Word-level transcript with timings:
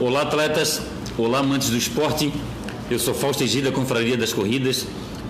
Olá, 0.00 0.22
atletas. 0.22 0.80
Olá, 1.18 1.40
amantes 1.40 1.68
do 1.68 1.76
esporte. 1.76 2.32
Eu 2.90 2.98
sou 2.98 3.12
Fausto 3.12 3.44
Egida, 3.44 3.70
Confraria 3.70 4.16
das 4.16 4.32
Corridas. 4.32 4.86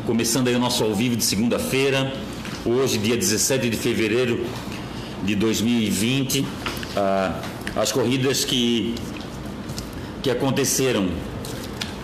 Começando 0.06 0.46
aí 0.46 0.54
o 0.54 0.60
nosso 0.60 0.84
ao 0.84 0.94
vivo 0.94 1.16
de 1.16 1.24
segunda-feira. 1.24 2.12
Hoje, 2.64 2.96
dia 2.96 3.16
17 3.16 3.68
de 3.68 3.76
fevereiro 3.76 4.46
de 5.24 5.34
2020. 5.34 6.46
Ah, 6.96 7.40
as 7.74 7.90
corridas 7.90 8.44
que, 8.44 8.94
que 10.22 10.30
aconteceram 10.30 11.08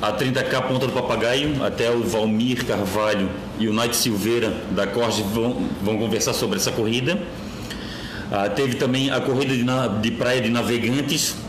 a 0.02 0.12
30K 0.12 0.66
Ponta 0.66 0.88
do 0.88 0.92
Papagaio, 0.92 1.62
até 1.62 1.88
o 1.88 2.02
Valmir 2.02 2.66
Carvalho 2.66 3.30
e 3.60 3.68
o 3.68 3.72
Nath 3.72 3.94
Silveira 3.94 4.50
da 4.72 4.88
Corte 4.88 5.22
vão, 5.22 5.68
vão 5.80 5.98
conversar 5.98 6.32
sobre 6.32 6.56
essa 6.56 6.72
corrida. 6.72 7.16
Ah, 8.32 8.48
teve 8.48 8.74
também 8.74 9.08
a 9.12 9.20
corrida 9.20 9.54
de, 9.54 9.64
de 10.02 10.10
praia 10.16 10.40
de 10.40 10.50
navegantes, 10.50 11.45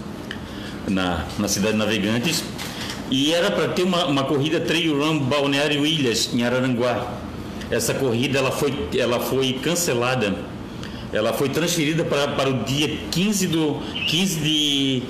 na, 0.89 1.25
na 1.37 1.47
cidade 1.47 1.73
de 1.73 1.79
Navegantes. 1.79 2.43
E 3.09 3.33
era 3.33 3.51
para 3.51 3.69
ter 3.69 3.83
uma, 3.83 4.05
uma 4.05 4.23
corrida 4.23 4.59
Trail 4.59 4.97
Run 4.97 5.19
Balneário 5.19 5.85
Ilhas, 5.85 6.29
em 6.33 6.43
Araranguá. 6.43 7.13
Essa 7.69 7.93
corrida 7.93 8.39
ela 8.39 8.51
foi, 8.51 8.73
ela 8.97 9.19
foi 9.19 9.53
cancelada. 9.53 10.35
Ela 11.11 11.31
foi 11.33 11.49
transferida 11.49 12.03
para, 12.03 12.27
para 12.29 12.49
o 12.49 12.63
dia 12.63 12.97
15 13.11 13.47
do 13.47 13.81
15 14.07 14.39
de 14.41 15.03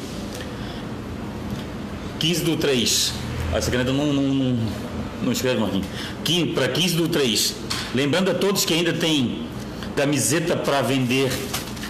15 2.20 2.44
do 2.44 2.58
3. 2.58 3.14
Essa 3.54 3.72
caneta 3.72 3.92
não, 3.92 4.14
não, 4.14 4.24
não, 4.24 4.58
não 5.24 5.32
escreve, 5.32 5.60
Marquinhos. 5.60 5.88
Para 6.54 6.68
15 6.68 6.96
do 6.96 7.08
3. 7.08 7.56
Lembrando 7.96 8.30
a 8.30 8.34
todos 8.36 8.64
que 8.64 8.74
ainda 8.74 8.94
tem 8.94 9.48
camiseta 9.96 10.56
para 10.56 10.82
vender. 10.82 11.32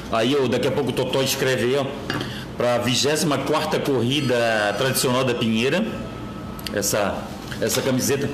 Aí, 0.10 0.38
ó, 0.40 0.48
daqui 0.48 0.68
a 0.68 0.72
pouco 0.72 0.92
o 0.92 0.94
Totó 0.94 1.22
escreve 1.22 1.66
aí, 1.66 1.76
ó 1.76 1.86
para 2.58 2.76
a 2.76 2.78
24 2.80 3.80
corrida 3.82 4.76
tradicional 4.78 5.24
da 5.24 5.36
Pinheira. 5.36 5.86
Essa, 6.74 7.24
essa 7.62 7.82
camiseta 7.82 8.28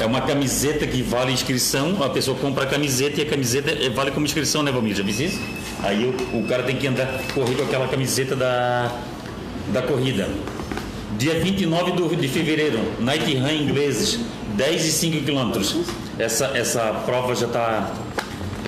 é 0.00 0.06
uma 0.06 0.22
camiseta 0.22 0.86
que 0.86 1.02
vale 1.02 1.32
inscrição, 1.32 2.02
a 2.02 2.08
pessoa 2.08 2.36
compra 2.38 2.64
a 2.64 2.66
camiseta 2.66 3.20
e 3.20 3.24
a 3.24 3.26
camiseta 3.26 3.72
vale 3.90 4.10
como 4.10 4.24
inscrição, 4.24 4.62
né, 4.62 4.72
Valmir? 4.72 4.94
Já 4.94 5.02
viu 5.02 5.26
isso? 5.26 5.38
Aí 5.82 6.04
o, 6.04 6.38
o, 6.38 6.46
cara 6.46 6.62
tem 6.62 6.76
que 6.76 6.86
andar 6.86 7.06
correr 7.34 7.54
com 7.54 7.64
aquela 7.64 7.88
camiseta 7.88 8.34
da, 8.34 8.90
da 9.72 9.82
corrida. 9.82 10.28
Dia 11.18 11.38
29 11.40 11.92
do, 11.92 12.16
de 12.16 12.28
fevereiro, 12.28 12.78
Night 13.00 13.34
Run 13.36 13.50
ingleses, 13.50 14.20
10 14.56 14.86
e 14.86 14.92
5 14.92 15.24
quilômetros. 15.24 15.76
Essa, 16.18 16.46
essa 16.54 16.92
prova 17.04 17.34
já 17.34 17.46
está. 17.46 17.92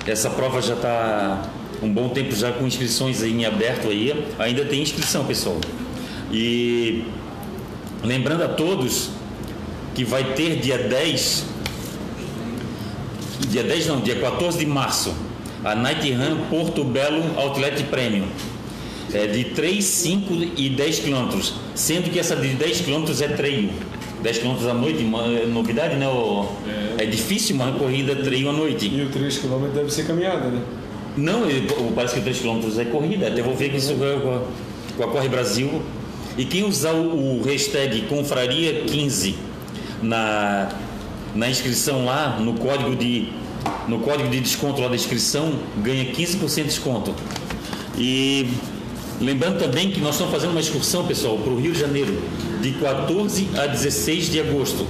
Essa 0.07 0.29
prova 0.29 0.61
já 0.61 0.75
está 0.75 1.43
um 1.85 1.93
bom 1.93 2.09
tempo 2.09 2.35
já 2.35 2.51
com 2.51 2.67
inscrições 2.67 3.23
em 3.23 3.45
aberto 3.45 3.89
aí. 3.89 4.25
Ainda 4.39 4.65
tem 4.65 4.83
inscrição, 4.83 5.25
pessoal. 5.25 5.61
E 6.33 7.05
lembrando 8.03 8.43
a 8.43 8.49
todos 8.49 9.11
que 9.95 10.05
vai 10.05 10.33
ter 10.33 10.57
dia 10.57 10.79
10, 10.79 11.45
dia 13.49 13.63
10 13.63 13.87
não, 13.87 14.01
dia 14.01 14.17
14 14.17 14.59
de 14.59 14.67
março, 14.67 15.15
a 15.63 15.75
Night 15.75 16.11
Run 16.13 16.49
Porto 16.49 16.83
Belo 16.83 17.23
Outlet 17.39 17.83
Premium. 17.85 18.27
É 19.13 19.29
de 19.29 19.45
3, 19.45 19.85
5 19.85 20.35
e 20.57 20.71
10 20.71 20.99
quilômetros, 21.01 21.55
sendo 21.75 22.11
que 22.11 22.19
essa 22.19 22.35
de 22.35 22.49
10 22.49 22.81
quilômetros 22.81 23.21
é 23.21 23.29
treino. 23.29 23.73
10 24.23 24.39
km 24.39 24.69
à 24.71 24.75
noite, 24.75 25.05
é 25.05 25.47
novidade, 25.47 25.97
né? 25.97 26.07
É. 26.99 27.05
é 27.05 27.07
difícil 27.07 27.55
uma 27.55 27.71
corrida 27.73 28.17
treino 28.17 28.49
à 28.49 28.53
noite. 28.53 28.91
E 28.93 29.03
o 29.03 29.11
3 29.11 29.39
km 29.39 29.69
deve 29.73 29.93
ser 29.93 30.07
caminhada, 30.07 30.49
né? 30.49 30.61
Não, 31.17 31.43
parece 31.95 32.15
que 32.15 32.21
3 32.21 32.41
km 32.41 32.61
é 32.79 32.85
corrida. 32.85 33.29
Até 33.29 33.43
vou 33.43 33.55
ver 33.55 33.71
que 33.71 33.77
isso 33.77 33.95
com 33.95 34.05
a, 34.05 34.43
com 34.97 35.05
a 35.05 35.13
Corre 35.13 35.29
Brasil. 35.29 35.83
E 36.37 36.45
quem 36.45 36.65
usar 36.65 36.93
o, 36.93 37.39
o 37.39 37.43
hashtag 37.45 38.07
Confraria15 38.11 39.35
na, 40.03 40.69
na 41.35 41.49
inscrição 41.49 42.05
lá, 42.05 42.39
no 42.41 42.55
código 42.55 42.97
de, 42.97 43.29
no 43.87 44.01
código 44.01 44.29
de 44.29 44.41
desconto 44.41 44.81
lá 44.81 44.89
da 44.89 44.97
inscrição, 44.97 45.55
ganha 45.83 46.05
15% 46.13 46.55
de 46.55 46.65
desconto. 46.65 47.15
E 47.97 48.49
lembrando 49.21 49.59
também 49.59 49.93
que 49.93 50.01
nós 50.01 50.17
estamos 50.17 50.33
fazendo 50.33 50.51
uma 50.51 50.61
excursão, 50.61 51.07
pessoal, 51.07 51.39
para 51.39 51.53
o 51.53 51.61
Rio 51.61 51.73
de 51.73 51.79
Janeiro, 51.79 52.21
de 52.61 52.73
14 52.73 53.49
a 53.57 53.67
16 53.67 54.31
de 54.31 54.41
agosto. 54.41 54.85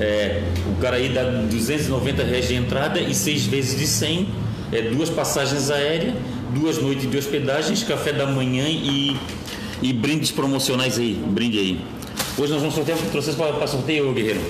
É, 0.00 0.42
o 0.66 0.80
cara 0.80 0.96
aí 0.96 1.08
dá 1.08 1.24
290 1.24 2.22
reais 2.22 2.46
de 2.46 2.54
entrada 2.54 3.00
e 3.00 3.12
6 3.12 3.46
vezes 3.46 3.78
de 3.78 3.86
100 3.86 4.41
é, 4.72 4.82
duas 4.82 5.10
passagens 5.10 5.70
aéreas, 5.70 6.14
duas 6.54 6.78
noites 6.78 7.08
de 7.08 7.16
hospedagens, 7.16 7.84
café 7.84 8.12
da 8.12 8.26
manhã 8.26 8.64
e, 8.66 9.16
e 9.82 9.92
brindes 9.92 10.30
promocionais 10.30 10.98
aí. 10.98 11.14
Brinde 11.14 11.58
aí. 11.58 11.80
Hoje 12.38 12.52
nós 12.52 12.60
vamos 12.60 12.74
sortear. 12.74 12.98
Trouxe 13.10 13.32
para, 13.32 13.52
para 13.52 13.66
sorteio, 13.66 14.12
Guerreiro? 14.12 14.40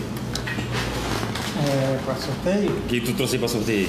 É, 1.67 1.99
para 2.05 2.15
sorteio? 2.15 2.71
O 2.71 2.83
que 2.89 3.01
tu 3.01 3.13
trouxe 3.15 3.37
para 3.37 3.49
sorteio? 3.49 3.89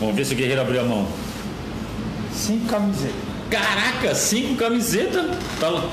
Vamos 0.00 0.16
ver 0.16 0.24
se 0.24 0.34
o 0.34 0.36
Guerreiro 0.36 0.60
abriu 0.60 0.80
a 0.80 0.84
mão. 0.84 1.06
Cinco 2.34 2.66
camisetas. 2.66 3.14
Caraca, 3.48 4.14
cinco 4.14 4.56
camisetas? 4.56 5.26
Tá, 5.58 5.88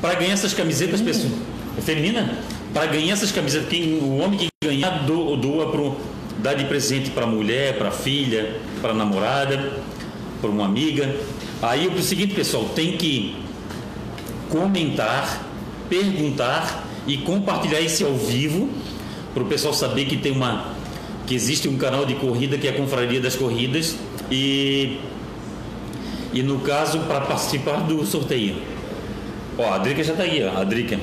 para 0.00 0.14
ganhar 0.14 0.32
essas 0.32 0.54
camisetas, 0.54 1.00
pessoal. 1.00 1.32
É 1.76 1.80
feminina? 1.80 2.38
Para 2.72 2.86
ganhar 2.86 3.12
essas 3.12 3.30
camisetas, 3.30 3.68
quem, 3.68 3.98
o 3.98 4.18
homem 4.18 4.38
que 4.38 4.48
ganhar 4.64 5.04
doa, 5.06 5.36
doa 5.36 5.70
para 5.70 5.80
dá 6.38 6.54
de 6.54 6.64
presente 6.64 7.10
para 7.10 7.24
a 7.24 7.26
mulher, 7.26 7.78
para 7.78 7.88
a 7.88 7.92
filha, 7.92 8.56
para 8.80 8.92
a 8.92 8.94
namorada, 8.94 9.72
para 10.40 10.50
uma 10.50 10.64
amiga. 10.64 11.14
Aí 11.60 11.86
o 11.86 12.02
seguinte, 12.02 12.34
pessoal, 12.34 12.64
tem 12.74 12.96
que 12.96 13.36
comentar, 14.48 15.46
perguntar 15.88 16.84
e 17.06 17.18
compartilhar 17.18 17.80
esse 17.80 18.04
ao 18.04 18.14
vivo 18.14 18.68
para 19.32 19.42
o 19.42 19.46
pessoal 19.46 19.72
saber 19.72 20.04
que 20.06 20.16
tem 20.16 20.32
uma 20.32 20.72
que 21.26 21.34
existe 21.34 21.68
um 21.68 21.76
canal 21.76 22.04
de 22.04 22.14
corrida 22.14 22.58
que 22.58 22.66
é 22.66 22.70
a 22.70 22.74
Confraria 22.74 23.20
das 23.20 23.36
Corridas 23.36 23.96
e 24.30 24.98
e 26.32 26.42
no 26.42 26.60
caso 26.60 27.00
para 27.00 27.20
participar 27.20 27.82
do 27.82 28.04
sorteio. 28.06 28.56
Ó, 29.58 29.70
a 29.70 29.78
Drica 29.78 30.02
já 30.02 30.12
está 30.12 30.24
aí, 30.24 30.42
ó, 30.42 30.60
a 30.60 30.64
Drica. 30.64 30.98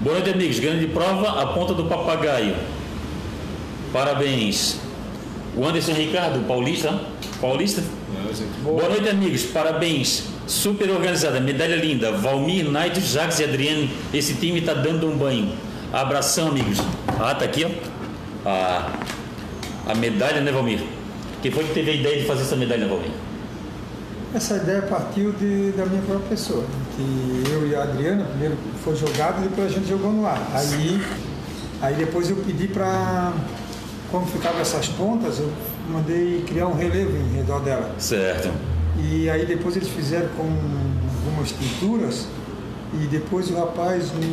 Boa 0.00 0.14
noite, 0.14 0.30
amigos. 0.30 0.60
Grande 0.60 0.86
prova, 0.86 1.42
a 1.42 1.46
ponta 1.46 1.74
do 1.74 1.84
papagaio. 1.84 2.54
Parabéns. 3.94 4.80
O 5.56 5.64
Anderson 5.64 5.92
Ricardo, 5.92 6.44
paulista. 6.48 7.00
Paulista? 7.40 7.80
Boa 8.64 8.88
noite, 8.88 9.08
amigos. 9.08 9.44
Parabéns. 9.44 10.24
Super 10.48 10.90
organizada, 10.90 11.38
medalha 11.38 11.76
linda. 11.76 12.10
Valmir, 12.10 12.68
Naito, 12.68 12.98
Jacques 12.98 13.38
e 13.38 13.44
Adriano. 13.44 13.88
Esse 14.12 14.34
time 14.34 14.58
está 14.58 14.74
dando 14.74 15.08
um 15.08 15.16
banho. 15.16 15.52
Abração, 15.92 16.48
amigos. 16.48 16.78
Ah, 17.20 17.36
tá 17.36 17.44
aqui, 17.44 17.64
ó. 17.64 17.70
A, 18.44 18.90
a 19.86 19.94
medalha, 19.94 20.40
né, 20.40 20.50
Valmir? 20.50 20.80
Quem 21.40 21.52
foi 21.52 21.62
que 21.62 21.72
teve 21.72 21.92
a 21.92 21.94
ideia 21.94 22.20
de 22.20 22.26
fazer 22.26 22.42
essa 22.42 22.56
medalha, 22.56 22.88
Valmir? 22.88 23.12
Essa 24.34 24.56
ideia 24.56 24.82
partiu 24.82 25.30
de, 25.34 25.70
da 25.70 25.86
minha 25.86 26.02
própria 26.02 26.30
pessoa. 26.30 26.64
Que 26.96 27.44
eu 27.48 27.68
e 27.68 27.76
a 27.76 27.84
Adriana, 27.84 28.24
primeiro 28.24 28.56
foi 28.82 28.96
jogado 28.96 29.38
e 29.44 29.48
depois 29.48 29.70
a 29.70 29.74
gente 29.76 29.88
jogou 29.88 30.10
no 30.10 30.26
ar. 30.26 30.44
Aí, 30.52 31.00
aí 31.80 31.94
depois 31.94 32.28
eu 32.28 32.36
pedi 32.38 32.66
para 32.66 33.32
como 34.14 34.26
ficavam 34.26 34.60
essas 34.60 34.86
pontas, 34.86 35.40
eu 35.40 35.50
mandei 35.90 36.44
criar 36.46 36.68
um 36.68 36.74
relevo 36.74 37.16
em 37.16 37.34
redor 37.34 37.58
dela. 37.58 37.92
Certo. 37.98 38.48
E 38.96 39.28
aí 39.28 39.44
depois 39.44 39.74
eles 39.74 39.88
fizeram 39.88 40.28
com 40.36 40.44
algumas 40.44 41.50
tinturas 41.50 42.28
e 42.92 43.08
depois 43.08 43.50
o 43.50 43.56
rapaz 43.56 44.12
me, 44.12 44.24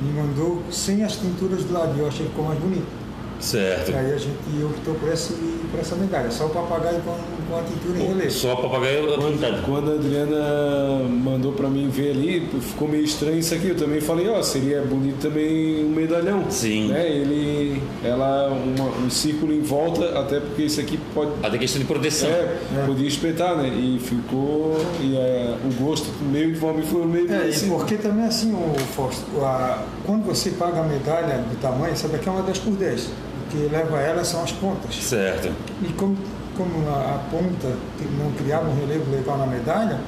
me 0.00 0.12
mandou 0.12 0.62
sem 0.70 1.02
as 1.02 1.16
tinturas 1.16 1.64
do 1.64 1.72
lado 1.72 1.96
e 1.96 2.00
eu 2.00 2.08
achei 2.08 2.26
que 2.26 2.30
ficou 2.30 2.44
mais 2.44 2.60
bonito. 2.60 2.99
Certo. 3.40 3.90
E 3.90 3.94
aí 3.94 4.12
a 4.12 4.18
gente 4.18 4.36
optou 4.64 4.94
por, 4.94 5.10
esse, 5.10 5.32
por 5.70 5.80
essa 5.80 5.96
medalha, 5.96 6.30
só 6.30 6.46
o 6.46 6.50
papagaio 6.50 7.00
com, 7.00 7.16
com 7.48 7.58
a 7.58 7.62
tintura 7.62 7.98
em 7.98 8.06
relevo. 8.06 8.30
Só 8.30 8.54
o 8.54 8.56
papagaio 8.62 9.06
quando, 9.06 9.64
quando 9.64 9.90
a 9.90 9.94
Adriana 9.94 11.08
mandou 11.08 11.52
para 11.52 11.68
mim 11.68 11.88
ver 11.88 12.10
ali, 12.10 12.48
ficou 12.60 12.86
meio 12.86 13.04
estranho 13.04 13.38
isso 13.38 13.54
aqui. 13.54 13.68
Eu 13.68 13.76
também 13.76 14.00
falei, 14.00 14.28
ó, 14.28 14.38
oh, 14.38 14.42
seria 14.42 14.82
bonito 14.82 15.18
também 15.20 15.84
um 15.84 15.90
medalhão. 15.90 16.50
Sim. 16.50 16.88
Né? 16.88 17.08
Ele, 17.08 17.82
ela, 18.04 18.48
uma, 18.48 18.84
um 19.04 19.10
círculo 19.10 19.52
em 19.52 19.62
volta, 19.62 20.18
até 20.18 20.38
porque 20.38 20.62
isso 20.62 20.80
aqui 20.80 20.98
pode. 21.14 21.32
Até 21.42 21.58
questão 21.58 21.80
de 21.80 21.86
proteção. 21.86 22.28
É, 22.28 22.58
é. 22.82 22.86
podia 22.86 23.08
espetar, 23.08 23.56
né? 23.56 23.68
E 23.68 23.98
ficou. 23.98 24.76
E 25.00 25.16
é, 25.16 25.56
o 25.64 25.82
gosto 25.82 26.10
meio 26.30 26.52
de 26.52 26.58
forma 26.58 26.82
foi 26.82 27.06
meio. 27.06 27.32
É, 27.32 27.48
assim. 27.48 27.70
porque 27.70 27.96
também 27.96 28.26
assim, 28.26 28.52
o 28.52 28.78
Fausto, 28.94 29.24
a, 29.42 29.82
quando 30.04 30.24
você 30.24 30.50
paga 30.50 30.80
a 30.80 30.84
medalha 30.84 31.38
do 31.38 31.60
tamanho, 31.60 31.96
sabe 31.96 32.18
que 32.18 32.28
é 32.28 32.32
uma 32.32 32.42
10 32.42 32.58
por 32.58 32.72
10 32.72 33.29
que 33.50 33.68
leva 33.70 34.00
ela 34.00 34.24
são 34.24 34.42
as 34.42 34.52
pontas. 34.52 34.94
Certo. 34.94 35.52
E 35.82 35.92
como, 35.94 36.16
como 36.56 36.88
a, 36.88 37.16
a 37.16 37.18
ponta 37.30 37.76
não 38.18 38.32
criava 38.32 38.68
um 38.68 38.74
relevo 38.80 39.10
legal 39.10 39.38
na 39.38 39.46
medalha, 39.46 39.98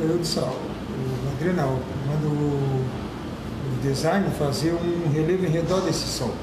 eu 0.00 0.18
disse, 0.18 0.38
ó, 0.38 0.44
o 0.44 1.36
Adriano, 1.36 1.78
manda 2.06 2.26
o, 2.26 2.80
o 2.80 3.82
design 3.82 4.26
fazer 4.38 4.72
um 4.72 5.12
relevo 5.12 5.46
em 5.46 5.50
redor 5.50 5.80
desse 5.82 6.06
sol. 6.06 6.34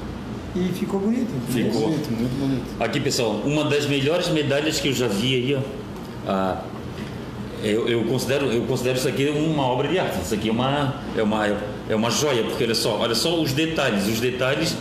E 0.54 0.72
ficou 0.72 1.00
bonito. 1.00 1.28
Ficou 1.50 1.82
bonito, 1.82 2.10
muito 2.10 2.40
bonito. 2.40 2.82
Aqui, 2.82 2.98
pessoal, 3.00 3.32
uma 3.44 3.64
das 3.64 3.86
melhores 3.86 4.28
medalhas 4.28 4.80
que 4.80 4.88
eu 4.88 4.92
já 4.94 5.06
vi 5.06 5.34
aí, 5.34 5.62
ó. 6.26 6.56
Eu, 7.62 7.88
eu, 7.88 8.04
considero, 8.04 8.46
eu 8.46 8.62
considero 8.62 8.96
isso 8.96 9.08
aqui 9.08 9.28
uma 9.28 9.66
obra 9.66 9.88
de 9.88 9.98
arte. 9.98 10.20
Isso 10.22 10.34
aqui 10.34 10.48
é 10.48 10.52
uma, 10.52 10.94
é 11.16 11.22
uma, 11.22 11.46
é 11.88 11.94
uma 11.96 12.10
joia, 12.10 12.44
porque 12.44 12.64
olha 12.64 12.74
só, 12.74 12.98
olha 12.98 13.14
só 13.14 13.40
os 13.40 13.52
detalhes, 13.52 14.06
os 14.06 14.20
detalhes 14.20 14.76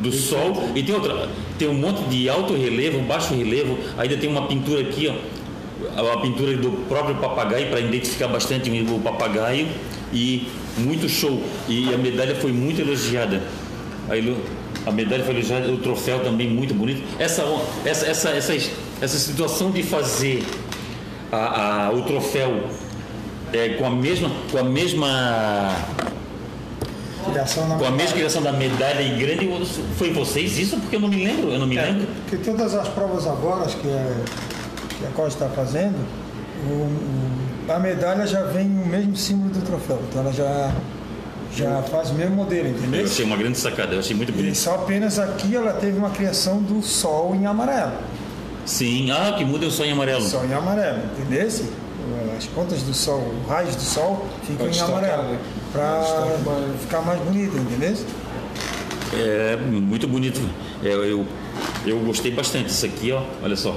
do 0.00 0.12
sol. 0.12 0.70
E 0.74 0.82
tem 0.82 0.94
outra, 0.94 1.28
tem 1.58 1.68
um 1.68 1.74
monte 1.74 2.02
de 2.08 2.28
alto 2.28 2.54
relevo, 2.54 3.00
baixo 3.00 3.34
relevo, 3.34 3.78
ainda 3.96 4.16
tem 4.16 4.28
uma 4.28 4.46
pintura 4.46 4.80
aqui, 4.80 5.08
ó, 5.08 6.12
a 6.12 6.18
pintura 6.18 6.56
do 6.56 6.70
próprio 6.88 7.16
papagaio 7.16 7.68
para 7.68 7.80
identificar 7.80 8.28
bastante 8.28 8.70
o 8.70 9.00
papagaio 9.00 9.66
e 10.12 10.48
muito 10.78 11.08
show. 11.08 11.42
E 11.68 11.92
a 11.92 11.98
medalha 11.98 12.34
foi 12.34 12.52
muito 12.52 12.80
elogiada. 12.80 13.42
A 14.86 14.90
medalha 14.90 15.22
foi 15.24 15.34
elogiada, 15.34 15.70
o 15.70 15.78
troféu 15.78 16.20
também 16.20 16.48
muito 16.48 16.74
bonito. 16.74 17.02
Essa, 17.18 17.44
essa, 17.84 18.06
essa, 18.06 18.30
essa, 18.30 18.52
essa 19.00 19.18
situação 19.18 19.70
de 19.70 19.82
fazer 19.82 20.42
a, 21.30 21.86
a, 21.86 21.92
o 21.92 22.02
troféu 22.02 22.64
é, 23.52 23.70
com 23.70 23.86
a 23.86 23.90
mesma 23.90 24.30
com 24.50 24.58
a 24.58 24.62
mesma 24.62 25.74
com 27.78 27.84
a 27.84 27.90
mesma 27.90 28.12
criação 28.12 28.42
da 28.42 28.52
medalha 28.52 29.00
e 29.00 29.18
grande 29.18 29.48
foi 29.96 30.12
vocês 30.12 30.58
isso 30.58 30.76
porque 30.78 30.96
eu 30.96 31.00
não 31.00 31.08
me 31.08 31.24
lembro 31.24 31.50
eu 31.50 31.58
não 31.58 31.66
me 31.66 31.76
é, 31.76 31.82
lembro 31.82 32.08
que 32.28 32.36
todas 32.38 32.74
as 32.74 32.88
provas 32.88 33.26
agora 33.26 33.66
que, 33.66 33.88
é, 33.88 34.14
que 34.98 35.06
a 35.06 35.10
Costa 35.10 35.44
está 35.44 35.54
fazendo 35.54 35.96
o, 36.66 37.72
a 37.72 37.78
medalha 37.78 38.26
já 38.26 38.42
vem 38.44 38.66
o 38.66 38.86
mesmo 38.86 39.16
símbolo 39.16 39.50
do 39.50 39.62
troféu 39.62 40.00
então 40.08 40.22
ela 40.22 40.32
já 40.32 40.72
já 41.54 41.82
faz 41.82 42.10
o 42.10 42.14
mesmo 42.14 42.36
modelo, 42.36 42.68
entendeu? 42.68 43.00
Eu 43.00 43.06
achei 43.06 43.24
uma 43.24 43.36
grande 43.36 43.58
sacada, 43.58 43.94
eu 43.94 43.98
achei 43.98 44.14
muito 44.14 44.32
bonito. 44.32 44.52
E 44.52 44.56
só 44.56 44.76
apenas 44.76 45.18
aqui 45.18 45.56
ela 45.56 45.72
teve 45.72 45.98
uma 45.98 46.10
criação 46.10 46.62
do 46.62 46.80
sol 46.80 47.34
em 47.34 47.44
amarelo. 47.46 47.92
Sim, 48.64 49.10
ah, 49.10 49.34
que 49.36 49.44
muda 49.44 49.66
o 49.66 49.70
sol 49.70 49.84
em 49.84 49.92
amarelo. 49.92 50.22
Sol 50.22 50.44
em 50.44 50.54
amarelo, 50.54 50.98
entendeu? 51.18 51.48
As 52.36 52.46
pontas 52.46 52.82
do 52.82 52.94
sol, 52.94 53.32
os 53.42 53.48
raios 53.48 53.76
do 53.76 53.82
sol 53.82 54.26
ficam 54.46 54.68
em 54.68 54.80
amarelo. 54.80 55.38
Para 55.72 56.02
ficar 56.80 57.00
mais 57.02 57.20
bonito, 57.20 57.56
entendeu? 57.56 57.94
É, 59.14 59.56
muito 59.56 60.06
bonito. 60.06 60.40
É, 60.82 60.88
eu, 60.88 61.26
eu 61.86 61.98
gostei 62.00 62.30
bastante. 62.30 62.70
Isso 62.70 62.86
aqui, 62.86 63.12
ó, 63.12 63.22
olha 63.42 63.56
só. 63.56 63.76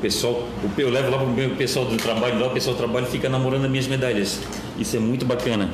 pessoal, 0.00 0.48
eu 0.76 0.90
levo 0.90 1.10
lá 1.10 1.18
para 1.18 1.26
o 1.26 1.56
pessoal 1.56 1.84
do 1.86 1.96
trabalho, 1.96 2.38
lá 2.38 2.46
o 2.48 2.50
pessoal 2.50 2.74
do 2.74 2.78
trabalho 2.78 3.06
fica 3.06 3.28
namorando 3.28 3.64
as 3.64 3.70
minhas 3.70 3.86
medalhas. 3.86 4.38
Isso 4.78 4.96
é 4.96 5.00
muito 5.00 5.24
bacana. 5.24 5.70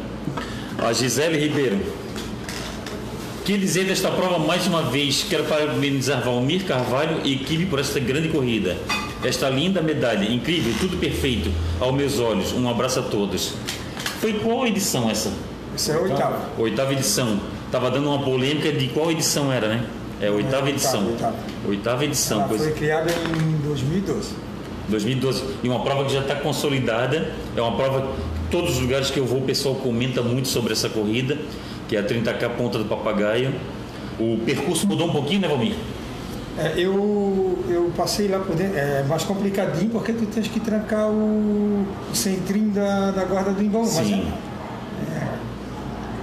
A 0.78 0.92
Gisele 0.92 1.38
Ribeiro. 1.38 1.78
Que 3.44 3.56
dizer 3.56 3.86
desta 3.86 4.10
prova 4.10 4.38
mais 4.38 4.66
uma 4.66 4.82
vez? 4.82 5.24
Quero 5.28 5.44
parabenizar 5.44 6.22
Valmir 6.22 6.64
Carvalho 6.64 7.22
e 7.24 7.32
equipe 7.32 7.64
por 7.64 7.78
esta 7.78 7.98
grande 7.98 8.28
corrida. 8.28 8.76
Esta 9.24 9.48
linda 9.48 9.82
medalha, 9.82 10.24
incrível, 10.30 10.72
tudo 10.80 10.96
perfeito 10.96 11.50
aos 11.80 11.94
meus 11.94 12.18
olhos. 12.18 12.52
Um 12.52 12.68
abraço 12.68 13.00
a 13.00 13.02
todos. 13.02 13.54
Foi 14.20 14.34
qual 14.34 14.66
edição 14.66 15.10
essa? 15.10 15.32
Essa 15.74 15.92
é 15.92 15.94
a 15.96 16.00
oitava. 16.00 16.48
Oitava 16.58 16.92
edição. 16.92 17.40
Tava 17.70 17.90
dando 17.90 18.08
uma 18.08 18.22
polêmica 18.22 18.72
de 18.72 18.88
qual 18.88 19.10
edição 19.10 19.52
era, 19.52 19.68
né? 19.68 19.84
É 20.20 20.30
oitava 20.30 20.68
é, 20.68 20.70
edição. 20.70 21.06
Oitava, 21.06 21.36
oitava. 21.66 22.04
edição. 22.04 22.40
Ela 22.42 22.58
foi 22.58 22.72
criada 22.72 23.10
em 23.10 23.66
2012. 23.66 24.30
2012. 24.88 25.44
E 25.62 25.68
uma 25.68 25.80
prova 25.80 26.04
que 26.04 26.12
já 26.12 26.20
está 26.20 26.34
consolidada. 26.36 27.32
É 27.56 27.60
uma 27.62 27.76
prova. 27.76 28.12
Todos 28.50 28.76
os 28.76 28.80
lugares 28.80 29.10
que 29.10 29.18
eu 29.18 29.26
vou, 29.26 29.40
o 29.40 29.42
pessoal 29.42 29.74
comenta 29.74 30.22
muito 30.22 30.48
sobre 30.48 30.72
essa 30.72 30.88
corrida 30.88 31.36
que 31.88 31.96
é 31.96 32.00
a 32.00 32.04
30K 32.04 32.50
Ponta 32.50 32.78
do 32.78 32.84
Papagaio. 32.84 33.52
O 34.20 34.38
percurso 34.44 34.86
mudou 34.86 35.08
um 35.08 35.12
pouquinho, 35.12 35.40
né, 35.40 35.48
Valmir? 35.48 35.74
É, 36.58 36.74
eu, 36.76 37.56
eu 37.68 37.92
passei 37.96 38.26
lá 38.26 38.40
por 38.40 38.56
dentro, 38.56 38.76
é 38.76 39.04
mais 39.04 39.22
complicadinho 39.22 39.90
porque 39.90 40.12
tu 40.12 40.26
tens 40.26 40.48
que 40.48 40.58
trancar 40.58 41.08
o, 41.08 41.86
o 42.10 42.14
centrinho 42.14 42.70
da, 42.70 43.12
da 43.12 43.24
guarda 43.24 43.52
do 43.52 43.62
Imbaú. 43.62 43.86
Sim. 43.86 44.32
Mas, 44.98 45.16
é, 45.16 45.28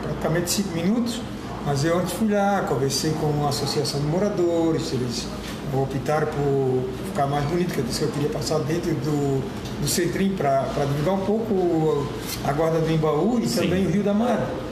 praticamente 0.04 0.52
cinco 0.52 0.70
minutos, 0.76 1.22
mas 1.66 1.86
eu 1.86 1.98
antes 1.98 2.14
fui 2.14 2.30
lá, 2.30 2.66
conversei 2.68 3.12
com 3.14 3.46
a 3.46 3.50
associação 3.50 4.02
de 4.02 4.08
moradores, 4.08 4.92
eles 4.92 5.26
optaram 5.74 6.28
por 6.28 6.84
ficar 7.08 7.28
mais 7.28 7.46
bonito, 7.46 7.74
que 7.74 7.80
eu 7.80 7.86
disse 7.86 8.00
que 8.00 8.06
eu 8.06 8.12
queria 8.12 8.30
passar 8.30 8.60
dentro 8.60 8.94
do, 8.94 9.42
do 9.82 9.88
centrinho 9.88 10.36
para 10.36 10.66
divulgar 10.86 11.16
um 11.16 11.26
pouco 11.26 12.08
a 12.44 12.52
guarda 12.52 12.80
do 12.80 12.92
Imbaú 12.92 13.40
e 13.42 13.48
Sim. 13.48 13.62
também 13.62 13.86
o 13.86 13.90
Rio 13.90 14.04
da 14.04 14.14
Mara 14.14 14.66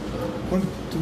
quando 0.53 0.67
tu, 0.91 0.97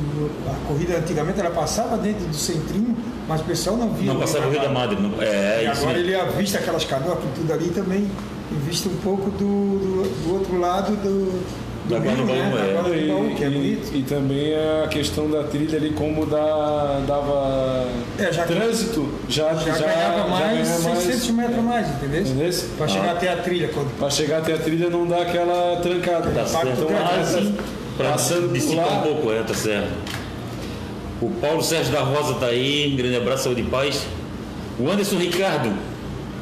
a 0.49 0.67
corrida 0.67 0.97
antigamente 0.97 1.39
ela 1.39 1.49
passava 1.49 1.97
dentro 1.97 2.25
do 2.25 2.35
centrinho, 2.35 2.95
mas 3.27 3.41
o 3.41 3.44
pessoal 3.44 3.77
não 3.77 3.89
via. 3.94 4.13
Não 4.13 4.19
passava 4.19 4.47
o 4.47 4.51
Rio 4.51 4.62
da 4.62 4.69
Madre. 4.69 4.97
Não, 5.00 5.21
é, 5.21 5.63
e 5.63 5.68
agora 5.68 5.97
ele 5.97 6.15
avista 6.15 6.59
aquelas 6.59 6.85
canoas, 6.85 7.19
tudo 7.35 7.53
ali 7.53 7.69
também, 7.69 8.09
e 8.51 8.56
vista 8.68 8.89
um 8.89 8.97
pouco 8.97 9.29
do, 9.31 9.38
do, 9.38 10.23
do 10.23 10.33
outro 10.33 10.59
lado 10.59 10.95
do, 10.97 11.41
da 11.89 12.00
Rio, 12.00 12.25
né? 12.25 12.53
é. 12.94 12.97
e, 12.97 13.07
Baú, 13.07 13.35
que 13.35 13.44
é 13.44 13.50
bonito. 13.50 13.91
E, 13.94 14.00
e, 14.00 14.03
também 14.03 14.53
a 14.56 14.88
questão 14.88 15.29
da 15.29 15.44
trilha 15.44 15.77
ali, 15.77 15.91
como 15.91 16.25
dá, 16.25 17.01
dava 17.07 17.88
é, 18.19 18.31
já 18.31 18.45
trânsito, 18.45 19.09
já, 19.27 19.53
já, 19.56 19.74
já 19.74 19.85
ganhava 19.88 20.27
mais 20.27 20.67
já 20.67 20.95
600 20.95 21.31
mais, 21.31 21.50
metros 21.50 21.65
mais, 21.65 21.89
entendeu? 21.89 22.21
entendeu? 22.21 22.63
Para 22.77 22.85
ah. 22.85 22.89
chegar 22.89 23.12
até 23.12 23.29
a 23.31 23.38
trilha. 23.38 23.69
Quando... 23.74 23.97
Para 23.97 24.09
chegar 24.09 24.38
até 24.39 24.53
a 24.53 24.57
trilha 24.57 24.89
não 24.89 25.07
dá 25.07 25.21
aquela 25.21 25.77
trancada. 25.81 26.29
Tá 26.31 26.62
então, 26.65 26.88
para 27.97 28.15
dissipar 28.47 29.00
um 29.00 29.01
pouco, 29.01 29.31
é, 29.31 29.44
tá 29.44 29.53
certo. 29.53 29.89
O 31.21 31.29
Paulo 31.29 31.62
Sérgio 31.62 31.94
da 31.94 32.01
Rosa 32.01 32.33
tá 32.33 32.47
aí, 32.47 32.91
um 32.91 32.95
grande 32.95 33.15
abraço, 33.15 33.44
saúde 33.44 33.62
e 33.62 33.65
paz. 33.65 34.07
O 34.79 34.89
Anderson 34.89 35.18
Ricardo, 35.18 35.71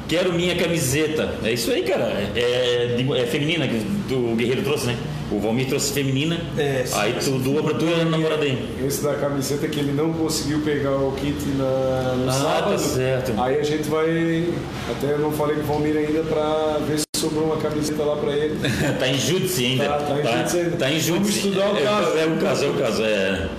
quero 0.07 0.31
minha 0.31 0.55
camiseta. 0.55 1.35
É 1.43 1.51
isso 1.51 1.69
aí, 1.69 1.83
cara. 1.83 2.05
É, 2.33 2.95
é, 2.97 3.21
é 3.21 3.25
feminina 3.25 3.67
que 3.67 4.13
o 4.13 4.35
Guerreiro 4.37 4.63
trouxe, 4.63 4.87
né? 4.87 4.97
O 5.29 5.39
Valmir 5.39 5.67
trouxe 5.67 5.93
feminina. 5.93 6.39
É, 6.57 6.83
sim, 6.85 6.95
aí 6.97 7.13
tu 7.21 7.31
doa 7.39 7.61
pra 7.61 7.73
tua 7.75 8.05
namorada 8.05 8.43
aí. 8.43 8.57
Esse 8.83 9.03
da 9.03 9.15
camiseta 9.15 9.67
que 9.67 9.79
ele 9.79 9.91
não 9.91 10.13
conseguiu 10.13 10.61
pegar 10.61 10.95
o 10.95 11.11
kit 11.11 11.45
na, 11.49 12.15
no 12.15 12.23
ah, 12.23 12.25
tá 12.25 12.31
sábado. 12.31 12.71
Tá 12.71 12.77
certo. 12.77 13.33
Aí 13.37 13.59
a 13.59 13.63
gente 13.63 13.87
vai. 13.89 14.45
Até 14.89 15.17
não 15.17 15.31
falei 15.31 15.57
com 15.57 15.61
o 15.61 15.65
Valmir 15.65 15.97
ainda 15.97 16.23
pra 16.23 16.79
ver 16.87 16.99
se 16.99 17.05
sobrou 17.17 17.45
uma 17.45 17.57
camiseta 17.57 18.01
lá 18.01 18.15
para 18.15 18.31
ele. 18.31 18.57
tá 18.97 19.07
em 19.07 19.19
júdice 19.19 19.65
ainda. 19.65 19.89
Tá, 19.89 19.97
tá 19.97 20.19
em 20.19 20.23
tá, 20.23 20.37
júdice 20.37 20.57
ainda. 20.57 20.77
Tá 20.77 20.89
em 20.89 20.99
júdice. 20.99 21.11
Vamos 21.11 21.35
estudar 21.35 21.73
o 21.73 21.77
é, 21.77 21.81
caso. 21.81 22.17
É, 22.17 22.21
é 22.21 22.25
o 22.25 22.37
caso, 22.37 22.65
é 22.65 22.69
o 22.69 22.73
caso. 22.73 23.03
É. 23.03 23.49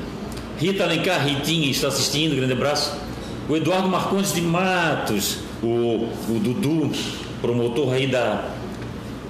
Rita 0.61 0.85
Alencar, 0.85 1.27
Ritinha, 1.27 1.71
está 1.71 1.89
assistindo, 1.89 2.37
grande 2.37 2.53
abraço. 2.53 2.95
O 3.49 3.57
Eduardo 3.57 3.89
Marcondes 3.89 4.35
de 4.35 4.43
Matos, 4.43 5.39
o, 5.63 6.07
o 6.29 6.39
Dudu, 6.39 6.93
promotor 7.41 7.95
aí 7.95 8.07
da, 8.07 8.45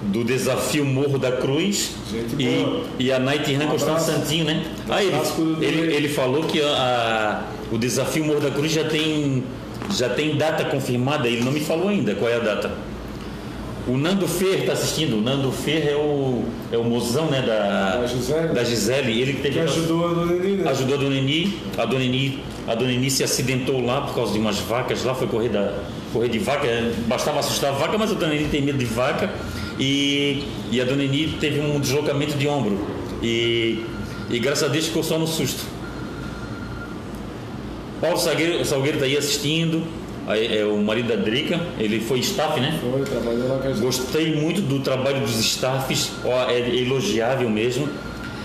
do 0.03 0.25
desafio 0.25 0.85
Morro 0.85 1.19
da 1.19 1.31
Cruz. 1.31 1.93
E, 2.37 3.05
e, 3.05 3.13
a 3.13 3.21
Night 3.21 3.55
Run 3.55 3.65
um 3.65 3.69
Constante 3.69 4.03
Santinho, 4.03 4.45
né? 4.45 4.65
Ah, 4.89 5.01
ele, 5.05 5.15
ele, 5.65 5.95
ele, 5.95 6.09
falou 6.09 6.43
que 6.43 6.61
a, 6.61 6.67
a, 6.67 7.73
o 7.73 7.79
desafio 7.79 8.25
Morro 8.25 8.41
da 8.41 8.51
Cruz 8.51 8.73
já 8.73 8.83
tem, 8.83 9.45
já 9.93 10.09
tem 10.09 10.37
data 10.37 10.65
confirmada, 10.65 11.29
ele 11.29 11.45
não 11.45 11.53
me 11.53 11.61
falou 11.61 11.89
ainda 11.89 12.13
qual 12.17 12.29
é 12.29 12.35
a 12.35 12.41
data. 12.41 12.73
O 13.89 13.97
Nando 13.97 14.29
Fer 14.29 14.61
está 14.61 14.73
assistindo. 14.73 15.19
O 15.19 15.21
Nando 15.21 15.51
Fer 15.51 15.89
é 15.89 15.97
o, 15.97 16.45
é 16.71 16.77
o 16.77 16.85
mozão 16.85 17.27
né, 17.27 17.43
da, 17.43 17.97
da, 17.97 18.07
Gisele. 18.07 18.49
da 18.49 18.65
Gisele. 18.65 19.21
Ele 19.21 19.33
teve 19.35 19.55
que 19.55 19.61
ajudou 19.61 20.05
a 20.07 20.13
Dona 20.13 20.33
Eni. 20.35 20.57
Né? 20.57 20.71
Ajudou 20.71 20.95
a 20.95 21.01
Dona 21.01 21.17
Eni. 21.17 21.59
A 21.79 21.85
Dona 21.85 22.05
Eni, 22.05 22.43
a 22.67 22.75
Dona 22.75 22.93
Eni 22.93 23.11
se 23.11 23.25
acidentou 23.25 23.81
lá 23.85 24.03
por 24.03 24.15
causa 24.15 24.33
de 24.33 24.39
umas 24.39 24.59
vacas. 24.59 25.03
Lá 25.05 25.15
foi 25.15 25.27
correr, 25.27 25.49
da, 25.49 25.75
correr 26.13 26.29
de 26.29 26.39
vaca. 26.39 26.69
Bastava 27.07 27.41
assustar 27.41 27.71
a 27.73 27.77
vaca, 27.77 27.97
mas 27.97 28.11
a 28.11 28.15
Dona 28.15 28.35
Eni 28.35 28.49
tem 28.49 28.63
medo 28.63 28.79
de 28.79 28.85
vaca. 28.85 29.31
E, 29.79 30.45
e 30.71 30.81
a 30.81 30.85
Dona 30.85 31.03
Eni 31.03 31.37
teve 31.41 31.61
um 31.61 31.81
deslocamento 31.81 32.37
de 32.37 32.47
ombro. 32.47 32.79
E, 33.23 33.83
e 34.29 34.39
graças 34.39 34.69
a 34.69 34.69
Deus 34.69 34.87
ficou 34.87 35.03
só 35.03 35.19
no 35.19 35.27
susto. 35.27 35.65
Paulo 38.01 38.19
Salgueiro 38.19 38.63
está 38.63 39.05
aí 39.05 39.17
assistindo 39.17 40.00
é 40.29 40.65
o 40.65 40.77
marido 40.83 41.09
da 41.09 41.17
Drica, 41.17 41.61
ele 41.79 42.01
foi 42.01 42.21
staff, 42.21 42.61
né? 42.61 42.79
Foi, 42.81 43.03
trabalhou 43.03 43.49
lá 43.49 43.59
com. 43.59 43.81
Gostei 43.81 44.35
muito 44.37 44.61
do 44.61 44.81
trabalho 44.81 45.21
dos 45.21 45.39
staffs, 45.39 46.13
é 46.49 46.59
elogiável 46.77 47.49
mesmo. 47.49 47.89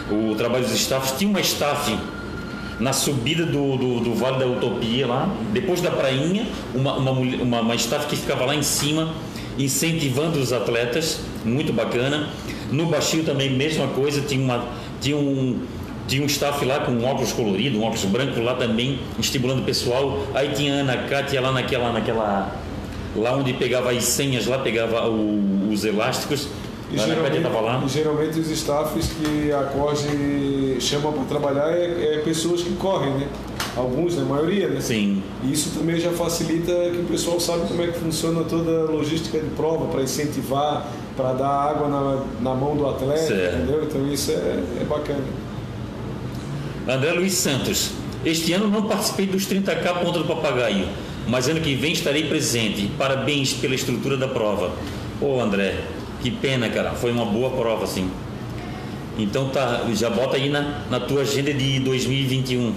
O 0.09 0.35
trabalho 0.35 0.63
dos 0.63 0.73
staffs. 0.75 1.17
Tinha 1.17 1.29
uma 1.29 1.41
staff 1.41 1.97
na 2.79 2.93
subida 2.93 3.45
do, 3.45 3.77
do, 3.77 3.99
do, 4.01 4.13
Vale 4.13 4.39
da 4.39 4.47
Utopia 4.47 5.07
lá, 5.07 5.33
depois 5.53 5.81
da 5.81 5.91
prainha, 5.91 6.45
uma, 6.73 6.97
uma, 6.97 7.11
uma, 7.11 7.61
uma 7.61 7.75
staff 7.75 8.07
que 8.07 8.15
ficava 8.15 8.45
lá 8.45 8.55
em 8.55 8.63
cima, 8.63 9.13
incentivando 9.57 10.39
os 10.39 10.51
atletas, 10.51 11.19
muito 11.43 11.71
bacana. 11.71 12.29
No 12.71 12.87
Baixio 12.87 13.23
também, 13.23 13.49
mesma 13.49 13.87
coisa, 13.87 14.21
tinha, 14.21 14.43
uma, 14.43 14.65
tinha 14.99 15.15
um 15.15 15.59
tinha 16.07 16.23
um 16.23 16.27
staff 16.27 16.63
lá 16.63 16.81
com 16.81 16.91
um 16.91 17.05
óculos 17.05 17.31
colorido, 17.31 17.79
um 17.79 17.83
óculos 17.83 18.05
branco 18.05 18.39
lá 18.39 18.55
também, 18.55 18.99
estimulando 19.19 19.61
o 19.61 19.63
pessoal. 19.63 20.19
Aí 20.33 20.49
tinha 20.49 20.75
a 20.75 20.77
Ana 20.77 20.97
Cátia 21.09 21.41
lá 21.41 21.51
naquela, 21.51 21.91
naquela. 21.91 22.55
Lá 23.15 23.35
onde 23.35 23.53
pegava 23.53 23.91
as 23.91 24.03
senhas, 24.03 24.45
lá 24.45 24.59
pegava 24.59 25.07
o, 25.09 25.69
os 25.71 25.85
elásticos. 25.85 26.49
E 26.91 26.97
geralmente, 26.97 27.41
lá. 27.41 27.81
e 27.83 27.89
geralmente 27.89 28.39
os 28.39 28.51
staffs 28.51 29.09
que 29.13 29.51
a 29.51 29.63
Corge 29.63 30.77
chama 30.79 31.11
para 31.11 31.23
trabalhar 31.23 31.71
é, 31.71 32.15
é, 32.15 32.21
pessoas 32.23 32.61
que 32.61 32.73
correm, 32.75 33.11
né? 33.15 33.27
alguns, 33.75 34.15
né? 34.15 34.21
a 34.21 34.25
maioria, 34.25 34.67
né? 34.67 34.79
Sim. 34.79 35.23
E 35.43 35.51
isso 35.51 35.77
também 35.77 35.99
já 35.99 36.11
facilita 36.11 36.71
que 36.71 36.99
o 36.99 37.05
pessoal 37.05 37.39
sabe 37.39 37.67
como 37.67 37.81
é 37.81 37.87
que 37.87 37.99
funciona 37.99 38.43
toda 38.43 38.81
a 38.81 38.83
logística 38.83 39.39
de 39.39 39.49
prova 39.51 39.85
para 39.87 40.03
incentivar, 40.03 40.87
para 41.17 41.33
dar 41.33 41.47
água 41.47 41.87
na, 41.87 42.23
na 42.41 42.55
mão 42.55 42.75
do 42.75 42.87
atleta, 42.87 43.17
Certo. 43.17 43.57
entendeu? 43.57 43.83
Então 43.83 44.07
isso 44.07 44.31
é, 44.31 44.63
é 44.81 44.85
bacana. 44.87 45.23
André 46.87 47.13
Luiz 47.13 47.33
Santos. 47.33 47.91
Este 48.23 48.53
ano 48.53 48.67
não 48.67 48.83
participei 48.83 49.25
dos 49.25 49.47
30K 49.47 50.01
Ponta 50.03 50.19
do 50.19 50.25
Papagaio, 50.25 50.87
mas 51.27 51.47
ano 51.47 51.59
que 51.59 51.73
vem 51.73 51.93
estarei 51.93 52.25
presente. 52.25 52.91
Parabéns 52.95 53.53
pela 53.53 53.73
estrutura 53.73 54.15
da 54.15 54.27
prova. 54.27 54.71
Ô 55.19 55.39
André, 55.41 55.79
que 56.21 56.29
pena, 56.29 56.69
cara. 56.69 56.91
Foi 56.91 57.11
uma 57.11 57.25
boa 57.25 57.49
prova, 57.49 57.87
sim. 57.87 58.11
Então 59.17 59.49
tá, 59.49 59.81
já 59.95 60.11
bota 60.11 60.37
aí 60.37 60.47
na, 60.47 60.81
na 60.89 60.99
tua 60.99 61.21
agenda 61.21 61.51
de 61.51 61.79
2021. 61.79 62.73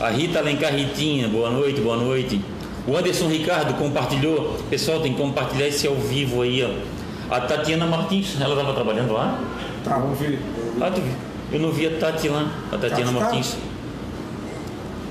A 0.00 0.10
Rita 0.10 0.38
Alencar 0.38 0.72
Ritinha, 0.72 1.26
boa 1.26 1.50
noite, 1.50 1.80
boa 1.80 1.96
noite. 1.96 2.40
O 2.86 2.96
Anderson 2.96 3.26
Ricardo 3.26 3.74
compartilhou. 3.74 4.58
Pessoal, 4.70 5.00
tem 5.00 5.12
que 5.12 5.20
compartilhar 5.20 5.66
esse 5.66 5.88
ao 5.88 5.96
vivo 5.96 6.42
aí, 6.42 6.62
ó. 6.62 7.34
A 7.34 7.40
Tatiana 7.40 7.86
Martins, 7.86 8.40
ela 8.40 8.54
estava 8.54 8.74
trabalhando 8.74 9.12
lá? 9.12 9.40
Tá. 9.82 9.98
Vamos 9.98 10.20
ver. 10.20 10.38
Ah, 10.80 10.90
tu 10.90 11.00
viu? 11.00 11.33
Eu 11.54 11.60
não 11.60 11.70
vi 11.70 11.86
a 11.86 11.98
Tati 11.98 12.28
lá, 12.28 12.46
a 12.72 12.76
Tatiana 12.76 13.04
Tati 13.04 13.14
tá? 13.14 13.20
Martins. 13.20 13.56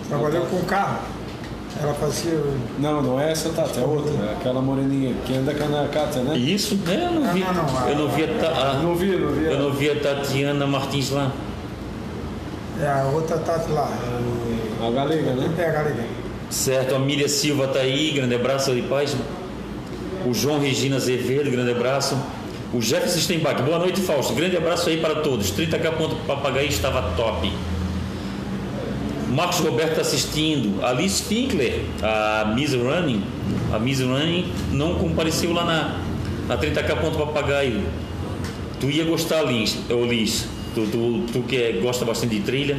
Trabalhou 0.09 0.45
com 0.45 0.61
carro. 0.65 0.99
Ela 1.81 1.93
fazia. 1.95 2.39
Não, 2.77 3.01
não 3.01 3.19
é 3.19 3.31
essa 3.31 3.49
Tati, 3.49 3.79
é 3.79 3.83
outra, 3.83 4.11
é 4.25 4.33
aquela 4.33 4.61
moreninha 4.61 5.15
que 5.25 5.33
anda 5.35 5.53
com 5.55 5.63
a 5.63 5.87
Kátia, 5.87 6.21
né? 6.21 6.37
Isso, 6.37 6.75
né? 6.85 7.07
Eu 7.07 7.11
não 7.13 7.21
Não, 7.21 7.33
vi. 7.33 7.39
não, 7.39 7.53
não, 7.53 7.63
a- 7.79 7.89
Eu 7.89 7.95
não 7.97 8.07
vi 8.09 8.23
a, 8.23 8.27
Ta- 8.39 8.47
a- 8.71 8.73
Não 8.83 8.95
vi, 8.95 9.15
não 9.15 9.29
vi. 9.31 9.45
eu 9.45 9.57
não 9.59 9.71
vi 9.71 9.89
a 9.89 9.95
Tatiana 9.95 10.67
Martins 10.67 11.09
lá. 11.09 11.31
É 12.79 12.87
a 12.87 13.05
outra 13.11 13.37
Tati 13.39 13.71
lá. 13.71 13.89
A 14.85 14.91
galega, 14.91 15.31
né? 15.31 15.49
É 15.57 15.65
a 15.65 15.71
galega. 15.71 16.03
Certo, 16.49 16.93
a 16.93 16.99
Miriam 16.99 17.27
Silva 17.27 17.67
tá 17.69 17.79
aí, 17.79 18.11
grande 18.11 18.35
abraço 18.35 18.71
de 18.75 18.83
paz. 18.83 19.15
O 20.27 20.33
João 20.33 20.59
Regina 20.59 20.97
Azevedo, 20.97 21.49
grande 21.49 21.71
abraço. 21.71 22.15
O 22.73 22.81
Jefferson 22.81 23.19
Steinbach, 23.19 23.61
boa 23.61 23.77
noite, 23.77 24.01
Fausto. 24.01 24.33
Grande 24.33 24.57
abraço 24.57 24.89
aí 24.89 24.97
para 24.97 25.15
todos. 25.15 25.51
30k 25.51 25.91
ponto 25.91 26.15
papagaio 26.25 26.67
estava 26.67 27.13
top. 27.15 27.51
Marcos 29.29 29.59
Roberto 29.59 30.01
assistindo. 30.01 30.83
Alice 30.83 31.21
Finkler, 31.23 31.81
a 32.01 32.51
Miss 32.55 32.73
Running, 32.73 33.23
a 33.71 33.77
Miss 33.77 34.01
Running 34.01 34.51
não 34.71 34.95
compareceu 34.95 35.53
lá 35.53 35.63
na, 35.65 35.99
na 36.47 36.57
30k 36.57 36.99
ponto 36.99 37.17
papagaio. 37.17 37.83
Tu 38.79 38.89
ia 38.89 39.05
gostar, 39.05 39.43
ô 39.43 40.05
Liz. 40.05 40.47
Tu, 40.73 40.87
tu, 40.87 41.23
tu 41.31 41.43
que 41.43 41.55
é- 41.55 41.73
gosta 41.73 42.03
bastante 42.03 42.35
de 42.35 42.41
trilha. 42.41 42.77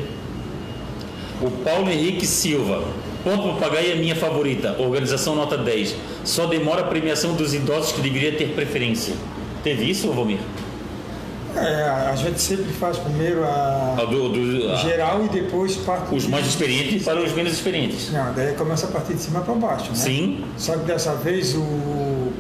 O 1.41 1.51
Paulo 1.51 1.89
Henrique 1.89 2.27
Silva. 2.27 2.83
Ponto 3.23 3.55
Papagaio 3.55 3.93
é 3.93 3.95
minha 3.95 4.15
favorita. 4.15 4.77
Organização 4.79 5.35
nota 5.35 5.57
10. 5.57 5.97
Só 6.25 6.45
demora 6.45 6.83
a 6.83 6.85
premiação 6.85 7.35
dos 7.35 7.55
idosos 7.55 7.93
que 7.93 8.03
deveria 8.03 8.33
ter 8.33 8.49
preferência. 8.49 9.15
Teve 9.65 9.91
isso, 9.91 10.13
Valmir? 10.13 10.39
É, 11.57 11.85
a 12.11 12.17
gente 12.17 12.41
sempre 12.41 12.73
faz 12.73 12.99
primeiro 12.99 13.45
a 13.45 13.97
Ah, 13.99 14.05
do- 14.05 14.29
do- 14.29 14.71
ah, 14.73 14.75
geral 14.77 15.25
e 15.25 15.29
depois 15.29 15.77
parte. 15.77 16.13
os 16.15 16.27
mais 16.27 16.47
experientes 16.47 17.05
para 17.05 17.21
os 17.23 17.33
menos 17.33 17.53
experientes. 17.53 18.11
Não, 18.13 18.33
daí 18.35 18.55
começa 18.55 18.87
a 18.87 18.91
partir 18.91 19.15
de 19.15 19.21
cima 19.23 19.41
para 19.41 19.55
baixo, 19.55 19.91
né? 19.91 19.95
Sim. 19.97 20.45
Só 20.57 20.73
que 20.73 20.85
dessa 20.85 21.15
vez 21.15 21.55
o, 21.55 21.61
o- 21.61 22.33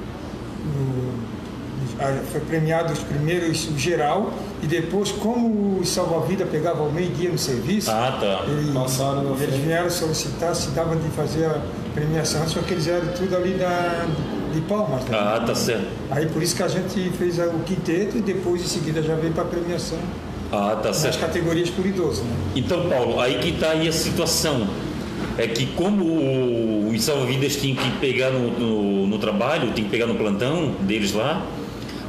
a- 2.00 2.24
foi 2.32 2.40
premiado 2.40 2.92
os 2.92 2.98
primeiros 2.98 3.68
o 3.68 3.78
geral 3.78 4.32
e 4.62 4.66
depois, 4.66 5.12
como 5.12 5.78
o 5.78 5.84
salva-vida 5.86 6.44
pegava 6.44 6.80
ao 6.82 6.90
meio-dia 6.90 7.30
no 7.30 7.38
serviço, 7.38 7.90
Ah, 7.92 8.18
tá. 8.20 8.44
ele- 8.50 8.72
Passaram 8.72 9.24
eles 9.26 9.38
frente. 9.38 9.60
vieram 9.62 9.90
solicitar 9.90 10.54
se 10.56 10.70
dava 10.70 10.96
de 10.96 11.08
fazer 11.10 11.44
a 11.46 11.60
premiação, 11.94 12.46
só 12.48 12.60
que 12.60 12.72
eles 12.74 12.88
eram 12.88 13.06
tudo 13.16 13.36
ali 13.36 13.54
da, 13.54 14.06
de 14.54 14.60
Palmas. 14.62 15.04
Né? 15.04 15.08
Ah, 15.18 15.42
tá 15.44 15.54
certo. 15.54 15.86
Aí 16.10 16.26
por 16.26 16.42
isso 16.42 16.54
que 16.56 16.62
a 16.62 16.68
gente 16.68 17.10
fez 17.18 17.38
o 17.38 17.58
quinteto 17.66 18.16
e 18.18 18.20
depois 18.20 18.62
em 18.62 18.66
seguida 18.66 19.02
já 19.02 19.14
veio 19.14 19.32
para 19.32 19.42
a 19.42 19.46
premiação 19.46 19.98
Ah, 20.52 20.76
tá 20.80 20.88
nas 20.88 20.96
certo. 20.98 21.18
categorias 21.20 21.68
por 21.70 21.84
idoso. 21.84 22.22
Né? 22.22 22.30
Então, 22.56 22.88
Paulo, 22.88 23.20
aí 23.20 23.38
que 23.38 23.48
está 23.50 23.70
aí 23.70 23.88
a 23.88 23.92
situação. 23.92 24.66
É 25.36 25.48
que 25.48 25.66
como 25.66 26.04
o- 26.04 26.90
os 26.94 27.02
salva-vidas 27.02 27.56
tinham 27.56 27.76
que 27.76 27.90
pegar 27.98 28.30
no, 28.30 28.50
no, 28.58 29.06
no 29.08 29.18
trabalho, 29.18 29.72
tinham 29.72 29.86
que 29.86 29.90
pegar 29.90 30.06
no 30.06 30.14
plantão 30.14 30.72
deles 30.82 31.12
lá, 31.12 31.44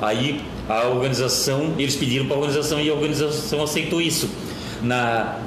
aí 0.02 0.42
a 0.70 0.88
organização, 0.90 1.74
eles 1.80 1.96
pediram 1.96 2.26
para 2.28 2.36
a 2.36 2.40
organização 2.40 2.80
e 2.80 2.88
a 2.90 2.94
organização 2.94 3.64
aceitou 3.64 4.00
isso. 4.00 4.30
Na, 4.84 5.40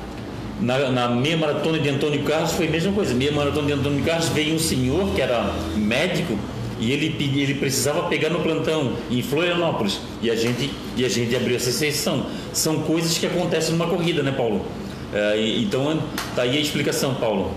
na, 0.61 0.90
na 0.90 1.09
meia 1.09 1.37
maratona 1.37 1.78
de 1.78 1.88
Antônio 1.88 2.23
Carlos 2.25 2.50
foi 2.52 2.67
a 2.67 2.71
mesma 2.71 2.93
coisa. 2.93 3.14
Meia 3.14 3.31
maratona 3.31 3.67
de 3.69 3.73
Antônio 3.75 4.02
Carlos 4.05 4.28
veio 4.31 4.55
um 4.57 4.59
senhor 4.59 5.11
que 5.14 5.21
era 5.21 5.52
médico 5.76 6.37
e 6.78 6.92
ele, 6.92 7.14
ele 7.18 7.54
precisava 7.54 8.08
pegar 8.08 8.30
no 8.30 8.40
plantão 8.40 8.92
em 9.11 9.23
Florianópolis 9.23 10.00
e 10.23 10.30
a 10.30 10.37
gente, 10.37 10.70
e 10.97 11.04
a 11.04 11.08
gente 11.08 11.35
abriu 11.35 11.56
essa 11.56 11.70
exceção. 11.70 12.26
São 12.52 12.80
coisas 12.80 13.18
que 13.18 13.26
acontecem 13.26 13.73
numa 13.73 13.88
corrida, 13.88 14.23
né, 14.23 14.32
Paulo? 14.32 14.64
É, 15.12 15.37
então, 15.58 16.00
tá 16.37 16.42
aí 16.42 16.56
a 16.56 16.61
explicação, 16.61 17.14
Paulo. 17.14 17.52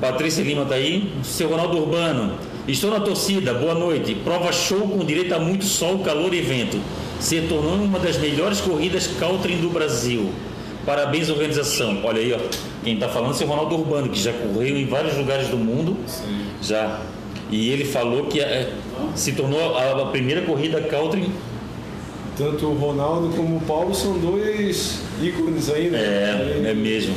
Patrícia 0.00 0.42
Lima 0.42 0.64
tá 0.64 0.74
aí. 0.74 1.12
Seu 1.22 1.48
Ronaldo 1.48 1.78
Urbano. 1.78 2.34
Estou 2.66 2.90
na 2.90 3.00
torcida, 3.00 3.54
boa 3.54 3.74
noite. 3.74 4.14
Prova 4.14 4.52
show 4.52 4.80
com 4.80 5.04
direito 5.04 5.32
a 5.34 5.38
muito 5.38 5.64
sol, 5.64 6.00
calor 6.00 6.34
e 6.34 6.40
vento. 6.40 6.80
Se 7.20 7.40
tornou 7.42 7.74
uma 7.74 7.98
das 7.98 8.18
melhores 8.18 8.60
corridas 8.60 9.06
country 9.18 9.54
do 9.54 9.68
Brasil. 9.68 10.32
Parabéns, 10.84 11.30
organização. 11.30 12.00
Olha 12.02 12.20
aí, 12.20 12.32
ó. 12.32 12.38
Quem 12.82 12.94
está 12.94 13.08
falando 13.08 13.30
é 13.30 13.34
o 13.34 13.36
seu 13.36 13.46
Ronaldo 13.46 13.76
Urbano, 13.76 14.08
que 14.08 14.20
já 14.20 14.32
correu 14.32 14.76
em 14.76 14.86
vários 14.86 15.16
lugares 15.16 15.48
do 15.48 15.56
mundo. 15.56 15.96
Já. 16.60 17.00
E 17.50 17.70
ele 17.70 17.84
falou 17.84 18.26
que 18.26 18.40
é, 18.40 18.72
se 19.14 19.32
tornou 19.32 19.76
a, 19.76 20.02
a 20.02 20.06
primeira 20.06 20.42
corrida 20.42 20.80
country. 20.80 21.30
Tanto 22.36 22.66
o 22.66 22.74
Ronaldo 22.74 23.28
como 23.36 23.58
o 23.58 23.60
Paulo 23.60 23.94
são 23.94 24.18
dois 24.18 25.00
ícones 25.20 25.68
aí, 25.68 25.90
né? 25.90 25.98
É, 25.98 26.70
é 26.70 26.74
mesmo. 26.74 27.14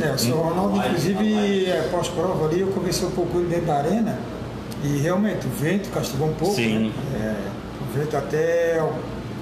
É, 0.00 0.12
o 0.12 0.18
seu 0.18 0.36
Ronaldo, 0.36 0.78
inclusive, 0.78 1.66
é, 1.66 1.88
pós-prova 1.90 2.46
ali, 2.46 2.60
eu 2.60 2.68
conversei 2.68 3.08
um 3.08 3.12
pouco 3.12 3.40
dentro 3.40 3.66
da 3.66 3.76
arena 3.76 4.18
e 4.84 4.98
realmente 4.98 5.46
o 5.46 5.50
vento 5.50 5.90
castigou 5.90 6.28
um 6.28 6.34
pouco. 6.34 6.54
Sim. 6.54 6.78
Né? 6.78 6.92
É, 7.14 7.34
o 7.82 7.98
vento 7.98 8.16
até. 8.16 8.82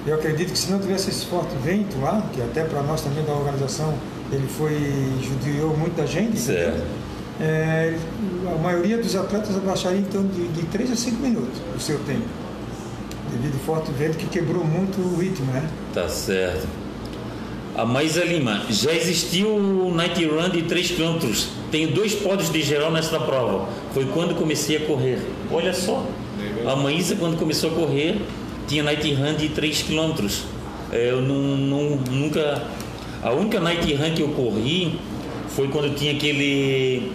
Eu 0.07 0.15
acredito 0.15 0.51
que 0.51 0.57
se 0.57 0.71
não 0.71 0.79
tivesse 0.79 1.09
esse 1.09 1.25
forte 1.25 1.53
vento 1.63 1.99
lá, 1.99 2.23
que 2.33 2.41
até 2.41 2.63
para 2.63 2.81
nós 2.83 3.01
também 3.01 3.23
da 3.23 3.33
organização 3.33 3.93
ele 4.31 4.47
foi. 4.47 4.77
judiou 5.21 5.75
muito 5.75 5.95
da 5.95 6.05
gente. 6.05 6.37
Certo. 6.37 6.83
É, 7.41 7.97
a 8.53 8.57
maioria 8.57 8.97
dos 8.97 9.15
atletas 9.15 9.55
abaixaria 9.55 9.99
então 9.99 10.25
de, 10.27 10.47
de 10.49 10.63
3 10.63 10.91
a 10.91 10.95
5 10.95 11.21
minutos 11.21 11.59
o 11.75 11.79
seu 11.79 11.99
tempo. 11.99 12.23
Devido 13.31 13.53
ao 13.55 13.59
forte 13.61 13.91
vento 13.91 14.17
que 14.17 14.27
quebrou 14.27 14.63
muito 14.63 14.99
o 15.01 15.17
ritmo, 15.19 15.51
né? 15.51 15.67
Tá 15.93 16.07
certo. 16.07 16.67
A 17.75 17.83
Maísa 17.85 18.23
Lima, 18.23 18.61
já 18.69 18.93
existiu 18.93 19.49
o 19.53 19.93
Night 19.93 20.23
Run 20.25 20.49
de 20.49 20.61
3 20.63 20.91
km. 20.91 21.29
Tenho 21.71 21.91
dois 21.91 22.15
pódios 22.15 22.49
de 22.49 22.61
geral 22.61 22.89
nesta 22.91 23.19
prova. 23.19 23.67
Foi 23.93 24.05
quando 24.05 24.33
comecei 24.35 24.77
a 24.77 24.79
correr. 24.81 25.19
Olha 25.51 25.73
só. 25.73 26.05
A 26.65 26.75
Maísa, 26.77 27.15
quando 27.15 27.37
começou 27.37 27.71
a 27.71 27.73
correr, 27.73 28.21
tinha 28.67 28.81
Night 28.81 29.13
Run 29.13 29.33
de 29.33 29.49
3 29.49 29.81
km. 29.83 30.25
Eu 30.93 31.21
não, 31.21 31.35
não- 31.57 31.95
nunca. 32.09 32.63
A 33.21 33.31
única 33.31 33.59
Night 33.59 33.93
Run 33.93 34.13
que 34.13 34.21
eu 34.21 34.29
corri 34.29 34.97
foi 35.49 35.67
quando 35.67 35.93
tinha 35.95 36.13
aquele. 36.13 37.11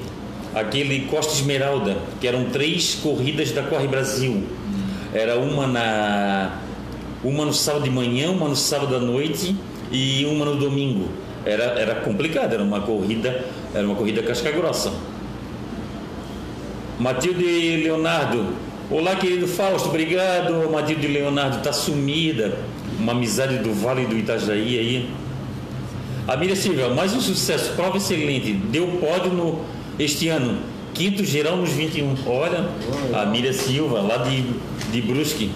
Aquele 0.54 1.06
Costa 1.06 1.32
Esmeralda, 1.32 1.96
que 2.20 2.26
eram 2.26 2.44
três 2.46 2.94
corridas 2.94 3.52
da 3.52 3.62
Corre 3.62 3.86
Brasil. 3.86 4.44
Era 5.12 5.38
uma 5.38 5.66
na 5.66 6.60
uma 7.22 7.44
no 7.44 7.52
sábado 7.52 7.84
de 7.84 7.90
manhã, 7.90 8.30
uma 8.30 8.48
no 8.48 8.56
sábado 8.56 8.96
à 8.96 8.98
noite 8.98 9.54
e 9.92 10.24
uma 10.24 10.44
no 10.44 10.56
domingo. 10.56 11.08
Era, 11.44 11.64
era 11.78 11.94
complicado, 11.96 12.54
era 12.54 12.62
uma 12.62 12.80
corrida, 12.80 13.44
era 13.74 13.86
uma 13.86 13.94
corrida 13.94 14.22
casca 14.22 14.50
grossa. 14.50 14.92
Matilde 16.98 17.78
Leonardo. 17.82 18.54
Olá, 18.90 19.16
querido 19.16 19.46
Fausto, 19.46 19.88
obrigado. 19.88 20.70
Matilde 20.70 21.06
Leonardo 21.06 21.58
está 21.58 21.72
sumida. 21.72 22.58
Uma 22.98 23.12
amizade 23.12 23.58
do 23.58 23.72
Vale 23.72 24.04
do 24.04 24.16
Itajaí 24.16 24.78
aí. 24.78 25.10
A 26.28 26.36
Miriam 26.36 26.54
Silva, 26.54 26.90
mais 26.90 27.14
um 27.14 27.20
sucesso, 27.20 27.72
prova 27.72 27.96
excelente. 27.96 28.52
Deu 28.52 28.86
pódio 29.00 29.32
no, 29.32 29.64
este 30.02 30.28
ano. 30.28 30.58
Quinto 30.94 31.24
geral 31.24 31.56
nos 31.56 31.70
21. 31.70 32.14
Olha, 32.26 32.68
a 33.14 33.26
Miriam 33.26 33.52
Silva, 33.52 34.00
lá 34.00 34.18
de, 34.18 34.42
de 34.92 35.00
Brusque. 35.02 35.50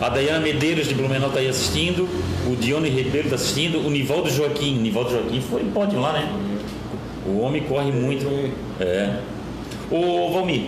A 0.00 0.08
Dayana 0.10 0.40
Medeiros 0.40 0.86
de 0.88 0.94
Blumenau 0.94 1.28
está 1.28 1.40
aí 1.40 1.48
assistindo. 1.48 2.08
O 2.46 2.54
Dione 2.54 2.88
Ribeiro 2.88 3.26
está 3.28 3.36
assistindo. 3.36 3.78
O 3.84 3.90
Nivaldo 3.90 4.30
Joaquim. 4.30 4.76
Nivaldo 4.78 5.10
Joaquim 5.10 5.40
foi 5.40 5.64
pódio 5.64 6.00
lá, 6.00 6.12
né? 6.12 6.30
O 7.26 7.40
homem 7.40 7.62
corre 7.62 7.90
muito. 7.90 8.26
É. 8.78 9.18
Ô 9.90 10.30
Valmir, 10.32 10.66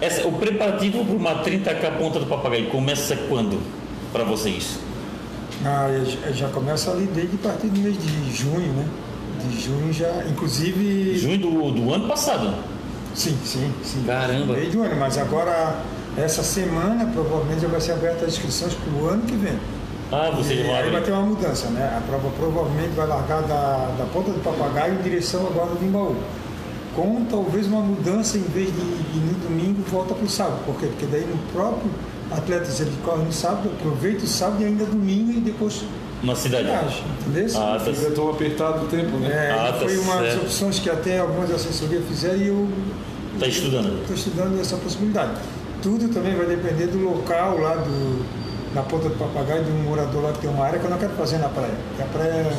essa- 0.00 0.26
o 0.26 0.32
preparativo 0.32 1.04
para 1.04 1.16
uma 1.16 1.34
30k 1.42 1.90
ponta 1.98 2.18
do 2.20 2.26
papagaio 2.26 2.66
começa 2.66 3.16
quando 3.28 3.60
para 4.12 4.24
vocês? 4.24 4.78
Ah, 5.64 5.88
já- 6.24 6.32
já 6.32 6.48
começa 6.48 6.90
ali 6.90 7.06
desde 7.06 7.36
a 7.36 7.48
partir 7.48 7.68
do 7.68 7.80
mês 7.80 7.96
de 7.98 8.36
junho, 8.36 8.72
né? 8.72 8.86
De 9.48 9.60
junho 9.60 9.92
já, 9.92 10.24
inclusive. 10.28 11.18
Junho 11.18 11.38
do, 11.38 11.70
do 11.72 11.92
ano 11.92 12.08
passado. 12.08 12.54
Sim, 13.14 13.36
sim, 13.44 13.72
sim. 13.82 14.04
Caramba. 14.06 14.54
Meio 14.54 14.70
do 14.70 14.82
ano, 14.82 14.96
mas 14.96 15.18
agora, 15.18 15.76
essa 16.16 16.42
semana, 16.42 17.06
provavelmente 17.12 17.60
já 17.62 17.68
vai 17.68 17.80
ser 17.80 17.92
aberta 17.92 18.24
as 18.24 18.32
inscrições 18.32 18.74
para 18.74 18.92
o 18.92 19.08
ano 19.08 19.22
que 19.22 19.34
vem. 19.34 19.58
Ah, 20.12 20.30
vocês 20.30 20.58
E 20.58 20.62
vão 20.64 20.74
aí 20.74 20.90
vai 20.90 21.02
ter 21.02 21.12
uma 21.12 21.22
mudança, 21.22 21.68
né? 21.68 21.96
A 21.96 22.00
prova 22.00 22.30
provavelmente 22.36 22.90
vai 22.96 23.06
largar 23.06 23.42
da, 23.42 23.94
da 23.96 24.04
ponta 24.12 24.32
do 24.32 24.40
papagaio 24.40 24.94
em 24.94 25.02
direção 25.02 25.46
agora 25.46 25.74
do 25.74 25.84
Imbaú. 25.84 26.16
Com 26.96 27.24
talvez 27.30 27.66
uma 27.68 27.80
mudança, 27.80 28.36
em 28.36 28.42
vez 28.42 28.72
de 28.72 28.80
ir 28.80 29.22
no 29.24 29.48
domingo, 29.48 29.82
volta 29.88 30.14
para 30.14 30.24
o 30.24 30.28
sábado. 30.28 30.58
Por 30.66 30.74
quê? 30.80 30.86
Porque 30.86 31.06
daí 31.06 31.24
no 31.24 31.38
próprio 31.52 31.88
atleta, 32.30 32.68
ele 32.82 32.90
corre 33.04 33.22
no 33.22 33.32
sábado, 33.32 33.70
aproveita 33.78 34.24
o 34.24 34.26
sábado 34.26 34.62
e 34.62 34.64
ainda 34.64 34.84
domingo 34.84 35.30
e 35.30 35.40
depois 35.40 35.84
Na 36.22 36.34
cidade. 36.34 36.68
entendeu? 37.26 37.46
Ah, 37.58 37.80
tá 37.82 37.92
Fica 37.92 38.10
tão 38.10 38.30
apertado 38.30 38.84
o 38.84 38.88
tempo, 38.88 39.16
né? 39.18 39.28
É, 39.30 39.50
Ah, 39.52 39.72
tá 39.72 39.84
foi 39.86 39.96
uma 39.98 40.16
das 40.16 40.32
certo. 40.32 40.42
opções 40.44 40.78
que 40.78 40.90
até 40.90 41.18
algumas 41.18 41.50
assessorias 41.50 42.04
fizeram 42.06 42.36
e 42.36 42.48
eu 42.48 42.68
Tá 43.38 43.46
estudando. 43.46 44.00
estou 44.02 44.14
estudando 44.16 44.60
essa 44.60 44.76
possibilidade. 44.76 45.32
Tudo 45.82 46.08
também 46.12 46.34
vai 46.36 46.44
depender 46.46 46.88
do 46.88 46.98
local 47.02 47.58
lá 47.58 47.76
do, 47.76 48.24
na 48.74 48.82
ponta 48.82 49.08
do 49.08 49.14
papagaio, 49.16 49.64
de 49.64 49.70
um 49.70 49.82
morador 49.84 50.22
lá 50.24 50.32
que 50.32 50.40
tem 50.40 50.50
uma 50.50 50.64
área 50.66 50.78
que 50.78 50.84
eu 50.84 50.90
não 50.90 50.98
quero 50.98 51.14
fazer 51.14 51.38
na 51.38 51.48
praia. 51.48 51.72
Porque 51.88 52.02
a 52.02 52.06
praia 52.06 52.52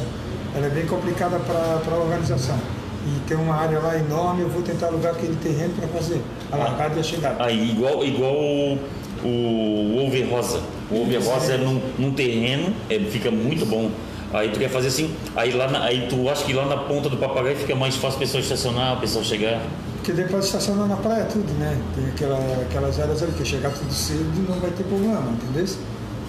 ela 0.55 0.65
é 0.65 0.69
bem 0.69 0.85
complicada 0.87 1.37
para 1.39 1.95
a 1.95 1.99
organização. 1.99 2.57
E 3.05 3.19
tem 3.27 3.37
uma 3.37 3.55
área 3.55 3.79
lá 3.79 3.95
enorme, 3.97 4.41
eu 4.41 4.49
vou 4.49 4.61
tentar 4.63 4.87
alugar 4.87 5.13
aquele 5.13 5.35
terreno 5.35 5.73
para 5.79 5.87
fazer 5.89 6.19
a 6.51 6.55
largada 6.55 6.95
e 6.97 6.99
a 6.99 7.03
chegada. 7.03 7.43
Aí, 7.43 7.71
igual, 7.71 8.03
igual 8.03 8.33
o, 8.33 8.79
o 9.23 10.05
Over 10.07 10.29
Rosa. 10.31 10.61
O 10.91 11.05
Rosa 11.31 11.53
é 11.53 11.57
num, 11.57 11.81
num 11.97 12.11
terreno, 12.11 12.73
é, 12.89 12.99
fica 12.99 13.31
muito 13.31 13.65
bom. 13.65 13.89
Aí 14.33 14.49
tu 14.49 14.59
quer 14.59 14.69
fazer 14.69 14.87
assim, 14.87 15.13
aí, 15.35 15.51
lá 15.51 15.67
na- 15.69 15.83
aí 15.83 16.07
tu 16.09 16.29
acha 16.29 16.43
que 16.45 16.53
lá 16.53 16.65
na 16.65 16.77
ponta 16.77 17.09
do 17.09 17.17
papagaio 17.17 17.55
fica 17.57 17.75
mais 17.75 17.95
fácil 17.95 18.17
a 18.17 18.19
pessoa 18.19 18.41
estacionar, 18.41 18.93
a 18.93 18.95
pessoa 18.97 19.23
chegar. 19.23 19.61
Porque 20.03 20.13
pode 20.23 20.45
estacionar 20.45 20.87
na 20.87 20.95
praia 20.95 21.25
tudo, 21.25 21.51
né? 21.59 21.77
Tem 21.95 22.05
aquela, 22.07 22.39
aquelas 22.61 22.99
áreas 22.99 23.21
ali 23.21 23.31
que 23.33 23.45
chegar 23.45 23.69
tudo 23.71 23.93
cedo 23.93 24.45
não 24.49 24.59
vai 24.59 24.71
ter 24.71 24.83
problema, 24.83 25.31
entendeu? 25.31 25.65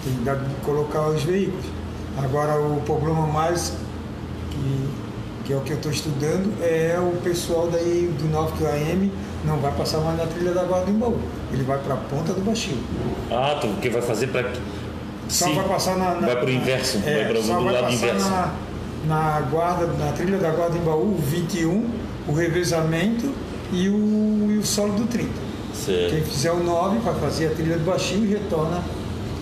Tem 0.03 0.13
que 0.35 0.65
colocar 0.65 1.07
os 1.09 1.23
veículos. 1.23 1.65
Agora 2.17 2.59
o 2.59 2.81
problema 2.85 3.25
mais 3.25 3.73
que, 4.51 4.87
que 5.43 5.51
é 5.51 5.55
o 5.55 5.61
que 5.61 5.71
eu 5.71 5.77
estou 5.77 5.91
estudando 5.91 6.53
é 6.61 6.97
o 6.99 7.17
pessoal 7.21 7.69
daí 7.71 8.13
do 8.17 8.29
9 8.29 8.53
km 8.57 9.09
não 9.45 9.57
vai 9.57 9.71
passar 9.73 9.99
mais 9.99 10.17
na 10.17 10.25
trilha 10.25 10.53
da 10.53 10.63
Guarda 10.63 10.85
do 10.85 10.91
Embaú. 10.91 11.19
Ele 11.51 11.63
vai 11.63 11.77
para 11.79 11.95
a 11.95 11.97
ponta 11.97 12.33
do 12.33 12.41
Baixio. 12.41 12.77
Ah, 13.29 13.57
tu 13.59 13.67
que 13.81 13.89
vai 13.89 14.01
fazer 14.01 14.27
para 14.27 14.51
Só 15.27 15.51
vai 15.51 15.67
passar 15.67 15.97
na. 15.97 16.15
na 16.15 16.27
vai 16.27 16.35
pro 16.37 16.49
inverso, 16.49 17.01
é, 17.05 17.23
vai 17.23 17.33
para 17.33 17.39
o 17.39 17.63
lado 17.63 17.75
passar 17.75 17.93
inverso. 17.93 18.29
Na, 18.29 18.53
na 19.05 19.41
guarda, 19.41 19.87
na 19.87 20.11
trilha 20.13 20.37
da 20.37 20.49
Guarda 20.51 20.75
do 20.75 20.79
Embaú, 20.79 21.15
o 21.15 21.21
21, 21.21 21.89
o 22.27 22.33
revezamento 22.33 23.33
e 23.71 23.89
o, 23.89 24.51
e 24.51 24.57
o 24.57 24.65
solo 24.65 24.93
do 24.93 25.05
30. 25.05 25.29
Certo. 25.73 26.11
Quem 26.11 26.23
fizer 26.23 26.51
o 26.51 26.63
9 26.63 26.99
vai 26.99 27.15
fazer 27.15 27.47
a 27.47 27.49
trilha 27.49 27.77
do 27.77 27.83
baixinho 27.83 28.25
e 28.25 28.29
retorna 28.29 28.81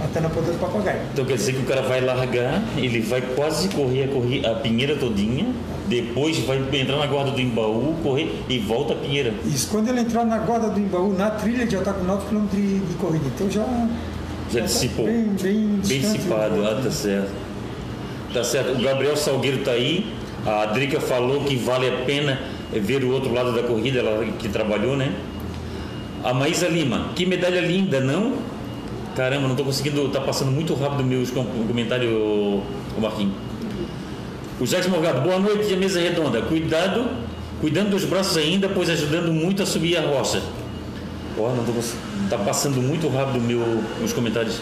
até 0.03 0.19
na 0.19 0.29
ponta 0.29 0.51
do 0.51 0.59
papagaio. 0.59 1.01
Então 1.13 1.25
quer 1.25 1.35
dizer 1.35 1.53
que 1.53 1.59
o 1.61 1.65
cara 1.65 1.81
vai 1.81 2.01
largar, 2.01 2.61
ele 2.77 3.01
vai 3.01 3.21
quase 3.21 3.69
correr 3.69 4.03
a, 4.05 4.07
correr 4.07 4.45
a 4.45 4.55
pinheira 4.55 4.95
todinha, 4.95 5.47
depois 5.87 6.37
vai 6.39 6.57
entrar 6.73 6.97
na 6.97 7.05
guarda 7.07 7.31
do 7.31 7.41
embaú, 7.41 7.95
correr 8.03 8.31
e 8.49 8.59
volta 8.59 8.93
a 8.93 8.95
pinheira. 8.95 9.33
Isso, 9.45 9.67
quando 9.69 9.89
ele 9.89 10.01
entrar 10.01 10.25
na 10.25 10.37
guarda 10.37 10.69
do 10.69 10.79
Embaú, 10.79 11.13
na 11.17 11.29
trilha, 11.31 11.69
já 11.69 11.79
está 11.79 11.91
com 11.93 12.03
9 12.05 12.27
km 12.29 12.45
de, 12.53 12.79
de 12.79 12.93
corrida. 12.95 13.25
Então 13.35 13.49
já. 13.49 13.65
Já 14.51 14.59
tá 14.61 14.65
dissipou. 14.65 15.05
Bem, 15.05 15.23
bem, 15.41 15.53
Bem 15.67 15.79
distante 15.81 16.17
dissipado, 16.17 16.55
do- 16.55 16.65
ah, 16.67 16.79
tá 16.83 16.91
certo. 16.91 17.31
Tá 18.33 18.43
certo. 18.43 18.71
O 18.79 18.81
Gabriel 18.81 19.17
Salgueiro 19.17 19.59
tá 19.59 19.71
aí. 19.71 20.13
A 20.45 20.65
Drica 20.67 20.99
falou 20.99 21.41
que 21.43 21.55
vale 21.57 21.87
a 21.89 22.05
pena 22.05 22.39
ver 22.71 23.03
o 23.03 23.11
outro 23.11 23.33
lado 23.33 23.53
da 23.53 23.61
corrida, 23.63 23.99
ela 23.99 24.25
que 24.39 24.47
trabalhou, 24.49 24.95
né? 24.95 25.13
A 26.23 26.33
Maísa 26.33 26.67
Lima, 26.67 27.09
que 27.15 27.25
medalha 27.25 27.59
linda, 27.59 27.99
não? 27.99 28.35
Caramba, 29.15 29.47
não 29.47 29.55
tô 29.55 29.63
conseguindo, 29.65 30.07
tá 30.09 30.21
passando 30.21 30.51
muito 30.51 30.73
rápido 30.73 31.03
meus 31.03 31.29
com- 31.31 31.43
comentários, 31.43 32.11
o 32.13 32.61
Marquinhos. 33.01 33.33
O 34.59 34.65
Jacques 34.65 34.87
Morgado, 34.89 35.21
boa 35.21 35.37
noite, 35.39 35.75
mesa 35.75 35.99
redonda. 35.99 36.41
Cuidado, 36.43 37.05
cuidando 37.59 37.89
dos 37.89 38.05
braços 38.05 38.37
ainda, 38.37 38.69
pois 38.69 38.89
ajudando 38.89 39.31
muito 39.33 39.63
a 39.63 39.65
subir 39.65 39.97
a 39.97 40.01
rocha. 40.01 40.41
Ó, 41.37 41.49
não 41.49 41.63
tô 41.65 41.73
tá 42.29 42.37
passando 42.37 42.81
muito 42.81 43.09
rápido 43.09 43.41
meu, 43.41 43.59
os 44.03 44.13
comentários. 44.13 44.59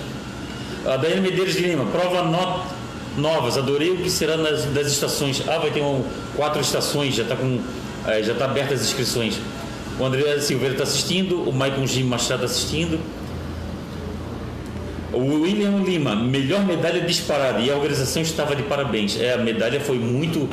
A 0.86 0.96
Daiane 0.98 1.22
Medeiros 1.22 1.54
de 1.54 1.62
Lima, 1.62 1.86
prova 1.86 2.24
no- 2.24 3.22
novas, 3.22 3.58
adorei 3.58 3.92
o 3.92 3.98
que 3.98 4.10
será 4.10 4.36
nas, 4.38 4.64
das 4.66 4.88
estações. 4.88 5.44
Ah, 5.48 5.60
vai 5.60 5.70
ter 5.72 5.82
um, 5.82 6.04
quatro 6.36 6.60
estações, 6.62 7.14
já 7.14 7.24
está 7.24 7.36
com. 7.36 7.60
eh, 8.08 8.24
já 8.24 8.34
está 8.34 8.46
aberta 8.46 8.74
as 8.74 8.82
inscrições. 8.82 9.38
O 10.00 10.06
André 10.06 10.40
Silveira 10.40 10.74
está 10.74 10.84
assistindo, 10.86 11.42
o 11.48 11.52
Maicon 11.54 11.86
G. 11.86 12.04
Machado 12.04 12.46
está 12.46 12.56
assistindo. 12.56 12.98
O 15.20 15.42
William 15.42 15.84
Lima, 15.84 16.16
melhor 16.16 16.66
medalha 16.66 17.02
disparada 17.02 17.60
e 17.60 17.70
a 17.70 17.76
organização 17.76 18.22
estava 18.22 18.56
de 18.56 18.64
parabéns. 18.64 19.20
É, 19.20 19.34
a 19.34 19.38
medalha 19.38 19.82
foi 19.82 20.00
muito, 20.00 20.48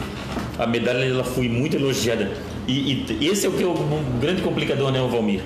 a 0.59 0.67
medalha 0.67 1.05
ela 1.05 1.23
foi 1.23 1.49
muito 1.49 1.77
elogiada. 1.77 2.33
E, 2.67 3.07
e 3.21 3.29
esse 3.29 3.47
é 3.47 3.49
o 3.49 3.53
que 3.53 3.63
é 3.63 3.67
o 3.67 3.71
um 3.71 4.19
grande 4.21 4.43
complicador, 4.43 4.91
né, 4.91 5.01
o 5.01 5.09
Valmir 5.09 5.41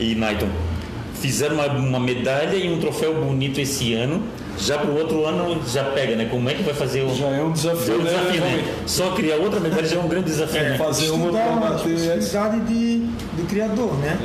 e 0.00 0.16
Naiton. 0.16 0.48
Fizeram 1.14 1.54
uma, 1.54 1.66
uma 1.66 2.00
medalha 2.00 2.56
e 2.56 2.68
um 2.68 2.80
troféu 2.80 3.14
bonito 3.14 3.60
esse 3.60 3.94
ano. 3.94 4.20
Já 4.58 4.78
para 4.78 4.90
o 4.90 4.98
outro 4.98 5.24
ano 5.24 5.62
já 5.66 5.84
pega, 5.84 6.16
né? 6.16 6.26
Como 6.30 6.50
é 6.50 6.54
que 6.54 6.62
vai 6.62 6.74
fazer 6.74 7.02
o 7.02 7.14
Já 7.14 7.28
é 7.28 7.42
um 7.42 7.54
já 7.54 7.70
é 7.70 7.74
desafio, 7.74 7.94
um 7.94 8.02
né? 8.02 8.10
desafio, 8.10 8.40
né? 8.40 8.46
Valmir? 8.48 8.64
Só 8.86 9.10
criar 9.12 9.36
outra 9.36 9.60
medalha 9.60 9.86
já 9.86 9.96
é 9.96 10.00
um 10.00 10.08
grande 10.08 10.26
desafio, 10.26 10.62
né? 10.62 10.76
Fazer 10.76 11.10
uma 11.10 11.26
Estudar 11.26 11.48
uma 11.50 11.70
possibilidade 11.70 12.60
de, 12.66 12.96
do 13.36 13.48
criador, 13.48 13.94
né? 13.98 14.18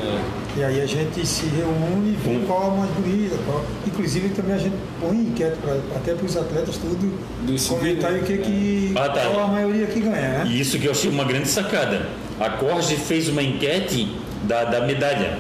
E 0.58 0.64
aí 0.64 0.80
a 0.82 0.86
gente 0.86 1.26
se 1.28 1.48
reúne 1.48 2.12
e 2.12 2.18
vê 2.24 2.46
qual 2.48 2.72
a 2.72 2.76
mais 2.78 2.90
bonita. 2.92 3.36
Qual... 3.46 3.64
Inclusive 3.86 4.30
também 4.30 4.56
a 4.56 4.58
gente 4.58 4.76
põe 5.02 5.18
enquete 5.18 5.58
pra, 5.62 5.74
até 5.98 6.14
para 6.14 6.26
os 6.26 6.38
atletas 6.38 6.78
tudo 6.78 7.14
Decidir, 7.46 7.78
comentar 7.80 8.12
né? 8.14 8.20
o 8.20 8.24
que, 8.24 8.38
que 8.38 8.94
Ah, 8.96 9.10
tá. 9.10 9.26
qual 9.32 9.46
a 9.46 9.48
maioria 9.48 9.86
que 9.88 10.00
ganha, 10.00 10.14
né? 10.16 10.44
E 10.48 10.60
isso 10.60 10.80
que 10.80 10.86
eu 10.86 10.92
achei 10.92 11.10
uma 11.10 11.26
grande 11.26 11.50
sacada. 11.50 12.08
A 12.40 12.50
Corge 12.52 12.96
fez 12.96 13.28
uma 13.28 13.44
enquete 13.44 14.16
da, 14.44 14.64
da 14.64 14.82
medalha. 14.86 15.38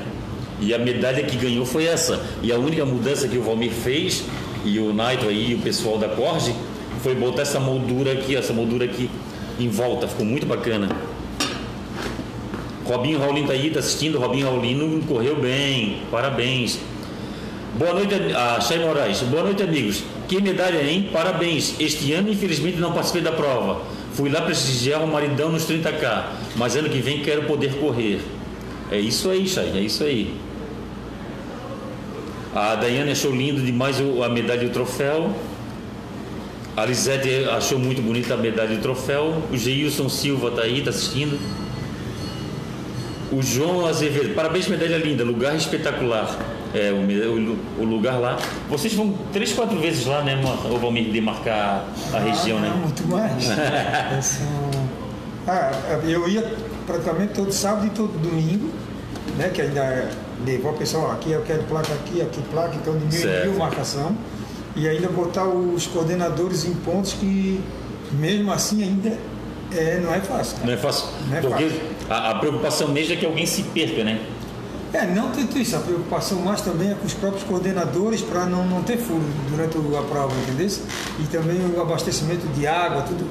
E 0.60 0.73
a 0.73 0.80
medalha 0.80 1.23
que 1.23 1.38
ganhou 1.38 1.65
foi 1.65 1.86
essa. 1.86 2.21
E 2.43 2.51
a 2.51 2.58
única 2.58 2.86
mudança 2.86 3.28
que 3.28 3.38
o 3.38 3.41
Valmir 3.41 3.71
fez, 3.71 4.23
e 4.65 4.80
o 4.80 4.93
Naito 4.93 5.28
aí, 5.28 5.51
e 5.51 5.56
o 5.56 5.60
pessoal 5.60 5.97
da 5.97 6.10
Corge, 6.10 6.54
foi 7.01 7.15
botar 7.15 7.43
essa 7.43 7.60
moldura 7.60 8.12
aqui, 8.12 8.36
essa 8.36 8.51
moldura 8.51 8.84
aqui 8.86 9.10
em 9.60 9.69
volta. 9.69 10.08
Ficou 10.08 10.25
muito 10.25 10.45
bacana. 10.45 10.89
Robinho 12.86 13.19
Raulino 13.19 13.48
tá 13.48 13.54
aí, 13.54 13.71
tá 13.71 13.80
assistindo. 13.80 14.19
Robinho 14.19 14.45
Raulino 14.45 15.02
correu 15.08 15.36
bem. 15.36 16.02
Parabéns. 16.12 16.80
Boa 17.78 17.93
noite, 17.93 18.13
a 18.36 18.62
Chay 18.62 18.80
Moraes. 18.80 19.21
Boa 19.24 19.43
noite, 19.43 19.63
amigos. 19.63 20.04
Que 20.28 20.41
medalha, 20.41 20.82
hein? 20.82 21.10
Parabéns. 21.12 21.76
Este 21.80 22.13
ano, 22.13 22.30
infelizmente, 22.30 22.78
não 22.78 22.93
participei 22.93 23.21
da 23.21 23.32
prova. 23.32 23.82
Fui 24.13 24.30
lá 24.30 24.41
prestigiar 24.41 25.04
o 25.04 25.08
maridão 25.08 25.52
nos 25.52 25.65
30K, 25.67 26.24
mas 26.56 26.76
ano 26.76 26.88
que 26.88 27.00
vem 27.00 27.21
quero 27.21 27.43
poder 27.43 27.74
correr. 27.80 28.21
É 28.91 29.00
isso 29.00 29.30
aí, 29.30 29.48
Chay, 29.48 29.71
é 29.76 29.82
isso 29.82 30.04
aí. 30.04 30.34
A 32.56 32.76
Daiane 32.76 33.12
achou 33.12 33.36
lindo 33.36 33.60
demais 33.62 33.98
a 34.00 34.30
medalha 34.30 34.63
e 34.63 34.67
o 34.67 34.69
troféu. 34.69 35.36
A 36.78 36.86
Lisete 36.86 37.45
achou 37.52 37.78
muito 37.78 38.02
bonita 38.02 38.36
a 38.36 38.38
medalha 38.38 38.74
e 38.74 38.78
o 38.78 38.82
troféu. 38.82 39.41
O 39.52 39.58
Geilson 39.58 40.08
Silva 40.08 40.52
tá 40.52 40.62
aí, 40.62 40.82
tá 40.82 40.91
assistindo. 40.91 41.38
O 43.31 43.41
João 43.41 43.85
Azevedo, 43.85 44.33
parabéns, 44.35 44.67
medalha 44.67 44.97
linda, 44.97 45.23
lugar 45.23 45.55
espetacular. 45.55 46.38
É, 46.73 46.91
o, 46.91 47.81
o, 47.81 47.85
lugar 47.85 48.19
lá. 48.19 48.38
Vocês 48.69 48.93
vão 48.93 49.13
três, 49.31 49.53
quatro 49.53 49.79
vezes 49.79 50.05
lá, 50.05 50.21
né, 50.23 50.39
ou 50.69 50.77
vão 50.77 50.93
demarcar 50.93 51.85
a 52.13 52.19
região, 52.19 52.57
Ah, 52.57 52.61
né? 52.61 52.73
Muito 52.77 53.07
mais. 53.07 53.47
É, 54.17 54.21
são- 54.21 54.45
Ah, 55.47 55.71
eu 56.03 56.27
ia 56.27 56.53
praticamente 56.85 57.33
todo 57.33 57.51
sábado 57.51 57.88
e 57.88 57.89
todo 57.91 58.11
domingo, 58.19 58.69
né? 59.38 59.49
Que 59.49 59.61
ainda 59.61 60.09
levou 60.45 60.71
o 60.71 60.75
pessoal 60.75 61.11
aqui, 61.11 61.31
eu 61.31 61.41
quero 61.43 61.63
placa 61.63 61.93
aqui, 61.93 62.21
aqui 62.21 62.41
placa, 62.51 62.75
então 62.75 62.93
de 62.97 63.05
mil 63.05 63.11
Certo. 63.11 63.49
mil 63.49 63.57
marcação. 63.59 64.15
E 64.75 64.88
ainda 64.88 65.07
botar 65.07 65.45
os 65.45 65.88
coordenadores 65.88 66.65
em 66.65 66.73
pontos 66.73 67.13
que 67.13 67.61
mesmo 68.11 68.51
assim 68.51 68.83
ainda 68.83 69.17
é, 69.71 69.99
não 70.03 70.13
é 70.13 70.19
fácil. 70.19 70.57
Não 70.65 70.73
é 70.73 70.77
fácil. 70.77 71.07
Não 71.29 71.38
é 71.38 71.41
porque 71.41 71.63
fácil. 71.69 71.81
A, 72.09 72.31
a 72.31 72.35
preocupação 72.35 72.89
mesmo 72.89 73.13
é 73.13 73.15
que 73.15 73.25
alguém 73.25 73.45
se 73.45 73.63
perca, 73.63 74.03
né? 74.03 74.19
É, 74.93 75.05
não 75.07 75.29
tanto 75.29 75.57
isso, 75.57 75.75
a 75.75 75.79
preocupação 75.79 76.39
mais 76.39 76.61
também 76.61 76.91
é 76.91 76.93
com 76.93 77.05
os 77.05 77.13
próprios 77.13 77.43
coordenadores 77.43 78.21
para 78.21 78.45
não, 78.45 78.65
não 78.65 78.81
ter 78.81 78.97
furo 78.97 79.23
durante 79.49 79.77
a 79.77 80.01
prova, 80.03 80.33
entendeu? 80.43 80.69
E 81.19 81.23
também 81.23 81.57
o 81.75 81.81
abastecimento 81.81 82.47
de 82.53 82.65
água, 82.65 83.01
tudo. 83.01 83.25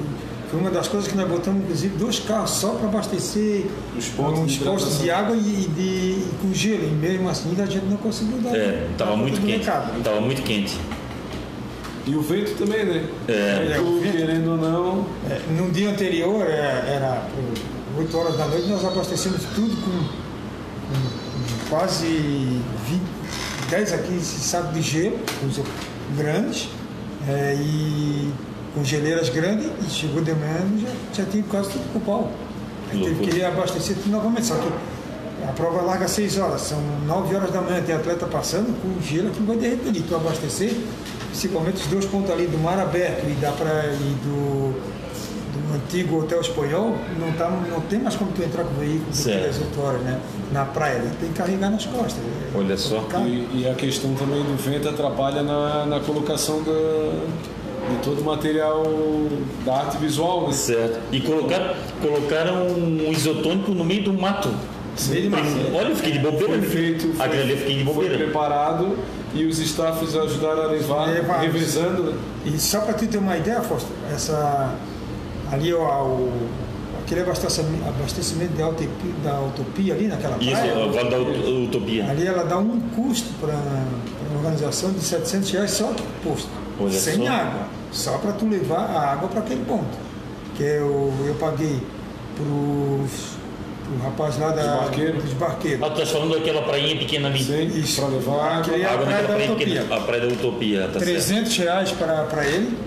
Foi 0.50 0.60
uma 0.60 0.70
das 0.70 0.86
coisas 0.88 1.10
que 1.10 1.16
nós 1.16 1.26
botamos, 1.26 1.62
inclusive, 1.62 1.96
dois 1.96 2.20
carros 2.20 2.50
só 2.50 2.74
para 2.74 2.86
abastecer 2.86 3.64
Os 3.96 4.08
pontos 4.08 4.52
de 4.52 4.58
postos 4.60 5.00
de 5.00 5.10
água 5.10 5.34
e, 5.34 5.40
e 5.40 5.68
de, 5.68 5.82
e 5.82 6.30
com 6.42 6.52
gelo. 6.52 6.84
E 6.84 6.90
mesmo 6.90 7.28
assim 7.28 7.56
a 7.58 7.66
gente 7.66 7.86
não 7.86 7.96
conseguiu 7.96 8.38
dar. 8.38 8.54
É, 8.54 8.86
dar 8.96 8.98
tava 8.98 9.10
conta 9.12 9.22
muito 9.22 9.40
quente. 9.40 9.58
recado. 9.58 10.02
Tava 10.02 10.20
muito 10.20 10.42
quente. 10.42 10.78
E 12.06 12.14
o 12.14 12.20
vento 12.20 12.54
também, 12.58 12.84
né? 12.84 13.04
É, 13.26 13.80
o 13.80 14.00
vento. 14.00 14.16
querendo 14.16 14.50
ou 14.50 14.56
não, 14.58 15.06
É, 15.30 15.40
no 15.58 15.70
dia 15.70 15.88
anterior, 15.90 16.46
é, 16.46 16.94
era 16.94 17.26
por 17.34 17.73
8 17.96 18.16
horas 18.18 18.36
da 18.36 18.46
noite, 18.46 18.66
nós 18.68 18.84
abastecemos 18.84 19.40
tudo 19.54 19.76
com, 19.82 19.90
com- 19.90 21.64
com 21.64 21.68
quase 21.70 22.06
20, 22.06 22.60
10 23.70 23.92
a 23.92 23.98
15 23.98 24.24
sacos 24.40 24.74
de 24.74 24.82
gelo, 24.82 25.18
grandes, 26.16 26.68
é, 27.28 27.54
e 27.58 28.32
com 28.74 28.84
geleiras 28.84 29.28
grandes, 29.28 29.66
e 29.86 29.90
chegou 29.90 30.22
de 30.22 30.32
manhã 30.32 30.60
já, 31.12 31.22
já 31.22 31.30
tinha 31.30 31.42
quase 31.44 31.70
tudo 31.70 31.92
com 31.92 32.00
pau. 32.00 32.32
Aí 32.92 33.02
teve 33.02 33.26
que 33.26 33.44
abastecer 33.44 33.96
tudo 33.96 34.10
novamente, 34.10 34.46
só 34.46 34.54
que 34.56 34.68
a 35.48 35.52
prova 35.52 35.82
larga 35.82 36.04
às 36.06 36.10
6 36.12 36.38
horas, 36.38 36.60
são 36.62 36.78
9 37.06 37.34
horas 37.34 37.50
da 37.52 37.60
manhã, 37.60 37.82
tem 37.82 37.94
atleta 37.94 38.26
passando 38.26 38.74
com 38.82 39.00
gelo 39.02 39.30
que 39.30 39.40
não 39.40 39.46
vai 39.46 39.56
derreter 39.56 39.88
ali. 39.88 40.00
Tu 40.02 40.14
abastecer, 40.14 40.72
principalmente 41.30 41.76
os 41.82 41.86
dois 41.86 42.04
pontos 42.06 42.30
ali 42.30 42.46
do 42.46 42.58
mar 42.58 42.78
aberto 42.78 43.24
e 43.28 43.34
da 43.34 43.52
praia 43.52 43.92
e 43.92 44.14
do 44.24 44.74
antigo 45.74 46.20
Hotel 46.20 46.40
Espanhol, 46.40 46.96
não, 47.18 47.32
tá, 47.32 47.50
não 47.50 47.80
tem 47.82 47.98
mais 47.98 48.16
como 48.16 48.32
tu 48.32 48.42
entrar 48.42 48.64
com 48.64 48.74
o 48.74 48.78
veículo 48.78 49.06
das 49.06 49.26
8 49.26 49.80
horas, 49.80 50.00
né? 50.02 50.20
Na 50.52 50.64
praia, 50.64 51.00
né? 51.00 51.12
tem 51.20 51.28
que 51.30 51.34
carregar 51.34 51.70
nas 51.70 51.86
costas. 51.86 52.18
É 52.18 52.58
Olha 52.58 52.76
só. 52.76 52.96
complicado. 53.00 53.26
e, 53.26 53.62
e 53.62 53.68
a 53.68 53.74
questão 53.74 54.14
também 54.14 54.42
do 54.42 54.56
vento 54.56 54.88
atrapalha 54.88 55.42
na, 55.42 55.86
na 55.86 56.00
colocação 56.00 56.62
da, 56.62 56.72
de 57.90 57.96
todo 58.02 58.20
o 58.20 58.24
material 58.24 58.82
da 59.64 59.74
arte 59.74 59.96
visual, 59.98 60.46
né? 60.46 60.52
Certo. 60.52 61.00
E 61.12 61.20
colocaram, 61.20 61.74
colocaram 62.00 62.66
um 62.66 63.10
isotônico 63.12 63.72
no 63.72 63.84
meio 63.84 64.04
do 64.04 64.12
mato. 64.12 64.50
De 64.96 65.28
mato. 65.28 65.42
Olha, 65.74 65.88
eu 65.88 65.96
fiquei 65.96 66.12
de 66.12 66.18
bobeira. 66.20 66.46
Foi 66.46 66.62
feito, 66.62 67.12
foi, 67.14 67.26
eu 67.26 67.56
fiquei 67.58 67.78
de 67.78 67.84
foi 67.84 67.94
bobeira. 67.94 68.16
preparado 68.16 68.96
e 69.34 69.44
os 69.44 69.58
staffs 69.58 70.14
ajudaram 70.14 70.62
a 70.62 70.66
levar, 70.66 71.06
revezando, 71.40 72.04
né? 72.04 72.18
E 72.44 72.58
só 72.58 72.80
para 72.80 72.94
tu 72.94 73.06
ter 73.06 73.18
uma 73.18 73.36
ideia, 73.36 73.60
Fausto, 73.60 73.88
essa 74.12 74.74
ali 75.54 75.72
ó, 75.74 76.02
o, 76.04 76.32
aquele 77.04 77.20
abastecimento, 77.22 77.88
abastecimento 77.88 78.52
de 78.54 78.62
autopia, 78.62 78.88
da 79.22 79.40
utopia 79.40 79.94
ali 79.94 80.06
naquela 80.08 80.36
Isso, 80.40 80.50
praia, 80.50 80.78
o 80.86 80.92
Vale 80.92 81.10
da 81.10 81.18
Ut- 81.18 81.64
Utopia. 81.68 82.10
ali 82.10 82.26
ela 82.26 82.44
dá 82.44 82.58
um 82.58 82.80
custo 82.94 83.28
para 83.40 83.54
a 83.54 84.36
organização 84.36 84.92
de 84.92 85.00
700 85.00 85.50
reais 85.50 85.70
só 85.70 85.92
posto, 86.22 86.48
Olha 86.80 86.90
sem 86.92 87.24
só. 87.26 87.32
água, 87.32 87.66
só 87.92 88.18
para 88.18 88.32
tu 88.32 88.46
levar 88.48 88.80
a 88.86 89.12
água 89.12 89.28
para 89.28 89.40
aquele 89.40 89.64
ponto. 89.64 89.96
Que 90.56 90.62
eu, 90.62 91.12
eu 91.26 91.34
paguei 91.40 91.80
pros 92.36 93.34
pro 93.84 94.02
rapaz 94.02 94.38
lá 94.38 94.48
da, 94.50 94.62
Dos 94.62 94.80
barqueiros? 94.80 95.24
dos 95.24 95.32
barqueiros. 95.34 95.82
Ah, 95.82 95.86
tu 95.90 95.92
estás 96.00 96.10
falando 96.10 96.32
daquela 96.34 96.62
prainha 96.62 96.96
pequena 96.96 97.28
ali. 97.28 97.44
Sim, 97.44 97.66
Isso. 97.80 98.00
para 98.00 98.10
levar 98.14 98.58
Aquele 98.60 98.82
é 98.82 98.86
A 98.86 98.90
a 98.90 98.92
água 98.94 99.04
praia 99.06 99.20
naquela 99.22 99.34
prainha 99.36 99.52
Utopia. 99.54 99.80
pequena. 99.82 99.96
A 99.96 100.00
praia 100.00 100.20
da 100.22 100.28
Utopia, 100.32 100.80
tá 100.86 100.92
certo. 100.92 101.04
300 101.04 101.56
reais 101.58 101.92
para 101.92 102.46
ele, 102.46 102.78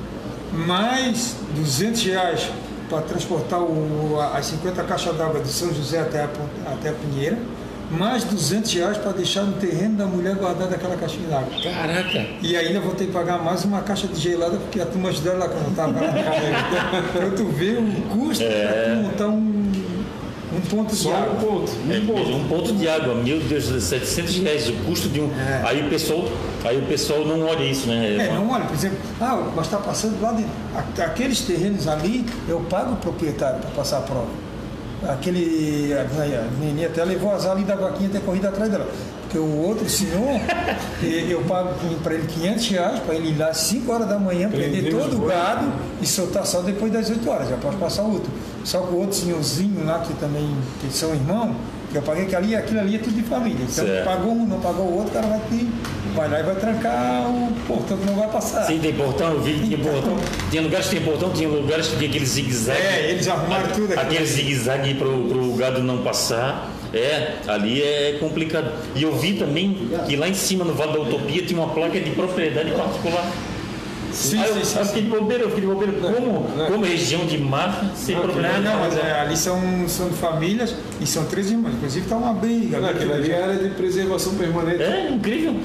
mais 0.58 1.36
200 1.56 2.04
reais 2.04 2.50
para 2.90 3.02
transportar 3.02 3.62
o, 3.62 4.18
as 4.34 4.46
50 4.48 4.84
caixas 4.84 5.16
d'água 5.18 5.42
de 5.42 5.50
São 5.50 5.74
José 5.74 6.00
até 6.00 6.22
a, 6.22 6.30
até 6.72 6.90
a 6.90 6.94
Pinheira, 6.94 7.38
mais 7.92 8.24
200 8.24 8.74
reais 8.74 8.98
para 8.98 9.12
deixar 9.14 9.44
no 9.44 9.54
terreno 9.54 9.96
da 9.96 10.06
mulher 10.06 10.36
guardada 10.36 10.76
aquela 10.76 10.96
caixinha 10.98 11.28
d'água. 11.30 11.50
Caraca. 11.62 12.26
E 12.42 12.56
ainda 12.56 12.80
vou 12.80 12.94
ter 12.94 13.06
que 13.06 13.12
pagar 13.12 13.42
mais 13.42 13.64
uma 13.64 13.82
caixa 13.82 14.08
de 14.08 14.20
gelada, 14.20 14.58
porque 14.58 14.82
a 14.82 14.86
turma 14.86 15.10
ajudaram 15.10 15.40
lá 15.40 15.48
quando 15.48 15.70
estava 15.70 15.92
lá. 15.92 16.12
Para 17.14 17.30
tu 17.32 17.46
ver 17.46 17.78
o 17.78 18.02
custo 18.10 18.44
para 18.44 18.84
tu 18.84 19.04
montar 19.04 19.28
um, 19.28 19.57
um 20.68 20.78
ponto 20.78 20.90
de 20.90 20.96
só 20.96 21.10
um 21.10 21.16
água. 21.16 21.36
ponto. 21.36 21.72
É, 21.90 21.98
Um 21.98 22.06
ponto. 22.06 22.30
um 22.36 22.48
ponto 22.48 22.74
de 22.74 22.88
água, 22.88 23.16
meu 23.16 23.40
Deus, 23.40 23.66
700 23.84 24.36
reais 24.40 24.70
o 24.70 24.74
custo 24.86 25.10
de 25.10 25.22
um. 25.22 25.30
É. 25.32 25.62
Aí 25.66 25.86
o 25.86 25.90
pessoal, 25.90 26.26
aí 26.66 26.78
o 26.78 26.84
pessoal 26.86 27.26
não 27.26 27.46
olha 27.46 27.64
isso, 27.64 27.88
né? 27.88 28.16
É, 28.28 28.34
não 28.34 28.50
olha, 28.50 28.66
por 28.66 28.76
exemplo, 28.76 28.98
ah, 29.22 29.50
mas 29.56 29.66
está 29.66 29.78
passando 29.78 30.22
lá 30.22 30.32
dentro. 30.32 30.52
A- 30.76 31.04
Aqueles 31.06 31.42
terrenos 31.42 31.88
ali, 31.88 32.26
eu 32.48 32.60
pago 32.70 32.94
o 32.94 32.98
proprietário 32.98 33.60
para 33.62 33.70
passar 33.72 33.98
a 34.00 34.02
prova. 34.02 34.28
Aquele. 35.10 35.94
A 35.94 36.02
a 36.02 36.52
menininha 36.60 36.88
até 36.88 37.04
levou 37.04 37.32
azar 37.32 37.52
ali 37.52 37.64
da 37.64 37.76
vaquinha 37.76 38.10
ter 38.10 38.22
corrido 38.22 38.48
atrás 38.48 38.70
dela. 38.72 38.88
Porque 39.28 39.40
o 39.40 39.62
outro 39.62 39.90
senhor, 39.90 40.40
eu 41.04 41.42
pago 41.42 41.74
para 42.02 42.14
ele 42.14 42.28
500 42.28 42.68
reais 42.70 43.00
para 43.00 43.16
ele 43.16 43.32
ir 43.32 43.38
lá 43.38 43.48
às 43.48 43.58
5 43.58 43.92
horas 43.92 44.08
da 44.08 44.18
manhã, 44.18 44.50
prender 44.50 44.90
todo 44.90 45.22
o 45.22 45.28
gado 45.28 45.68
e 46.02 46.08
soltar 46.08 46.46
só 46.46 46.62
depois 46.62 46.94
das 46.94 47.10
8 47.10 47.30
horas. 47.30 47.50
Já 47.50 47.58
pode 47.58 47.76
passar 47.76 48.04
outro. 48.04 48.32
Só 48.64 48.80
que 48.82 48.94
o 48.94 48.98
outro 48.98 49.16
senhorzinho 49.16 49.86
lá, 49.86 50.00
que 50.00 50.14
também 50.14 50.56
que 50.80 50.92
são 50.94 51.14
irmãos, 51.14 51.56
que 51.92 51.98
eu 51.98 52.02
paguei 52.02 52.26
que 52.26 52.36
ali, 52.36 52.56
aquilo 52.56 52.80
ali 52.80 52.96
é 52.96 53.00
tudo 53.00 53.16
de 53.16 53.24
família. 53.24 53.66
Então 53.70 53.86
pagou 54.06 54.32
um, 54.32 54.46
não 54.46 54.60
pagou 54.60 54.86
o 54.86 54.94
outro, 54.98 55.10
o 55.10 55.14
cara 55.14 55.28
vai 55.28 55.40
ter, 55.50 55.68
vai 56.16 56.30
lá 56.30 56.40
e 56.40 56.44
vai 56.44 56.56
trancar 56.56 57.30
o 57.30 57.52
portão 57.68 57.98
que 57.98 58.06
não 58.06 58.16
vai 58.16 58.30
passar. 58.30 58.66
Sim, 58.66 58.80
tem 58.80 58.94
portão, 58.94 59.34
eu 59.34 59.42
vi 59.42 59.54
que 59.54 59.68
tinha 59.68 59.78
portão. 59.78 60.18
Tinha 60.50 60.62
lugares 60.62 60.88
que 60.88 60.96
tem 60.96 61.06
portão, 61.06 61.32
tinha 61.32 61.50
lugares 61.50 61.88
que 61.88 61.98
tinha 61.98 62.10
aquele 62.10 62.26
zigue-zague. 62.26 62.80
É, 62.80 63.12
eles 63.12 63.28
arrumaram 63.28 63.68
tudo 63.74 63.94
aqui. 63.94 64.02
Aquele 64.02 64.26
zigue-zague 64.26 64.96
pro, 64.96 65.28
pro 65.28 65.54
gado 65.54 65.84
não 65.84 66.04
passar. 66.04 66.77
É, 66.94 67.34
ali 67.48 67.82
é 67.82 68.18
complicado. 68.20 68.72
E 68.96 69.04
eu 69.04 69.16
vi 69.16 69.34
também 69.34 69.78
que 70.08 70.16
lá 70.16 70.28
em 70.28 70.34
cima 70.34 70.64
no 70.64 70.74
Vale 70.74 70.94
da 70.94 71.02
Utopia 71.02 71.44
tinha 71.44 71.60
uma 71.60 71.74
placa 71.74 72.00
de 72.00 72.12
propriedade 72.12 72.72
particular. 72.72 73.32
Sim, 74.12 74.42
eu, 74.42 74.54
sim, 74.56 74.64
sim, 74.64 74.80
eu 74.80 74.86
fiquei 74.86 75.02
de 75.04 75.10
bobeira, 75.10 75.44
eu 75.44 75.50
fiquei 75.50 75.62
de 75.62 75.68
bobeira. 75.68 75.94
Como, 75.94 76.50
não. 76.58 76.66
como 76.66 76.86
região 76.86 77.26
de 77.26 77.38
mar, 77.38 77.92
sem 77.96 78.16
Não, 78.16 78.24
problema. 78.24 78.58
Não, 78.58 78.74
não, 78.74 78.80
mas 78.80 78.98
é, 78.98 79.20
ali 79.20 79.38
são, 79.38 79.88
são 79.88 80.10
famílias 80.10 80.74
e 81.00 81.06
são 81.06 81.26
três 81.26 81.52
irmãos. 81.52 81.76
Inclusive 81.76 82.06
está 82.06 82.16
uma 82.16 82.34
briga. 82.34 82.80
Não, 82.80 82.90
aquilo 82.90 83.14
ali 83.14 83.30
é 83.30 83.44
área 83.44 83.58
de 83.58 83.70
preservação 83.76 84.34
permanente. 84.36 84.82
É 84.82 85.12
incrível. 85.12 85.56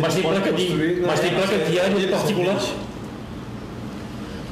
Mas 0.00 0.14
tem 0.14 0.22
placa 0.22 0.52
de, 0.52 0.64
construir, 0.64 0.96
né? 0.96 1.04
mas 1.06 1.20
tem 1.20 1.30
placa 1.30 1.58
de 1.58 1.80
área 1.80 2.08
particular. 2.08 2.62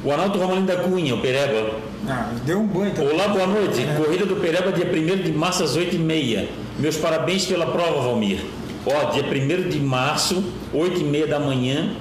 O 0.03 0.11
Analto 0.11 0.39
Romalino 0.39 0.67
da 0.67 0.77
Cunha, 0.77 1.13
o 1.13 1.21
Pereba. 1.21 1.92
Ah, 2.07 2.31
deu 2.45 2.59
um 2.59 2.67
banho 2.67 2.91
também. 2.93 3.13
Olá, 3.13 3.27
boa 3.29 3.47
noite. 3.47 3.81
Corrida 3.97 4.25
do 4.25 4.35
Pereba, 4.35 4.71
dia 4.71 4.85
1 4.85 5.23
de 5.23 5.31
março, 5.31 5.63
às 5.63 5.77
8h30. 5.77 6.47
Meus 6.79 6.97
parabéns 6.97 7.45
pela 7.45 7.65
prova, 7.67 8.01
Valmir. 8.01 8.39
Ó, 8.85 9.11
dia 9.11 9.23
1 9.23 9.69
de 9.69 9.79
março, 9.79 10.43
8h30 10.73 11.27
da 11.27 11.39
manhã. 11.39 11.91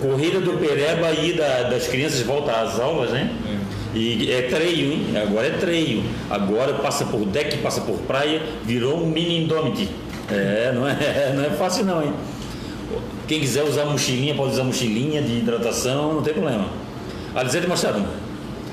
Corrida 0.00 0.40
do 0.40 0.52
Pereba 0.54 1.06
aí 1.06 1.32
da- 1.32 1.62
das 1.70 1.86
crianças 1.86 2.20
volta 2.22 2.52
às 2.52 2.78
aulas, 2.78 3.10
né? 3.10 3.30
E 3.94 4.30
é 4.32 4.42
treio, 4.42 4.92
hein? 4.92 5.06
Agora 5.22 5.46
é 5.46 5.50
treio. 5.50 6.02
Agora 6.30 6.74
passa 6.74 7.04
por 7.04 7.24
deck, 7.26 7.58
passa 7.58 7.82
por 7.82 7.98
praia, 8.00 8.42
virou 8.64 9.02
um 9.02 9.06
mini 9.06 9.44
indômite. 9.44 9.88
É, 10.30 10.72
não 10.74 10.86
é, 10.88 10.96
não 11.36 11.44
é 11.44 11.50
fácil 11.50 11.84
não, 11.84 12.02
hein? 12.02 12.12
Quem 13.28 13.40
quiser 13.40 13.62
usar 13.64 13.84
mochilinha, 13.86 14.34
pode 14.34 14.52
usar 14.52 14.64
mochilinha 14.64 15.22
de 15.22 15.38
hidratação, 15.38 16.14
não 16.14 16.22
tem 16.22 16.32
problema. 16.34 16.66
Alisete 17.34 17.66
Machado, 17.66 18.02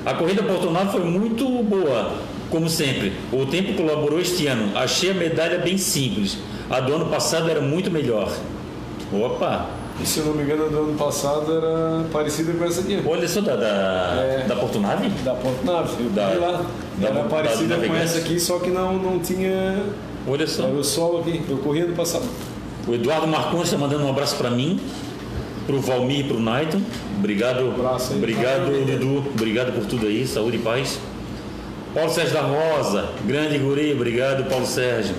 a 0.04 0.14
corrida 0.14 0.42
Portonado 0.42 0.90
foi 0.92 1.04
muito 1.04 1.44
boa, 1.62 2.12
como 2.50 2.68
sempre. 2.68 3.12
O 3.32 3.46
tempo 3.46 3.74
colaborou 3.74 4.20
este 4.20 4.46
ano. 4.46 4.76
Achei 4.76 5.10
a 5.10 5.14
medalha 5.14 5.58
bem 5.58 5.76
simples. 5.78 6.38
A 6.70 6.80
do 6.80 6.94
ano 6.94 7.06
passado 7.06 7.50
era 7.50 7.60
muito 7.60 7.90
melhor. 7.90 8.30
Opa! 9.12 9.66
E 10.00 10.06
se 10.06 10.20
eu 10.20 10.26
não 10.26 10.34
me 10.34 10.44
engano, 10.44 10.64
a 10.64 10.68
do 10.68 10.78
ano 10.78 10.94
passado 10.96 11.52
era 11.54 12.04
parecida 12.10 12.52
com 12.54 12.64
essa 12.64 12.80
aqui. 12.80 13.02
Olha 13.06 13.28
só 13.28 13.40
da, 13.42 13.54
da, 13.56 13.66
É. 14.22 14.44
da 14.48 14.56
Portonave? 14.56 15.08
Da 15.22 15.34
Ponte 15.34 15.64
Naves. 15.64 15.92
Eu 15.98 16.08
Da- 16.10 16.30
vi 16.30 16.38
lá. 16.38 16.64
da- 16.98 17.06
Era 17.08 17.14
da- 17.22 17.28
parecida 17.28 17.76
da 17.76 17.86
com 17.86 17.94
essa 17.94 18.18
aqui, 18.18 18.40
só 18.40 18.58
que 18.60 18.70
não, 18.70 18.94
não 18.94 19.18
tinha. 19.18 19.82
Olha 20.26 20.46
só. 20.46 20.62
Era 20.64 20.72
o 20.74 20.84
solo 20.84 21.20
aqui. 21.20 21.42
Eu 21.48 21.58
corri 21.58 21.80
ano 21.82 21.94
passado. 21.94 22.24
O 22.88 22.94
Eduardo 22.94 23.26
Marcondes 23.26 23.66
está 23.66 23.76
mandando 23.76 24.04
um 24.06 24.08
abraço 24.10 24.36
para 24.36 24.48
mim, 24.50 24.80
para 25.70 25.78
o 25.78 25.80
Valmir 25.80 26.20
e 26.20 26.24
para 26.24 26.36
o 26.36 26.40
Naito. 26.40 26.82
Obrigado, 27.18 27.68
abraço 27.68 28.12
aí. 28.12 28.18
obrigado 28.18 28.64
Valeu, 28.64 28.84
Dudu, 28.84 29.24
obrigado 29.34 29.72
por 29.72 29.86
tudo 29.86 30.06
aí, 30.06 30.26
saúde 30.26 30.56
e 30.56 30.60
paz. 30.60 30.98
Paulo 31.94 32.10
Sérgio 32.10 32.34
da 32.34 32.42
Rosa, 32.42 33.08
grande 33.26 33.58
guri, 33.58 33.92
obrigado 33.92 34.48
Paulo 34.48 34.66
Sérgio. 34.66 35.14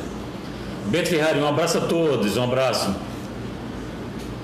Bento 0.87 1.09
Ferrari, 1.09 1.39
um 1.39 1.47
abraço 1.47 1.77
a 1.77 1.81
todos, 1.81 2.35
um 2.37 2.43
abraço. 2.43 2.93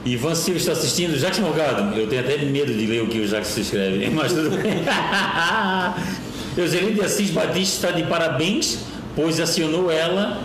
Ivan 0.06 0.36
Silva 0.36 0.60
está 0.60 0.72
assistindo, 0.72 1.18
Jacques 1.18 1.40
Morgado. 1.40 2.00
Eu 2.00 2.08
tenho 2.08 2.22
até 2.22 2.38
medo 2.38 2.74
de 2.74 2.86
ler 2.86 3.02
o 3.02 3.08
que 3.08 3.20
o 3.20 3.28
Jacques 3.28 3.50
se 3.50 3.62
escreve, 3.62 4.10
mas 4.10 4.32
tudo 4.32 4.52
bem. 4.52 4.84
Euselino 6.56 6.94
de 6.94 7.02
Assis 7.02 7.32
Batista 7.32 7.88
está 7.88 7.92
de 7.92 8.04
parabéns, 8.08 8.80
pois 9.16 9.40
acionou 9.40 9.92
ela. 9.92 10.42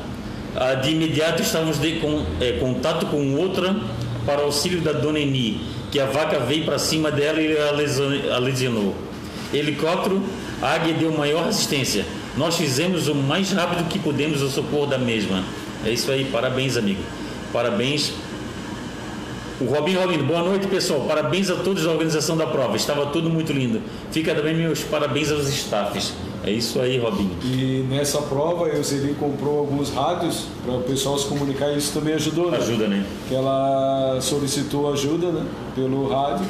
ah, 0.56 0.74
de 0.74 0.90
imediato 0.90 1.42
estávamos 1.42 1.80
de 1.80 2.00
com, 2.00 2.24
eh, 2.40 2.58
contato 2.58 3.06
com 3.06 3.36
outra 3.36 3.76
para 4.24 4.42
auxílio 4.42 4.80
da 4.80 4.92
dona 4.92 5.18
Eni, 5.18 5.60
que 5.90 6.00
a 6.00 6.06
vaca 6.06 6.38
veio 6.40 6.64
para 6.64 6.78
cima 6.78 7.10
dela 7.10 7.40
e 7.40 7.56
a 8.30 8.38
lesionou. 8.38 8.94
Helicóptero, 9.52 10.22
a 10.60 10.74
águia 10.74 10.94
deu 10.94 11.12
maior 11.12 11.44
resistência. 11.44 12.04
Nós 12.36 12.56
fizemos 12.56 13.08
o 13.08 13.14
mais 13.14 13.52
rápido 13.52 13.88
que 13.88 13.98
pudemos 13.98 14.40
o 14.40 14.48
socorro 14.48 14.86
da 14.86 14.98
mesma. 14.98 15.44
É 15.84 15.90
isso 15.90 16.10
aí, 16.10 16.24
parabéns, 16.24 16.76
amigo. 16.76 17.02
Parabéns 17.52 18.14
o 19.62 19.64
Robinho 19.64 20.00
Robinho, 20.00 20.24
boa 20.24 20.42
noite 20.42 20.66
pessoal, 20.66 21.02
parabéns 21.02 21.48
a 21.48 21.54
todos 21.54 21.84
da 21.84 21.90
organização 21.92 22.36
da 22.36 22.44
prova, 22.46 22.76
estava 22.76 23.06
tudo 23.06 23.30
muito 23.30 23.52
lindo. 23.52 23.80
Fica 24.10 24.34
também 24.34 24.56
meus 24.56 24.80
parabéns 24.80 25.30
aos 25.30 25.48
staffs. 25.48 26.14
É 26.44 26.50
isso 26.50 26.80
aí, 26.80 26.98
Robinho. 26.98 27.30
E 27.44 27.86
nessa 27.88 28.18
prova, 28.22 28.66
a 28.66 28.68
Euseli 28.70 29.14
comprou 29.14 29.60
alguns 29.60 29.90
rádios 29.90 30.46
para 30.64 30.74
o 30.74 30.82
pessoal 30.82 31.16
se 31.18 31.26
comunicar 31.26 31.70
e 31.72 31.78
isso 31.78 31.92
também 31.92 32.14
ajudou, 32.14 32.50
né? 32.50 32.56
Ajuda, 32.58 32.88
né? 32.88 33.04
Que 33.28 33.34
ela 33.34 34.18
solicitou 34.20 34.92
ajuda 34.92 35.30
né? 35.30 35.46
pelo 35.74 36.08
rádio 36.08 36.44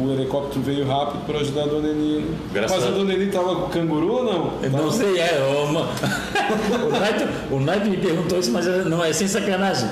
o 0.00 0.10
helicóptero 0.12 0.62
veio 0.62 0.86
rápido 0.86 1.26
para 1.26 1.40
ajudar 1.40 1.64
a 1.64 1.66
dona 1.66 1.88
Eni. 1.88 2.24
Graças 2.54 2.74
Mas 2.78 2.86
a 2.86 2.88
a- 2.88 2.92
dona 2.92 3.12
Eni 3.12 3.26
estava 3.26 3.54
com 3.56 3.68
canguru 3.68 4.12
ou 4.14 4.24
não? 4.24 4.52
Eu 4.62 4.70
Não 4.70 4.90
sei, 4.90 5.18
é. 5.20 5.64
Uma... 5.68 5.80
o, 5.82 6.90
Naito, 6.98 7.24
o 7.50 7.60
Naito 7.60 7.86
me 7.90 7.96
perguntou 7.98 8.38
isso, 8.38 8.50
mas 8.50 8.64
não 8.86 9.04
é 9.04 9.12
sem 9.12 9.28
sacanagem. 9.28 9.90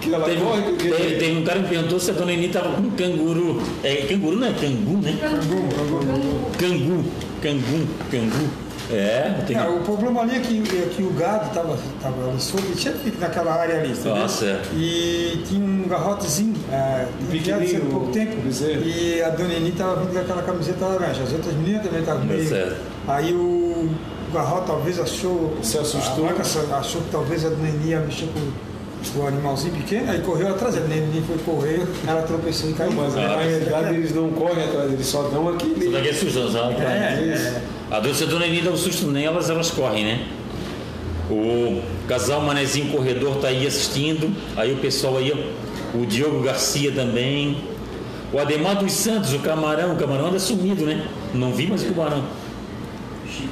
Teve, 0.00 0.40
corre, 0.40 0.62
que- 0.76 0.88
teve, 0.90 1.16
teve 1.18 1.38
um 1.38 1.44
cara 1.44 1.60
que 1.60 1.62
me 1.66 1.68
perguntou 1.70 2.00
se 2.00 2.10
a 2.10 2.14
dona 2.14 2.32
Eni 2.32 2.46
estava 2.46 2.70
com 2.74 2.90
canguru. 2.90 3.62
É 3.84 3.94
canguru, 4.08 4.36
não 4.36 4.48
é 4.48 4.52
cangu, 4.52 4.98
né? 5.00 5.16
Cangu, 5.20 5.68
cangu, 5.68 6.50
cangu. 6.58 7.04
É, 8.90 9.42
tem 9.46 9.56
É, 9.56 9.68
o 9.68 9.80
problema 9.80 10.22
ali 10.22 10.36
é 10.36 10.40
que, 10.40 10.62
é 10.76 10.88
que 10.94 11.02
o 11.02 11.10
gado 11.10 11.46
estava 11.48 11.78
tava 12.00 12.28
ali 12.28 12.74
tinha 12.76 12.94
fico 12.94 13.18
naquela 13.20 13.54
área 13.54 13.80
ali? 13.80 13.94
Ah, 14.06 14.28
certo. 14.28 14.68
E 14.74 15.42
tinha 15.46 15.64
um 15.64 15.88
garrotezinho, 15.88 16.54
é, 16.70 17.06
enviado 17.22 17.64
há 17.64 17.90
pouco 17.90 18.12
tempo, 18.12 18.40
bezerro. 18.42 18.82
e 18.84 19.22
a 19.22 19.30
dona 19.30 19.54
Eni 19.54 19.70
estava 19.70 19.96
vindo 19.96 20.12
com 20.12 20.18
aquela 20.18 20.42
camiseta 20.42 20.84
laranja, 20.86 21.22
as 21.22 21.32
outras 21.32 21.54
meninas 21.54 21.82
também 21.82 22.00
estavam 22.00 22.24
meio... 22.24 22.48
certo. 22.48 22.76
Aí 23.08 23.32
o 23.32 23.90
garrote 24.32 24.66
talvez 24.66 24.98
achou... 24.98 25.56
Se 25.62 25.78
assustou. 25.78 26.26
A 26.26 26.32
vaca 26.32 26.76
achou 26.76 27.02
que 27.02 27.10
talvez 27.10 27.44
a 27.44 27.48
dona 27.48 27.68
Eni 27.68 27.90
ia 27.90 28.00
mexer 28.00 28.26
com 28.26 28.71
o 29.16 29.26
animalzinho 29.26 29.74
pequeno, 29.74 30.10
aí 30.10 30.20
correu 30.20 30.48
atrás, 30.48 30.74
dona 30.74 30.94
Eni 30.96 31.22
foi 31.26 31.38
correr, 31.38 31.82
ela 32.06 32.22
tropeçou 32.22 32.70
e 32.70 32.72
caiu. 32.74 32.92
Mas 32.92 33.14
na 33.14 33.36
Aí, 33.36 33.48
realidade 33.48 33.94
eles 33.94 34.14
não 34.14 34.30
correm 34.30 34.64
atrás, 34.64 34.92
eles 34.92 35.06
só 35.06 35.22
dão 35.24 35.54
Isso 35.56 35.66
aquele. 35.66 35.90
daqui 35.90 36.08
é 36.08 36.12
susto, 36.12 36.50
sabe? 36.50 36.74
É, 36.82 37.60
A 37.90 38.00
a 38.24 38.26
dona 38.26 38.46
Eni 38.46 38.62
dá 38.62 38.70
um 38.70 38.76
susto 38.76 39.06
nelas, 39.06 39.50
elas 39.50 39.70
correm, 39.70 40.04
né? 40.04 40.26
O 41.30 41.80
casal 42.08 42.40
Manezinho 42.42 42.90
Corredor 42.92 43.36
tá 43.36 43.48
aí 43.48 43.66
assistindo. 43.66 44.30
Aí 44.56 44.72
o 44.72 44.76
pessoal 44.76 45.16
aí, 45.16 45.32
ó, 45.32 45.98
o 45.98 46.04
Diogo 46.04 46.42
Garcia 46.42 46.92
também. 46.92 47.56
O 48.32 48.38
Ademar 48.38 48.76
dos 48.76 48.92
Santos, 48.92 49.32
o 49.32 49.38
Camarão. 49.38 49.94
O 49.94 49.96
Camarão 49.96 50.28
anda 50.28 50.38
sumido, 50.38 50.84
né? 50.84 51.06
Não 51.32 51.52
vi 51.52 51.66
mais 51.66 51.82
o 51.82 51.94
Camarão. 51.94 52.24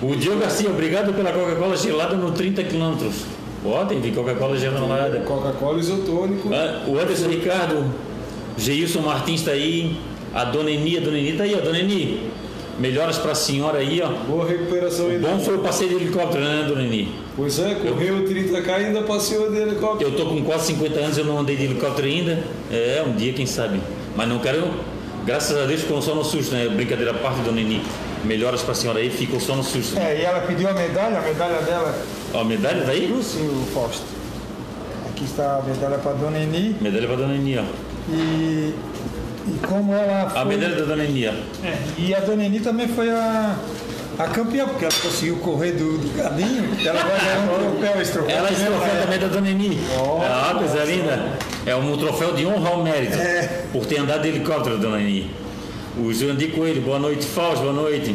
O 0.03 0.15
Diogo 0.15 0.41
Garcia, 0.41 0.69
obrigado 0.69 1.15
pela 1.15 1.33
Coca-Cola 1.33 1.77
gelada 1.77 2.17
no 2.17 2.33
30 2.33 2.65
quilômetros. 2.65 3.15
Ó, 3.65 3.85
tem 3.85 4.01
de 4.01 4.11
Coca-Cola 4.13 4.57
gelada. 4.57 5.21
Coca-Cola 5.21 5.79
isotônico. 5.79 6.49
Ah, 6.53 6.85
O 6.87 6.99
Anderson 6.99 7.29
Ricardo, 7.29 7.85
o 8.57 8.61
Geilson 8.61 9.01
Martins 9.01 9.41
está 9.41 9.53
aí, 9.53 9.97
a 10.35 10.45
Dona 10.45 10.71
Eni, 10.71 10.97
a 10.97 11.01
Dona 11.01 11.19
Eni 11.19 11.31
está 11.33 11.45
aí, 11.45 11.55
ó, 11.55 11.61
Dona 11.61 11.79
Eni, 11.79 12.31
melhoras 12.79 13.19
para 13.19 13.33
a 13.33 13.35
senhora 13.35 13.79
aí, 13.79 14.01
ó. 14.03 14.09
Boa 14.27 14.49
recuperação 14.49 15.09
ainda. 15.09 15.29
bom 15.29 15.39
foi 15.41 15.57
o 15.57 15.59
passeio 15.59 15.91
de 15.91 15.97
helicóptero, 15.97 16.43
né, 16.43 16.65
Dona 16.67 16.83
Eni? 16.83 17.13
Pois 17.37 17.59
é, 17.59 17.75
correu 17.75 18.25
30k 18.25 18.67
e 18.67 18.85
ainda 18.87 19.03
passeou 19.03 19.51
de 19.51 19.59
helicóptero. 19.59 20.11
Eu 20.11 20.17
tô 20.17 20.27
com 20.27 20.43
quase 20.43 20.69
50 20.69 20.99
anos, 20.99 21.19
eu 21.19 21.25
não 21.25 21.39
andei 21.39 21.57
de 21.57 21.65
helicóptero 21.65 22.07
ainda. 22.09 22.43
É, 22.71 23.05
um 23.07 23.13
dia, 23.13 23.33
quem 23.33 23.45
sabe. 23.47 23.81
Mas 24.17 24.27
não 24.29 24.39
quero, 24.39 24.69
graças 25.27 25.57
a 25.57 25.67
Deus, 25.67 25.83
ficou 25.83 26.01
só 26.01 26.15
no 26.15 26.25
susto, 26.25 26.55
né? 26.55 26.67
Brincadeira 26.69 27.11
à 27.11 27.15
parte, 27.15 27.41
Dona 27.43 27.61
Eni. 27.61 27.83
Melhoras 28.25 28.63
para 28.63 28.73
a 28.73 28.75
senhora 28.75 28.99
aí, 28.99 29.11
ficou 29.11 29.41
só 29.41 29.57
no 29.57 29.65
susto. 29.65 29.99
É, 29.99 30.21
e 30.21 30.23
ela 30.23 30.41
pediu 30.41 30.69
a 30.69 30.73
medalha, 30.73 31.19
a 31.19 31.23
medalha 31.23 31.63
dela 31.63 31.95
a 32.33 32.45
medalha 32.45 32.85
tá 32.85 32.93
aí? 32.93 33.09
trouxe 33.09 33.39
o 33.39 33.67
Fausto. 33.75 34.05
Aqui 35.09 35.25
está 35.25 35.57
a 35.57 35.63
medalha 35.63 35.99
para 35.99 36.13
a 36.13 36.15
dona 36.15 36.39
Eni 36.39 36.77
Medalha 36.81 37.07
para 37.09 37.17
Dona 37.17 37.35
Eni, 37.35 37.59
ó. 37.59 37.63
e, 38.09 38.75
e 39.49 39.67
como 39.67 39.93
ela 39.93 40.31
foi... 40.31 40.41
A 40.41 40.45
medalha 40.45 40.77
da 40.77 40.85
Dona 40.85 41.05
Eni, 41.05 41.27
ó. 41.27 41.33
É, 41.65 41.79
e 41.99 42.15
a 42.15 42.21
dona 42.21 42.45
Eni 42.45 42.61
também 42.61 42.87
foi 42.87 43.11
a, 43.11 43.57
a 44.17 44.25
campeã, 44.29 44.67
porque 44.67 44.85
ela 44.85 44.95
conseguiu 45.03 45.39
correr 45.39 45.73
do, 45.73 45.99
do 45.99 46.17
cadinho, 46.17 46.69
ela 46.87 47.03
vai 47.03 47.19
ganhar 47.19 47.41
um 47.41 47.75
troféu, 47.81 48.01
esse 48.01 48.13
troféu. 48.13 48.37
Ela 48.37 48.49
também, 48.49 48.67
troféu 48.67 48.95
é. 48.95 49.03
também 49.03 49.19
da 49.19 49.27
Dona 49.27 49.51
Eni. 49.51 49.81
Ah, 50.23 50.55
coisa 50.57 50.85
linda. 50.85 51.33
É 51.67 51.75
um 51.75 51.97
troféu 51.97 52.33
de 52.33 52.47
honra 52.47 52.71
ao 52.71 52.83
mérito. 52.85 53.19
É. 53.19 53.65
Por 53.73 53.87
ter 53.87 53.99
andado 53.99 54.23
de 54.23 54.29
helicóptero, 54.29 54.79
Dona 54.79 55.01
Eni. 55.01 55.40
O 55.99 56.13
Jurandir 56.13 56.53
Coelho, 56.53 56.81
boa 56.83 56.99
noite. 56.99 57.25
Fausto, 57.27 57.61
boa 57.63 57.73
noite. 57.73 58.15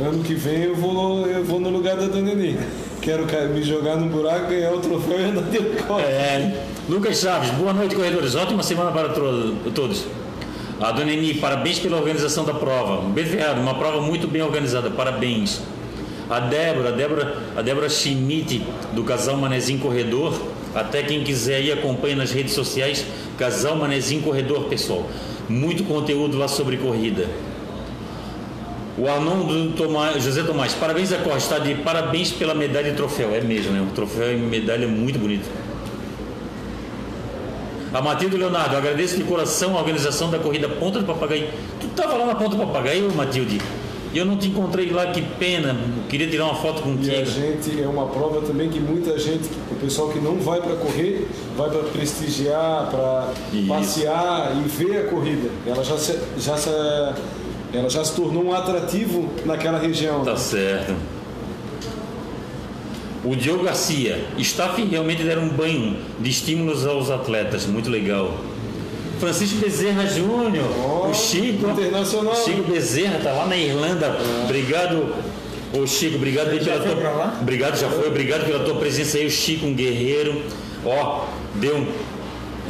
Ano 0.00 0.22
que 0.24 0.34
vem 0.34 0.62
eu 0.64 0.74
vou, 0.74 0.92
no- 0.92 1.26
eu 1.26 1.44
vou 1.44 1.60
no 1.60 1.68
lugar 1.68 1.96
da 1.96 2.06
Dona 2.06 2.32
Eni. 2.32 2.58
Quero 3.00 3.26
me 3.52 3.62
jogar 3.62 3.96
no 3.96 4.06
buraco, 4.08 4.48
ganhar 4.48 4.72
o 4.72 4.78
troféu 4.80 5.20
e 5.20 5.24
andar 5.24 5.42
de 5.42 5.56
helicóptero. 5.58 6.08
É, 6.08 6.64
Lucas 6.88 7.20
Chaves, 7.20 7.50
boa 7.50 7.72
noite, 7.72 7.94
corredores. 7.94 8.34
Ótima 8.34 8.62
semana 8.62 8.90
para 8.90 9.10
todos. 9.10 10.04
A 10.80 10.90
Dona 10.92 11.12
Eni, 11.12 11.34
parabéns 11.34 11.78
pela 11.78 11.96
organização 11.98 12.44
da 12.44 12.54
prova. 12.54 13.02
Bem 13.10 13.24
ferrado, 13.26 13.60
uma 13.60 13.74
prova 13.74 14.00
muito 14.00 14.26
bem 14.26 14.42
organizada, 14.42 14.90
parabéns. 14.90 15.60
A 16.30 16.40
Débora, 16.40 16.88
a 16.88 16.92
Débora, 16.92 17.36
a 17.56 17.60
Débora 17.62 17.88
Schmidt, 17.90 18.62
do 18.94 19.04
Casal 19.04 19.36
Manezinho 19.36 19.78
Corredor. 19.80 20.32
Até 20.74 21.02
quem 21.02 21.22
quiser 21.22 21.56
aí 21.56 21.70
acompanha 21.70 22.16
nas 22.16 22.32
redes 22.32 22.54
sociais, 22.54 23.04
Casal 23.36 23.76
Manezinho 23.76 24.22
Corredor, 24.22 24.64
pessoal. 24.64 25.06
Muito 25.48 25.84
conteúdo 25.84 26.38
lá 26.38 26.48
sobre 26.48 26.76
corrida. 26.76 27.28
O 28.98 29.08
Arnon 29.08 29.72
Tomás, 29.72 30.22
José 30.22 30.42
Tomás, 30.42 30.74
parabéns 30.74 31.12
a 31.12 31.16
Costa, 31.18 31.38
está 31.54 31.58
de 31.58 31.74
parabéns 31.76 32.30
pela 32.30 32.54
medalha 32.54 32.88
e 32.90 32.94
troféu. 32.94 33.34
É 33.34 33.40
mesmo, 33.40 33.72
né? 33.72 33.80
O 33.80 33.92
troféu 33.94 34.32
e 34.32 34.36
medalha 34.36 34.84
é 34.84 34.88
muito 34.88 35.18
bonito. 35.18 35.48
A 37.92 38.00
Matilde 38.00 38.36
Leonardo, 38.36 38.76
agradeço 38.76 39.16
de 39.18 39.24
coração 39.24 39.76
a 39.76 39.80
organização 39.80 40.30
da 40.30 40.38
corrida 40.38 40.68
Ponta 40.68 40.98
do 40.98 41.04
Papagaio. 41.04 41.48
Tu 41.80 41.86
estava 41.86 42.16
lá 42.16 42.26
na 42.26 42.34
Ponta 42.34 42.56
do 42.56 42.66
Papagaio, 42.66 43.12
Matilde? 43.14 43.60
E 44.14 44.18
eu 44.18 44.24
não 44.26 44.36
te 44.36 44.48
encontrei 44.48 44.90
lá, 44.90 45.06
que 45.06 45.20
pena. 45.22 45.74
Queria 46.08 46.26
tirar 46.28 46.44
uma 46.44 46.54
foto 46.54 46.78
E 46.78 46.80
a 46.80 46.82
contigo. 46.82 47.26
gente 47.26 47.82
é 47.82 47.86
uma 47.86 48.06
prova 48.06 48.42
também 48.42 48.68
que 48.70 48.78
muita 48.78 49.18
gente, 49.18 49.48
o 49.82 49.84
pessoal 49.84 50.10
que 50.10 50.20
não 50.20 50.36
vai 50.36 50.60
para 50.60 50.76
correr, 50.76 51.26
vai 51.56 51.68
para 51.68 51.82
prestigiar, 51.82 52.88
para 52.88 53.32
passear 53.66 54.56
e 54.56 54.68
ver 54.68 55.06
a 55.06 55.08
corrida. 55.08 55.50
Ela 55.66 55.82
já 55.82 55.98
se, 55.98 56.16
já 56.38 56.56
se, 56.56 56.70
ela 57.72 57.90
já 57.90 58.04
se 58.04 58.14
tornou 58.14 58.44
um 58.44 58.54
atrativo 58.54 59.28
naquela 59.44 59.80
região. 59.80 60.24
Tá 60.24 60.36
certo. 60.36 60.94
O 63.24 63.34
Diogo 63.34 63.64
Garcia, 63.64 64.24
staff 64.38 64.80
realmente 64.84 65.24
deram 65.24 65.42
um 65.42 65.48
banho 65.48 65.96
de 66.20 66.30
estímulos 66.30 66.86
aos 66.86 67.10
atletas, 67.10 67.66
muito 67.66 67.90
legal. 67.90 68.34
Francisco 69.18 69.58
Bezerra 69.58 70.06
Júnior, 70.06 70.66
Ó, 70.84 71.08
o 71.08 71.14
Chico, 71.14 71.70
internacional. 71.70 72.34
Chico 72.36 72.62
Bezerra 72.70 73.20
tá 73.22 73.32
lá 73.32 73.46
na 73.46 73.56
Irlanda. 73.56 74.16
Obrigado, 74.44 75.12
ô 75.74 75.86
Chico, 75.86 76.16
obrigado 76.16 76.50
aí 76.50 76.62
Já 76.62 76.78
pela 76.78 76.96
tua, 76.96 77.34
obrigado 77.40 77.78
já 77.78 77.88
foi, 77.88 78.08
obrigado 78.08 78.44
pela 78.46 78.60
tua 78.64 78.74
presença 78.76 79.18
aí, 79.18 79.26
o 79.26 79.30
Chico, 79.30 79.66
um 79.66 79.74
guerreiro. 79.74 80.42
Ó, 80.84 81.26
deu 81.54 81.76
um, 81.76 81.86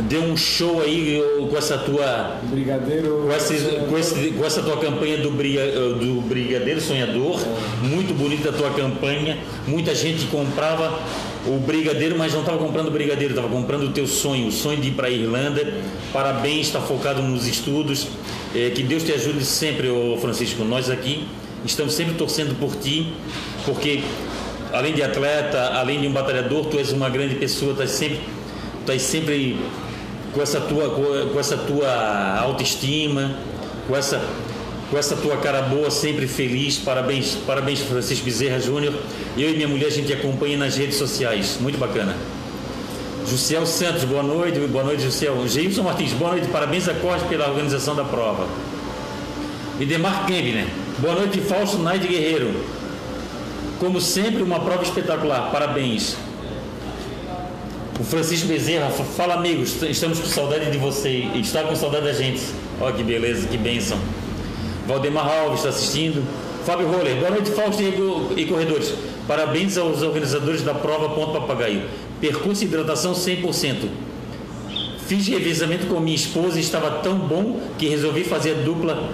deu 0.02 0.22
um 0.22 0.36
show 0.36 0.80
aí 0.82 1.22
com 1.50 1.56
essa 1.56 1.78
tua 1.78 2.38
Brigadeiro. 2.44 3.26
com, 3.26 3.32
esse, 3.34 3.54
com, 3.88 3.98
esse- 3.98 4.30
com 4.32 4.44
essa 4.44 4.62
tua 4.62 4.76
campanha 4.78 5.16
do, 5.18 5.30
briga- 5.30 5.66
do 5.98 6.20
Brigadeiro 6.22 6.80
Sonhador, 6.80 7.40
muito 7.82 8.12
bonita 8.14 8.50
a 8.50 8.52
tua 8.52 8.70
campanha. 8.70 9.38
Muita 9.66 9.94
gente 9.94 10.26
comprava 10.26 11.00
o 11.46 11.58
Brigadeiro, 11.58 12.16
mas 12.16 12.32
não 12.34 12.40
estava 12.40 12.58
comprando 12.58 12.88
o 12.88 12.90
Brigadeiro, 12.90 13.32
estava 13.34 13.48
comprando 13.48 13.84
o 13.84 13.92
teu 13.92 14.06
sonho, 14.06 14.46
o 14.48 14.52
sonho 14.52 14.80
de 14.80 14.88
ir 14.88 14.92
para 14.92 15.08
a 15.08 15.10
Irlanda. 15.10 15.72
Parabéns, 16.12 16.66
está 16.66 16.80
focado 16.80 17.22
nos 17.22 17.46
estudos. 17.46 18.06
Eh, 18.54 18.70
que 18.74 18.82
Deus 18.82 19.02
te 19.02 19.12
ajude 19.12 19.44
sempre, 19.44 19.88
ô 19.88 20.16
Francisco. 20.18 20.62
Nós 20.64 20.90
aqui 20.90 21.24
estamos 21.64 21.94
sempre 21.94 22.14
torcendo 22.14 22.58
por 22.58 22.74
ti, 22.76 23.12
porque 23.64 24.02
além 24.72 24.94
de 24.94 25.02
atleta, 25.02 25.72
além 25.74 26.00
de 26.00 26.06
um 26.06 26.12
batalhador, 26.12 26.66
tu 26.66 26.78
és 26.78 26.92
uma 26.92 27.08
grande 27.08 27.34
pessoa, 27.36 27.74
tu 27.74 27.86
sempre, 27.86 28.20
sempre 28.98 29.58
com 30.32 30.40
essa 30.40 30.60
tua 30.60 30.90
com 31.32 31.38
essa 31.38 31.56
tua 31.56 32.38
autoestima, 32.40 33.36
com 33.86 33.96
essa 33.96 34.20
com 34.90 34.98
essa 34.98 35.16
tua 35.16 35.38
cara 35.38 35.62
boa, 35.62 35.90
sempre 35.90 36.26
feliz. 36.26 36.76
Parabéns, 36.78 37.34
parabéns 37.46 37.80
Francisco 37.80 38.26
Bezerra 38.26 38.60
Júnior. 38.60 38.92
Eu 39.38 39.50
e 39.50 39.54
minha 39.54 39.66
mulher 39.66 39.86
a 39.86 39.90
gente 39.90 40.12
acompanha 40.12 40.58
nas 40.58 40.76
redes 40.76 40.96
sociais. 40.96 41.56
Muito 41.58 41.78
bacana. 41.78 42.14
Jussiel 43.26 43.64
Santos, 43.64 44.04
boa 44.04 44.22
noite. 44.22 44.58
Boa 44.60 44.84
noite, 44.84 45.02
Jussiel. 45.02 45.48
Geilson 45.48 45.82
Martins, 45.82 46.12
boa 46.12 46.32
noite. 46.32 46.48
Parabéns 46.48 46.88
a 46.88 46.94
Corte 46.94 47.24
pela 47.26 47.48
organização 47.48 47.94
da 47.94 48.04
prova. 48.04 48.46
Idemar 49.80 50.26
Kempner, 50.26 50.66
boa 50.98 51.14
noite, 51.14 51.40
Fausto 51.40 51.78
Naide 51.78 52.06
Guerreiro. 52.08 52.50
Como 53.78 54.00
sempre, 54.00 54.42
uma 54.42 54.60
prova 54.60 54.82
espetacular. 54.82 55.50
Parabéns. 55.50 56.16
O 58.00 58.04
Francisco 58.04 58.48
Bezerra, 58.48 58.90
fa- 58.90 59.04
fala 59.04 59.34
amigos, 59.34 59.80
estamos 59.82 60.18
com 60.20 60.26
saudade 60.26 60.70
de 60.70 60.78
você. 60.78 61.28
Está 61.34 61.62
com 61.64 61.74
saudade 61.74 62.04
da 62.06 62.12
gente. 62.12 62.40
Olha 62.80 62.92
que 62.94 63.02
beleza, 63.02 63.46
que 63.48 63.56
bênção. 63.56 63.98
Valdemar 64.86 65.26
Alves 65.28 65.58
está 65.58 65.68
assistindo. 65.70 66.22
Fábio 66.64 66.86
Roller, 66.88 67.16
boa 67.16 67.30
noite, 67.30 67.50
Fausto 67.50 67.82
e 67.82 68.44
corredores. 68.46 68.94
Parabéns 69.26 69.76
aos 69.76 70.02
organizadores 70.02 70.62
da 70.62 70.74
prova 70.74 71.08
Ponto 71.10 71.32
Papagaio. 71.32 71.82
Percurso 72.20 72.62
e 72.62 72.66
hidratação 72.66 73.12
100%. 73.12 73.88
Fiz 75.06 75.26
revezamento 75.26 75.86
com 75.86 75.98
minha 76.00 76.14
esposa 76.16 76.58
e 76.58 76.60
estava 76.60 76.90
tão 77.02 77.18
bom 77.18 77.60
que 77.76 77.88
resolvi 77.88 78.22
fazer 78.24 78.52
a 78.52 78.64
dupla, 78.64 79.10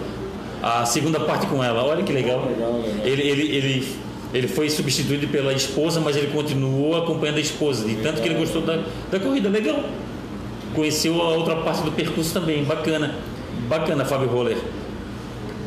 a 0.63 0.85
segunda 0.85 1.21
parte 1.21 1.47
com 1.47 1.63
ela. 1.63 1.85
Olha 1.85 2.03
que 2.03 2.13
legal. 2.13 2.45
Legal, 2.47 2.73
legal. 2.81 3.07
Ele, 3.07 3.23
ele, 3.23 3.57
ele, 3.57 3.97
ele 4.35 4.49
foi 4.49 4.69
substituído 4.69 5.29
pela 5.29 5.53
esposa, 5.53 6.01
mas 6.01 6.17
ele 6.17 6.29
continuou 6.29 6.97
acompanhando 6.97 7.37
a 7.37 7.41
esposa, 7.41 7.87
de 7.87 7.97
tanto 7.97 8.21
que 8.21 8.29
ele 8.29 8.39
gostou 8.39 8.63
da, 8.63 8.83
da 9.11 9.21
corrida. 9.21 9.49
Legal. 9.49 9.83
Conheceu 10.75 11.21
a 11.21 11.31
outra 11.31 11.57
parte 11.57 11.83
do 11.83 11.93
percurso 11.93 12.33
também, 12.33 12.65
bacana. 12.65 13.15
Bacana, 13.69 14.05
Fábio 14.05 14.29
Roller. 14.29 14.57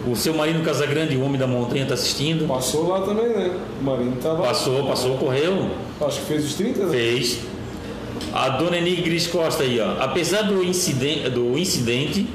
O 0.07 0.15
seu 0.15 0.33
marido 0.33 0.63
Casagrande, 0.63 1.15
o 1.15 1.23
homem 1.23 1.37
da 1.37 1.45
montanha, 1.45 1.83
está 1.83 1.93
assistindo. 1.93 2.47
Passou 2.47 2.87
lá 2.87 3.01
também, 3.01 3.29
né? 3.29 3.55
O 3.79 3.83
Marino 3.83 4.15
tava. 4.15 4.41
Passou, 4.43 4.87
passou, 4.87 5.17
correu. 5.17 5.69
Acho 5.99 6.21
que 6.21 6.25
fez 6.25 6.45
os 6.45 6.53
30, 6.55 6.85
né? 6.85 6.91
Fez. 6.91 7.39
A 8.33 8.49
dona 8.49 8.77
Eni 8.77 8.95
Gris 8.95 9.27
Costa 9.27 9.63
aí, 9.63 9.79
ó. 9.79 10.01
Apesar 10.01 10.43
do 10.43 10.63
incidente, 10.63 11.29
do 11.29 11.57
incidente 11.57 12.27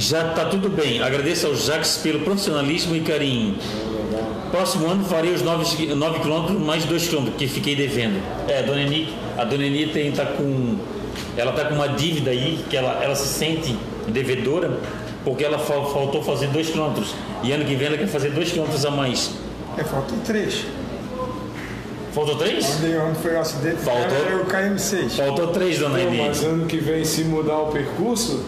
já 0.00 0.30
está 0.30 0.46
tudo 0.46 0.68
bem. 0.68 1.02
Agradeço 1.02 1.46
ao 1.46 1.54
Jacques 1.54 1.98
pelo 1.98 2.20
profissionalismo 2.20 2.96
e 2.96 3.00
carinho. 3.00 3.56
Próximo 4.50 4.88
ano 4.90 5.04
farei 5.04 5.32
os 5.32 5.42
9, 5.42 5.94
9 5.94 6.18
km 6.20 6.58
mais 6.64 6.84
2 6.84 7.08
km 7.08 7.26
que 7.38 7.46
fiquei 7.46 7.76
devendo. 7.76 8.20
É, 8.48 8.58
a 8.58 8.62
dona 8.62 8.80
Eni, 8.82 9.14
a 9.38 9.44
dona 9.44 9.64
Eni 9.64 9.86
tem, 9.86 10.10
tá 10.10 10.26
com. 10.26 10.76
Ela 11.36 11.52
tá 11.52 11.66
com 11.66 11.74
uma 11.74 11.86
dívida 11.88 12.30
aí 12.30 12.64
que 12.68 12.76
ela, 12.76 12.98
ela 13.02 13.14
se 13.14 13.28
sente 13.28 13.76
devedora 14.08 14.78
porque 15.24 15.44
ela 15.44 15.58
fal- 15.58 15.92
faltou 15.92 16.22
fazer 16.22 16.48
2 16.48 16.70
km. 16.70 17.02
E 17.44 17.52
ano 17.52 17.64
que 17.64 17.74
vem 17.76 17.86
ela 17.86 17.96
quer 17.98 18.08
fazer 18.08 18.30
2 18.30 18.52
km 18.52 18.64
a 18.86 18.90
mais. 18.90 19.30
É, 19.78 19.84
faltam 19.84 20.18
três. 20.20 20.64
Faltou 22.12 22.34
3? 22.36 22.64
Onde, 22.82 22.96
onde 22.96 23.18
foi 23.20 23.34
o 23.34 23.40
acidente? 23.40 23.76
Faltou. 23.76 24.16
É 24.28 24.34
o 24.34 24.44
KM6. 24.46 25.10
Faltou 25.10 25.46
3, 25.48 25.78
dona 25.78 26.00
Eni. 26.00 26.18
mas 26.18 26.42
ano 26.42 26.66
que 26.66 26.78
vem, 26.78 27.04
se 27.04 27.22
mudar 27.22 27.58
o 27.58 27.66
percurso, 27.66 28.44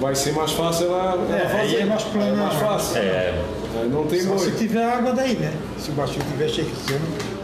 vai 0.00 0.14
ser 0.14 0.32
mais 0.32 0.52
fácil 0.52 0.86
ela, 0.86 1.14
ela 1.28 1.36
É, 1.38 1.48
fazer. 1.48 1.76
é 1.80 1.84
mais 1.84 2.02
plano, 2.04 2.28
É 2.28 2.36
mais 2.36 2.54
né? 2.54 2.60
fácil. 2.60 2.98
É, 2.98 3.34
Aí 3.78 3.88
Não 3.90 4.06
tem 4.06 4.20
Só 4.20 4.38
se 4.38 4.52
tiver 4.52 4.84
água 4.84 5.12
daí, 5.12 5.34
né? 5.34 5.52
Se 5.78 5.90
o 5.90 5.92
baixinho 5.92 6.24
tiver 6.30 6.48
cheio, 6.48 6.66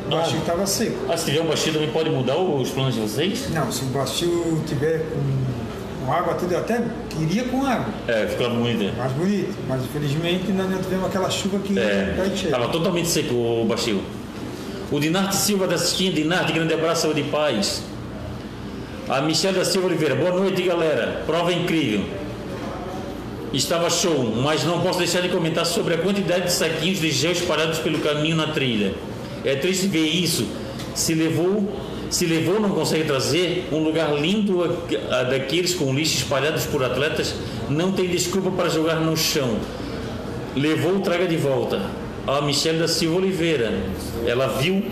o 0.06 0.10
baixinho 0.10 0.40
estava 0.40 0.66
seco. 0.66 0.96
ah, 1.12 1.16
se 1.16 1.26
tiver 1.26 1.42
um 1.42 1.46
baixinho 1.46 1.74
também 1.74 1.90
pode 1.90 2.08
mudar 2.10 2.36
os 2.38 2.70
planos 2.70 2.94
de 2.94 3.00
vocês? 3.00 3.50
Não, 3.50 3.70
se 3.70 3.82
o 3.82 3.86
baixinho 3.88 4.62
tiver 4.66 5.00
com, 5.10 6.06
com 6.06 6.12
água, 6.12 6.32
tudo 6.34 6.52
eu 6.52 6.58
até 6.60 6.80
queria 7.10 7.44
com 7.44 7.66
água. 7.66 7.86
É, 8.08 8.26
fica 8.26 8.48
muito. 8.48 8.96
Mais 8.96 9.12
bonito. 9.12 9.54
Mas 9.68 9.82
infelizmente 9.84 10.50
nós 10.52 10.70
não 10.70 10.78
tivemos 10.78 11.06
aquela 11.06 11.28
chuva 11.28 11.58
que 11.58 11.78
É, 11.78 12.14
vai 12.16 12.26
cheio. 12.34 12.46
estava 12.46 12.68
totalmente 12.68 13.08
seco 13.08 13.34
o 13.34 13.66
baixio. 13.68 14.00
O 14.90 14.98
Dinarte 15.00 15.36
Silva 15.36 15.64
está 15.64 15.76
assistindo. 15.76 16.14
Dinarte, 16.14 16.52
grande 16.52 16.72
abraço, 16.72 17.02
saúde 17.02 17.20
e 17.20 17.24
paz. 17.24 17.82
A 19.08 19.20
Michelle 19.20 19.58
da 19.58 19.64
Silva 19.66 19.88
Oliveira, 19.88 20.14
boa 20.14 20.30
noite 20.30 20.62
galera. 20.62 21.22
Prova 21.26 21.52
incrível. 21.52 22.04
Estava 23.52 23.90
show, 23.90 24.32
mas 24.42 24.64
não 24.64 24.80
posso 24.80 24.98
deixar 24.98 25.20
de 25.20 25.28
comentar 25.28 25.66
sobre 25.66 25.94
a 25.94 25.98
quantidade 25.98 26.44
de 26.46 26.52
saquinhos 26.52 26.98
de 27.00 27.10
gel 27.10 27.32
espalhados 27.32 27.78
pelo 27.80 27.98
caminho 27.98 28.34
na 28.36 28.46
trilha. 28.48 28.94
É 29.44 29.54
triste 29.56 29.86
ver 29.88 30.06
isso. 30.06 30.46
Se 30.94 31.12
levou, 31.14 31.70
se 32.08 32.24
levou, 32.24 32.58
não 32.60 32.70
consegue 32.70 33.04
trazer 33.04 33.68
um 33.70 33.78
lugar 33.84 34.14
lindo 34.18 34.62
a- 34.64 35.20
a 35.20 35.22
daqueles 35.24 35.74
com 35.74 35.92
lixo 35.94 36.16
espalhados 36.18 36.64
por 36.64 36.82
atletas, 36.82 37.34
não 37.68 37.92
tem 37.92 38.08
desculpa 38.08 38.50
para 38.50 38.70
jogar 38.70 38.96
no 38.96 39.16
chão. 39.16 39.58
Levou, 40.56 41.00
traga 41.00 41.26
de 41.26 41.36
volta. 41.36 41.80
A 42.26 42.40
Michelle 42.40 42.78
da 42.78 42.88
Silva 42.88 43.16
Oliveira. 43.18 43.72
Ela 44.26 44.46
viu. 44.46 44.82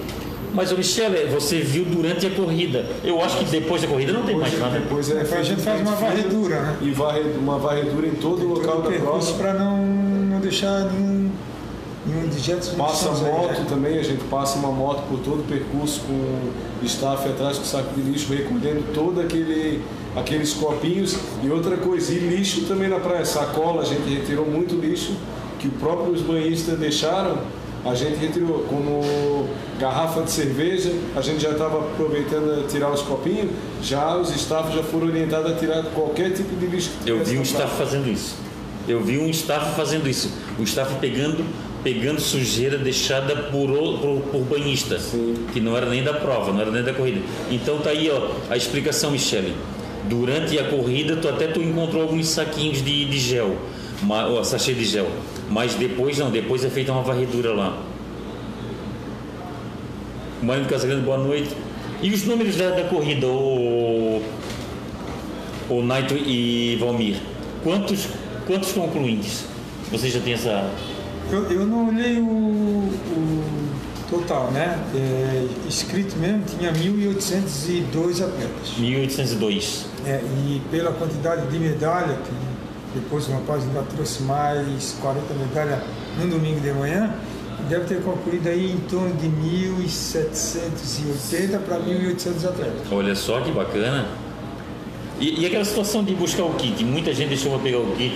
Mas, 0.55 0.73
ô 0.73 0.77
Michelle, 0.77 1.27
você 1.27 1.61
viu 1.61 1.85
durante 1.85 2.27
a 2.27 2.31
corrida. 2.31 2.85
Eu 3.05 3.23
acho 3.23 3.39
que 3.39 3.45
depois 3.45 3.83
da 3.83 3.89
corrida 3.89 4.13
não 4.13 4.23
tem 4.23 4.37
mais 4.37 4.59
nada. 4.59 4.79
Depois 4.79 5.11
é 5.11 5.15
Depois 5.15 5.41
a 5.41 5.43
gente 5.43 5.63
faz 5.63 5.81
uma 5.81 5.95
varredura, 5.95 6.61
né? 6.61 6.77
E 6.83 6.91
varre, 6.91 7.21
uma 7.39 7.59
varredura 7.59 8.07
em 8.07 8.15
todo 8.15 8.45
o 8.45 8.55
local 8.55 8.83
da 8.83 8.91
percurso 8.91 9.35
prova. 9.35 9.55
para 9.55 9.65
não, 9.65 9.79
não 9.87 10.41
deixar 10.41 10.91
nenhum, 10.93 11.31
nenhum 12.07 12.29
dejetos 12.29 12.71
Passa 12.71 13.07
munições 13.07 13.29
aí, 13.29 13.33
moto 13.33 13.61
né? 13.61 13.67
também, 13.69 13.99
a 13.99 14.03
gente 14.03 14.25
passa 14.25 14.59
uma 14.59 14.71
moto 14.71 15.03
por 15.09 15.21
todo 15.21 15.41
o 15.41 15.45
percurso 15.45 16.01
com 16.01 16.13
o 16.13 16.85
staff 16.85 17.29
atrás 17.29 17.59
com 17.59 17.65
saco 17.65 17.95
de 17.95 18.03
lixo, 18.03 18.33
recolhendo 18.33 18.85
todo 18.93 19.21
aquele 19.21 19.83
aqueles 20.17 20.53
copinhos 20.55 21.17
e 21.43 21.49
outra 21.51 21.77
coisa, 21.77 22.13
e 22.13 22.19
lixo 22.19 22.63
também 22.63 22.89
na 22.89 22.99
praia, 22.99 23.25
sacola, 23.25 23.83
a 23.83 23.85
gente 23.85 24.13
retirou 24.13 24.45
muito 24.45 24.75
lixo 24.75 25.15
que 25.61 25.69
os 25.69 25.75
próprios 25.75 26.23
banhistas 26.23 26.79
deixaram, 26.79 27.39
a 27.85 27.95
gente 27.95 28.17
retirou 28.19 28.61
como 28.69 29.49
garrafa 29.79 30.23
de 30.23 30.31
cerveja, 30.31 30.93
a 31.17 31.21
gente 31.21 31.41
já 31.43 31.51
estava 31.51 31.79
aproveitando 31.79 32.61
a 32.65 32.69
tirar 32.69 32.91
os 32.93 33.01
copinhos, 33.03 33.51
já 33.83 34.17
os 34.17 34.35
staff 34.37 34.75
já 34.77 34.83
foram 34.83 35.07
orientados 35.09 35.51
a 35.53 35.55
tirar 35.55 35.83
qualquer 35.95 36.33
tipo 36.33 36.55
de 36.57 36.67
lixo. 36.67 36.91
Eu 37.07 37.25
vi 37.25 37.39
um 37.39 37.43
staff 37.43 37.77
fazendo 37.79 38.09
isso. 38.11 38.35
Eu 38.89 39.01
vi 39.03 39.19
um 39.19 39.29
staff 39.31 39.75
fazendo 39.77 40.09
isso. 40.09 40.31
O 40.59 40.63
staff 40.65 40.95
pegando, 41.01 41.45
pegando 41.83 42.21
sujeira 42.21 42.77
deixada 42.77 43.35
por, 43.51 43.69
por, 43.99 44.21
por 44.31 44.41
banhista, 44.43 44.99
Sim. 44.99 45.47
que 45.53 45.61
não 45.61 45.77
era 45.77 45.87
nem 45.87 46.03
da 46.03 46.13
prova, 46.15 46.53
não 46.53 46.61
era 46.61 46.71
nem 46.71 46.83
da 46.83 46.93
corrida. 46.93 47.21
Então 47.51 47.79
tá 47.79 47.91
aí 47.91 48.11
ó, 48.11 48.29
a 48.51 48.57
explicação, 48.57 49.11
Michele. 49.11 49.55
Durante 50.09 50.59
a 50.59 50.65
corrida, 50.65 51.17
tu 51.17 51.29
até 51.29 51.47
tu 51.47 51.61
encontrou 51.61 52.03
alguns 52.03 52.29
saquinhos 52.29 52.83
de, 52.83 53.05
de 53.05 53.19
gel, 53.19 53.55
ma- 54.03 54.27
ó, 54.29 54.43
sachê 54.43 54.73
de 54.73 54.85
gel. 54.85 55.07
Mas 55.51 55.75
depois 55.75 56.17
não, 56.17 56.31
depois 56.31 56.65
é 56.65 56.71
feita 56.71 56.93
uma 56.93 57.03
varredura 57.03 57.53
lá. 57.53 57.83
Mário 60.41 60.65
Casagrande, 60.67 61.03
boa 61.03 61.19
noite. 61.19 61.55
E 62.01 62.11
os 62.11 62.25
números 62.25 62.57
da, 62.57 62.71
da 62.71 62.85
corrida, 62.85 63.27
o, 63.27 64.23
o 65.69 65.83
Naito 65.83 66.15
e 66.15 66.77
Valmir? 66.81 67.17
Quantos, 67.63 68.09
quantos 68.47 68.73
concluintes? 68.73 69.45
Você 69.91 70.09
já 70.09 70.21
tem 70.21 70.35
essa. 70.35 70.71
Eu, 71.31 71.45
eu 71.51 71.67
não 71.67 71.89
olhei 71.89 72.19
o, 72.19 72.25
o 72.25 73.71
total, 74.09 74.51
né? 74.53 74.79
É, 74.95 75.47
inscrito 75.67 76.17
mesmo 76.17 76.43
tinha 76.45 76.73
1.802 76.73 78.25
atletas. 78.25 78.79
1802. 78.79 79.87
É, 80.07 80.21
e 80.47 80.63
pela 80.71 80.93
quantidade 80.93 81.47
de 81.49 81.59
medalha, 81.59 82.17
que 82.25 82.50
depois 82.95 83.29
o 83.29 83.33
rapaz 83.33 83.65
ainda 83.65 83.83
trouxe 83.83 84.23
mais 84.23 84.97
40 85.01 85.35
medalhas 85.35 85.81
no 86.19 86.27
domingo 86.29 86.61
de 86.61 86.73
manhã, 86.73 87.13
deve 87.69 87.85
ter 87.85 88.03
concluído 88.03 88.49
aí 88.49 88.73
em 88.73 88.79
torno 88.89 89.15
de 89.15 89.29
1.780 89.29 91.61
para 91.61 91.79
1.800 91.79 92.49
atletas. 92.49 92.81
Olha 92.91 93.15
só 93.15 93.41
que 93.41 93.53
bacana. 93.53 94.09
E, 95.21 95.43
e 95.43 95.47
aquela 95.47 95.65
situação 95.65 96.03
de 96.03 96.15
buscar 96.15 96.45
o 96.45 96.55
kit? 96.55 96.83
Muita 96.85 97.13
gente 97.13 97.29
deixou 97.29 97.53
para 97.53 97.61
pegar 97.61 97.79
o 97.79 97.95
kit. 97.95 98.15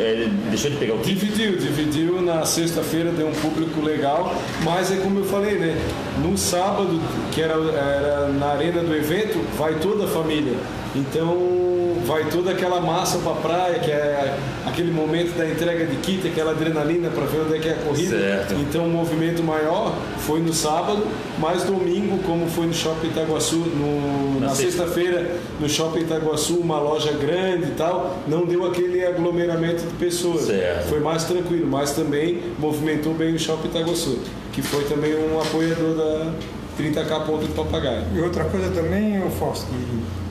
é, 0.00 0.26
deixou 0.48 0.70
de 0.70 0.78
pegar 0.78 0.94
o 0.94 0.98
kit? 0.98 1.14
Dividiu, 1.14 1.58
dividiu 1.58 2.22
na 2.22 2.46
sexta-feira, 2.46 3.12
deu 3.12 3.28
um 3.28 3.34
público 3.34 3.82
legal, 3.82 4.34
mas 4.64 4.90
é 4.90 4.96
como 4.96 5.20
eu 5.20 5.24
falei, 5.24 5.58
né? 5.58 5.76
No 6.22 6.36
sábado, 6.36 7.00
que 7.32 7.42
era, 7.42 7.54
era 7.54 8.28
na 8.28 8.46
arena 8.46 8.82
do 8.82 8.94
evento, 8.94 9.38
vai 9.58 9.74
toda 9.74 10.04
a 10.04 10.08
família. 10.08 10.54
Então 10.94 11.75
vai 12.06 12.24
toda 12.30 12.52
aquela 12.52 12.80
massa 12.80 13.18
para 13.18 13.32
praia, 13.34 13.78
que 13.78 13.90
é 13.90 14.36
aquele 14.64 14.90
momento 14.90 15.36
da 15.36 15.48
entrega 15.48 15.84
de 15.86 15.96
kit, 15.96 16.26
aquela 16.26 16.52
adrenalina 16.52 17.10
para 17.10 17.24
ver 17.26 17.40
onde 17.40 17.56
é 17.56 17.58
que 17.58 17.68
é 17.68 17.72
a 17.72 17.76
corrida. 17.76 18.18
Certo. 18.18 18.54
Então 18.54 18.86
o 18.86 18.88
movimento 18.90 19.42
maior 19.42 19.92
foi 20.18 20.40
no 20.40 20.52
sábado, 20.52 21.02
mas 21.38 21.64
domingo, 21.64 22.18
como 22.18 22.46
foi 22.46 22.66
no 22.66 22.74
Shopping 22.74 23.08
Itaguaçu, 23.08 23.56
no, 23.56 24.40
Na 24.40 24.46
na 24.46 24.54
sexta. 24.54 24.84
sexta-feira, 24.84 25.36
no 25.60 25.68
Shopping 25.68 26.00
Itaguaçu, 26.00 26.54
uma 26.58 26.78
loja 26.78 27.12
grande 27.12 27.66
e 27.66 27.74
tal, 27.76 28.18
não 28.28 28.46
deu 28.46 28.66
aquele 28.66 29.04
aglomeramento 29.04 29.82
de 29.82 29.92
pessoas. 29.94 30.46
Certo. 30.46 30.88
Foi 30.88 31.00
mais 31.00 31.24
tranquilo, 31.24 31.66
mas 31.66 31.92
também 31.92 32.40
movimentou 32.58 33.14
bem 33.14 33.34
o 33.34 33.38
Shopping 33.38 33.68
Itaguaçu, 33.68 34.18
que 34.52 34.62
foi 34.62 34.84
também 34.84 35.14
um 35.14 35.40
apoiador 35.40 35.94
da 35.96 36.32
30K 36.78 37.24
Ponto 37.26 37.44
de 37.46 37.52
Papagaio. 37.52 38.04
E 38.14 38.20
outra 38.20 38.44
coisa 38.44 38.70
também, 38.70 39.22
o 39.24 39.30
Fausto, 39.30 39.66
que, 39.66 40.25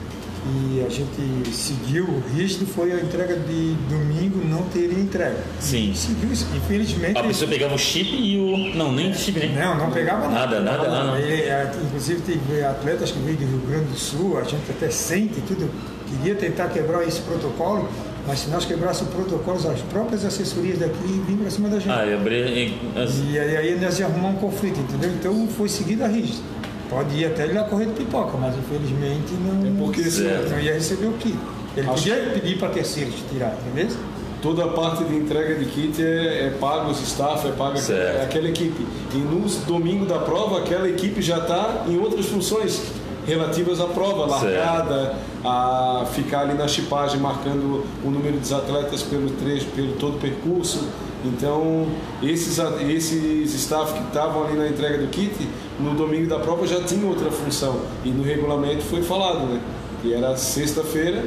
que 0.46 0.84
a 0.86 0.88
gente 0.88 1.50
seguiu 1.54 2.06
rígido 2.34 2.66
foi 2.66 2.92
a 2.92 2.96
entrega 3.00 3.36
de 3.36 3.74
domingo 3.88 4.40
não 4.46 4.62
teria 4.64 4.98
entrega. 4.98 5.38
Sim. 5.60 5.92
Seguiu 5.94 6.32
isso. 6.32 6.46
Infelizmente. 6.54 7.18
A 7.18 7.22
pessoa 7.24 7.50
pegava 7.50 7.74
o 7.74 7.78
chip 7.78 8.08
e 8.14 8.36
o. 8.38 8.76
Não, 8.76 8.92
nem 8.92 9.10
o 9.10 9.14
chip, 9.14 9.38
né? 9.38 9.64
Não, 9.64 9.76
não 9.78 9.90
pegava 9.90 10.28
Nada, 10.28 10.60
nada. 10.60 10.88
nada, 10.88 11.04
não. 11.04 11.16
Ele, 11.18 11.42
é, 11.42 11.70
inclusive 11.86 12.20
teve 12.22 12.62
atletas 12.64 13.10
que 13.10 13.18
veio 13.18 13.36
do 13.36 13.44
Rio 13.46 13.62
Grande 13.68 13.86
do 13.86 13.98
Sul, 13.98 14.38
a 14.38 14.44
gente 14.44 14.70
até 14.70 14.88
sente 14.90 15.40
tudo, 15.42 15.68
queria 16.08 16.34
tentar 16.34 16.68
quebrar 16.68 17.06
esse 17.06 17.20
protocolo, 17.20 17.88
mas 18.26 18.40
se 18.40 18.50
nós 18.50 18.64
quebrássemos 18.64 19.12
o 19.12 19.16
protocolo, 19.16 19.56
as 19.70 19.80
próprias 19.82 20.24
assessorias 20.24 20.78
daqui 20.78 21.22
vinham 21.26 21.38
para 21.40 21.50
cima 21.50 21.68
da 21.68 21.78
gente. 21.78 21.90
Ah, 21.90 22.04
eu 22.06 22.18
abri. 22.18 22.74
as- 22.96 23.18
E 23.30 23.38
aí, 23.38 23.56
aí 23.56 23.80
nós 23.80 23.98
ia 23.98 24.06
arrumar 24.06 24.28
um 24.28 24.36
conflito, 24.36 24.78
entendeu? 24.80 25.10
Então 25.10 25.48
foi 25.56 25.68
seguido 25.68 26.04
a 26.04 26.08
rígido. 26.08 26.42
Pode 26.88 27.16
ir 27.16 27.26
até 27.26 27.44
ele 27.44 27.54
lá 27.54 27.64
correr 27.64 27.86
de 27.86 27.92
pipoca, 27.92 28.36
mas 28.38 28.54
infelizmente 28.56 29.32
não, 29.34 29.66
É 29.66 29.78
porque 29.78 30.02
Certo. 30.04 30.50
não 30.50 30.60
ia 30.60 30.74
receber 30.74 31.06
o 31.06 31.12
kit. 31.14 31.36
Ele 31.76 31.88
Acho- 31.88 31.96
podia 32.04 32.16
pedir 32.32 32.58
para 32.58 32.68
terceiros 32.70 33.14
tirar, 33.30 33.54
entendeu? 33.66 33.94
Toda 34.40 34.64
a 34.64 34.68
parte 34.68 35.02
de 35.04 35.16
entrega 35.16 35.54
de 35.56 35.64
kit 35.66 36.00
é, 36.02 36.46
é 36.46 36.50
pago 36.60 36.90
os 36.90 37.00
staff, 37.02 37.46
é 37.48 37.52
paga 37.52 37.76
Certo. 37.78 38.18
é 38.18 38.22
aquela 38.24 38.48
equipe. 38.48 38.86
E 39.12 39.16
no 39.18 39.40
domingo 39.66 40.06
da 40.06 40.18
prova, 40.18 40.58
aquela 40.58 40.88
equipe 40.88 41.20
já 41.20 41.38
está 41.38 41.84
em 41.88 41.98
outras 41.98 42.26
funções 42.26 42.80
relativas 43.26 43.80
à 43.80 43.86
prova, 43.86 44.28
Certo. 44.38 44.44
largada, 44.56 45.14
a 45.44 46.06
ficar 46.12 46.42
ali 46.42 46.54
na 46.54 46.68
chipagem 46.68 47.18
marcando 47.18 47.84
o 48.04 48.10
número 48.10 48.38
dos 48.38 48.52
atletas 48.52 49.02
pelo 49.02 49.30
trecho, 49.30 49.66
pelo 49.74 49.94
todo 49.94 50.16
o 50.16 50.20
percurso. 50.20 50.86
Então, 51.26 51.86
esses, 52.22 52.58
a- 52.60 52.82
esses 52.82 53.52
staff 53.54 53.92
que 53.94 54.06
estavam 54.06 54.44
ali 54.46 54.56
na 54.56 54.68
entrega 54.68 54.98
do 54.98 55.08
kit, 55.08 55.32
no 55.80 55.94
domingo 55.94 56.28
da 56.28 56.38
prova 56.38 56.66
já 56.66 56.80
tinham 56.82 57.08
outra 57.08 57.30
função. 57.30 57.80
E 58.04 58.10
no 58.10 58.22
regulamento 58.22 58.82
foi 58.82 59.02
falado, 59.02 59.46
né? 59.46 59.60
Que 60.02 60.14
era 60.14 60.36
sexta-feira 60.36 61.24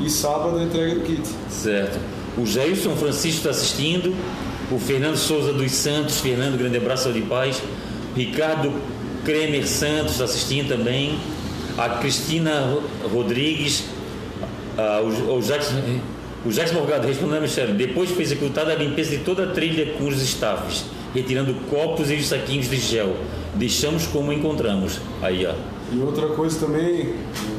e 0.00 0.10
sábado 0.10 0.58
a 0.58 0.62
entrega 0.62 0.94
do 0.96 1.00
kit. 1.00 1.22
Certo. 1.48 1.98
O 2.36 2.44
Jailson 2.46 2.94
Francisco 2.96 3.38
está 3.38 3.50
assistindo. 3.50 4.14
O 4.70 4.78
Fernando 4.78 5.16
Souza 5.16 5.52
dos 5.52 5.72
Santos, 5.72 6.20
Fernando, 6.20 6.58
grande 6.58 6.76
abraço 6.76 7.10
de 7.12 7.22
paz. 7.22 7.62
Ricardo 8.14 8.72
Kremer 9.24 9.66
Santos 9.66 10.12
está 10.12 10.24
assistindo 10.24 10.68
também. 10.68 11.18
A 11.78 11.88
Cristina 11.88 12.76
Rodrigues. 13.12 13.84
Ah, 14.76 15.00
o, 15.02 15.38
o 15.38 15.40
Jackson. 15.40 15.74
O 16.44 16.50
Jackson 16.50 16.74
Morgado 16.74 17.06
respondendo 17.06 17.38
a 17.38 17.40
Michelle, 17.40 17.72
depois 17.72 18.10
foi 18.10 18.22
executada 18.22 18.72
a 18.72 18.74
limpeza 18.76 19.10
de 19.10 19.18
toda 19.18 19.44
a 19.44 19.46
trilha 19.48 19.94
com 19.94 20.06
os 20.06 20.22
staffs, 20.22 20.84
retirando 21.12 21.52
copos 21.68 22.10
e 22.10 22.14
os 22.14 22.28
saquinhos 22.28 22.70
de 22.70 22.76
gel. 22.76 23.16
Deixamos 23.54 24.06
como 24.06 24.32
encontramos. 24.32 25.00
Aí, 25.20 25.44
ó. 25.44 25.54
E 25.92 25.98
outra 26.00 26.28
coisa 26.28 26.64
também, 26.64 27.14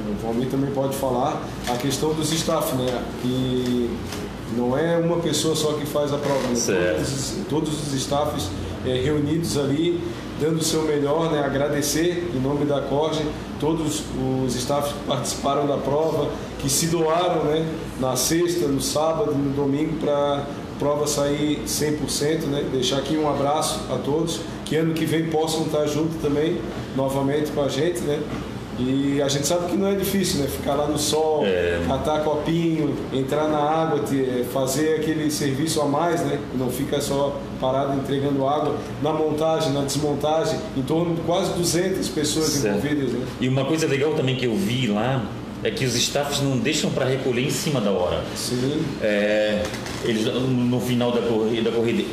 o 0.10 0.26
Valmir 0.26 0.48
também 0.50 0.72
pode 0.72 0.96
falar, 0.96 1.42
a 1.68 1.76
questão 1.76 2.14
dos 2.14 2.32
staff, 2.32 2.74
né? 2.76 3.04
Que 3.22 3.90
não 4.56 4.78
é 4.78 4.98
uma 4.98 5.18
pessoa 5.18 5.56
só 5.56 5.74
que 5.74 5.86
faz 5.86 6.14
a 6.14 6.18
prova, 6.18 6.48
né? 6.48 6.54
Todos, 6.56 7.34
todos, 7.50 7.88
os 7.88 7.94
staffs 7.94 8.50
é, 8.86 8.94
reunidos 8.94 9.58
ali, 9.58 10.00
dando 10.40 10.60
o 10.60 10.64
seu 10.64 10.84
melhor, 10.84 11.32
né? 11.32 11.44
Agradecer 11.44 12.32
em 12.34 12.40
nome 12.40 12.66
da 12.66 12.82
Corge 12.82 13.26
todos 13.60 14.04
os 14.46 14.56
staffs 14.56 14.94
que 14.94 15.04
participaram 15.06 15.68
da 15.68 15.78
prova, 15.78 16.30
que 16.60 16.70
se 16.70 16.88
doaram, 16.88 17.44
né? 17.44 17.68
Na 18.00 18.16
sexta, 18.16 18.68
no 18.68 18.82
sábado, 18.82 19.34
no 19.34 19.52
domingo 19.52 19.98
para 19.98 20.38
a 20.38 20.46
prova 20.80 21.06
sair 21.06 21.62
100%, 21.66 22.46
né? 22.46 22.66
Deixar 22.72 22.98
aqui 22.98 23.18
um 23.18 23.30
abraço 23.30 23.82
a 23.92 23.98
todos, 23.98 24.40
que 24.66 24.76
ano 24.78 24.94
que 24.94 25.06
vem 25.06 25.26
possam 25.26 25.64
estar 25.64 25.86
junto 25.86 26.16
também, 26.22 26.58
novamente 26.96 27.52
com 27.52 27.62
a 27.62 27.68
gente, 27.68 28.00
né? 28.02 28.22
E 28.80 29.22
a 29.22 29.28
gente 29.28 29.46
sabe 29.46 29.70
que 29.70 29.76
não 29.76 29.90
é 29.90 29.96
difícil, 29.96 30.40
né? 30.40 30.48
Ficar 30.48 30.76
lá 30.76 30.88
no 30.88 30.98
sol, 30.98 31.46
é. 31.46 31.82
catar 31.86 32.24
copinho, 32.24 32.96
entrar 33.12 33.50
na 33.50 33.58
água, 33.58 34.02
fazer 34.54 34.96
aquele 34.96 35.30
serviço 35.30 35.82
a 35.82 35.86
mais, 35.86 36.22
né? 36.22 36.40
Não 36.58 36.70
fica 36.70 37.02
só 37.02 37.38
parado 37.60 37.98
entregando 37.98 38.48
água. 38.48 38.78
Na 39.04 39.12
montagem, 39.12 39.74
na 39.74 39.82
desmontagem, 39.82 40.58
em 40.78 40.82
torno 40.82 41.16
de 41.16 41.22
quase 41.22 41.52
200 41.54 42.08
pessoas 42.08 42.48
certo. 42.52 42.78
envolvidas, 42.78 43.12
né? 43.12 43.26
E 43.42 43.50
uma 43.50 43.66
coisa 43.66 43.86
legal 43.86 44.14
também 44.14 44.38
que 44.38 44.46
eu 44.46 44.56
vi 44.56 44.88
lá 44.88 45.26
é 45.64 45.72
que 45.72 45.86
os 45.86 45.96
staffs 45.96 46.42
não 46.42 46.58
deixam 46.58 46.90
para 46.92 47.06
recolher 47.06 47.46
em 47.46 47.50
cima 47.50 47.82
da 47.82 47.92
hora. 47.92 48.22
Sim. 48.36 48.82
É, 49.02 49.64
eles 50.04 50.26
no 50.26 50.80
final 50.80 51.12
da 51.12 51.22
corrida, 51.22 51.70
da 51.70 51.76
corrida 51.76 52.04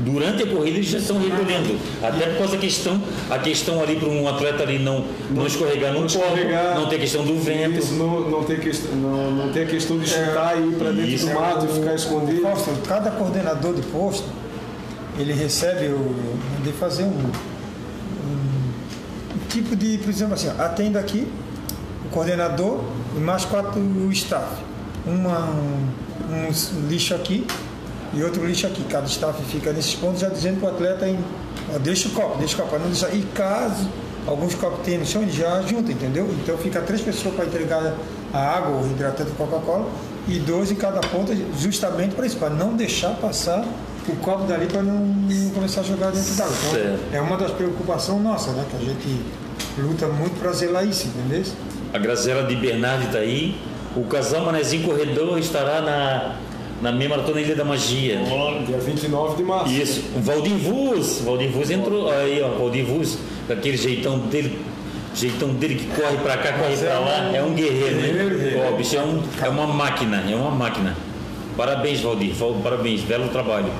durante 0.00 0.42
a 0.42 0.46
corrida 0.46 0.78
eles 0.78 0.86
já 0.86 0.98
estão 0.98 1.18
recolhendo. 1.18 1.78
Até 2.02 2.26
por 2.26 2.38
causa 2.38 2.52
da 2.54 2.58
questão, 2.58 3.00
a 3.28 3.38
questão 3.38 3.82
ali 3.82 3.96
para 3.96 4.08
um 4.08 4.28
atleta 4.28 4.62
ali 4.62 4.78
não, 4.78 5.04
não, 5.30 5.46
escorregar 5.46 5.92
no 5.92 6.06
escorregar, 6.06 6.78
não 6.78 6.88
ter 6.88 6.98
questão 6.98 7.24
do 7.24 7.38
vento. 7.38 7.78
Isso, 7.78 7.94
não, 7.94 8.28
não, 8.28 8.44
tem 8.44 8.58
questão, 8.58 8.94
não, 8.96 9.30
não 9.30 9.52
tem 9.52 9.64
a 9.64 9.66
questão 9.66 9.98
de 9.98 10.08
chutar 10.08 10.56
é, 10.56 10.60
e 10.60 10.68
ir 10.68 10.74
para 10.76 10.90
dentro 10.90 11.10
isso. 11.10 11.26
do 11.26 11.34
mato 11.34 11.66
e 11.66 11.68
ficar 11.68 11.94
escondido. 11.94 12.42
Posto, 12.42 12.70
cada 12.86 13.10
coordenador 13.10 13.74
de 13.74 13.82
posto, 13.82 14.26
ele 15.18 15.32
recebe 15.32 15.86
o. 15.86 16.14
de 16.64 16.72
fazer 16.72 17.04
um, 17.04 17.08
um, 17.08 18.70
tipo 19.48 19.76
de, 19.76 19.98
por 19.98 20.10
exemplo 20.10 20.34
assim, 20.34 20.48
atendo 20.58 20.98
aqui, 20.98 21.26
coordenador 22.10 22.80
e 23.16 23.20
mais 23.20 23.44
quatro 23.44 23.80
staff. 24.12 24.46
Uma, 25.06 25.50
um, 25.50 25.88
um 26.30 26.88
lixo 26.88 27.14
aqui, 27.14 27.46
e 28.12 28.22
outro 28.22 28.44
lixo 28.44 28.66
aqui. 28.66 28.82
Cada 28.84 29.06
staff 29.06 29.42
fica 29.44 29.72
nesses 29.72 29.94
pontos 29.94 30.20
já 30.20 30.28
dizendo 30.28 30.60
para 30.60 30.70
o 30.70 30.72
atleta 30.74 31.08
em, 31.08 31.18
ó, 31.74 31.78
deixa 31.78 32.08
o 32.08 32.12
copo, 32.12 32.38
deixa 32.38 32.56
o 32.56 32.58
copo, 32.58 32.78
não 32.78 32.86
deixa. 32.86 33.08
E 33.08 33.22
caso 33.34 33.88
alguns 34.26 34.54
copos 34.54 34.80
tenham 34.84 35.00
no 35.00 35.06
chão, 35.06 35.22
ele 35.22 35.32
já 35.32 35.62
junta, 35.62 35.90
entendeu? 35.90 36.28
Então 36.42 36.56
fica 36.58 36.80
três 36.80 37.00
pessoas 37.00 37.34
para 37.34 37.46
entregar 37.46 37.94
a 38.32 38.38
água, 38.38 38.82
o 38.82 38.86
hidratante 38.86 39.30
Coca-Cola, 39.32 39.88
e 40.28 40.38
dois 40.38 40.70
em 40.70 40.74
cada 40.74 41.00
ponta, 41.00 41.34
justamente 41.58 42.14
para 42.14 42.26
isso, 42.26 42.36
para 42.36 42.50
não 42.50 42.76
deixar 42.76 43.14
passar 43.16 43.64
o 44.08 44.16
copo 44.16 44.44
dali 44.44 44.66
para 44.66 44.82
não, 44.82 44.98
não, 44.98 45.50
começar 45.50 45.80
a 45.80 45.84
jogar 45.84 46.10
dentro 46.10 46.34
d'água. 46.34 46.54
Então, 46.68 46.98
é 47.12 47.20
uma 47.20 47.36
das 47.36 47.52
preocupações 47.52 48.22
nossas, 48.22 48.54
né? 48.54 48.64
Que 48.70 48.76
a 48.76 48.80
gente 48.80 49.22
luta 49.78 50.06
muito 50.08 50.38
para 50.40 50.52
zelar 50.52 50.86
isso, 50.86 51.06
entendeu? 51.06 51.44
A 51.92 51.98
Graziela 51.98 52.44
de 52.44 52.54
Bernardi 52.56 53.06
está 53.06 53.18
aí. 53.18 53.56
O 53.96 54.04
casal 54.04 54.44
Manezinho 54.44 54.84
Corredor 54.84 55.38
estará 55.38 55.80
na 55.80 56.36
na 56.80 56.90
minha 56.90 57.10
maratona 57.10 57.40
Ilha 57.40 57.54
da 57.54 57.64
Magia. 57.64 58.20
Oh, 58.24 58.64
dia 58.64 58.78
29 58.78 59.36
de 59.36 59.42
março. 59.42 59.72
Isso. 59.72 60.02
O 60.16 60.20
Valdir 60.20 60.56
Vuz, 60.56 61.20
Valdir 61.24 61.50
Vuz 61.50 61.70
entrou 61.70 62.10
aí, 62.10 62.40
ó, 62.42 62.48
Valdir 62.58 62.84
Vuz, 62.84 63.18
com 63.46 63.52
aquele 63.52 63.76
jeitão 63.76 64.18
dele, 64.18 64.58
jeitão 65.14 65.50
dele 65.50 65.74
que 65.74 65.86
corre 65.88 66.16
para 66.18 66.38
cá, 66.38 66.54
corre 66.54 66.76
para 66.76 66.98
lá, 66.98 67.36
é 67.36 67.42
um 67.42 67.52
guerreiro, 67.54 68.38
né? 68.38 68.66
Ó, 68.66 68.76
bicho 68.76 68.96
é, 68.96 69.02
um, 69.02 69.22
é 69.42 69.48
uma 69.48 69.66
máquina, 69.66 70.24
é 70.26 70.34
uma 70.34 70.50
máquina. 70.50 70.96
Parabéns, 71.56 72.00
Valdir, 72.00 72.32
parabéns, 72.62 73.02
belo 73.02 73.28
trabalho. 73.28 73.70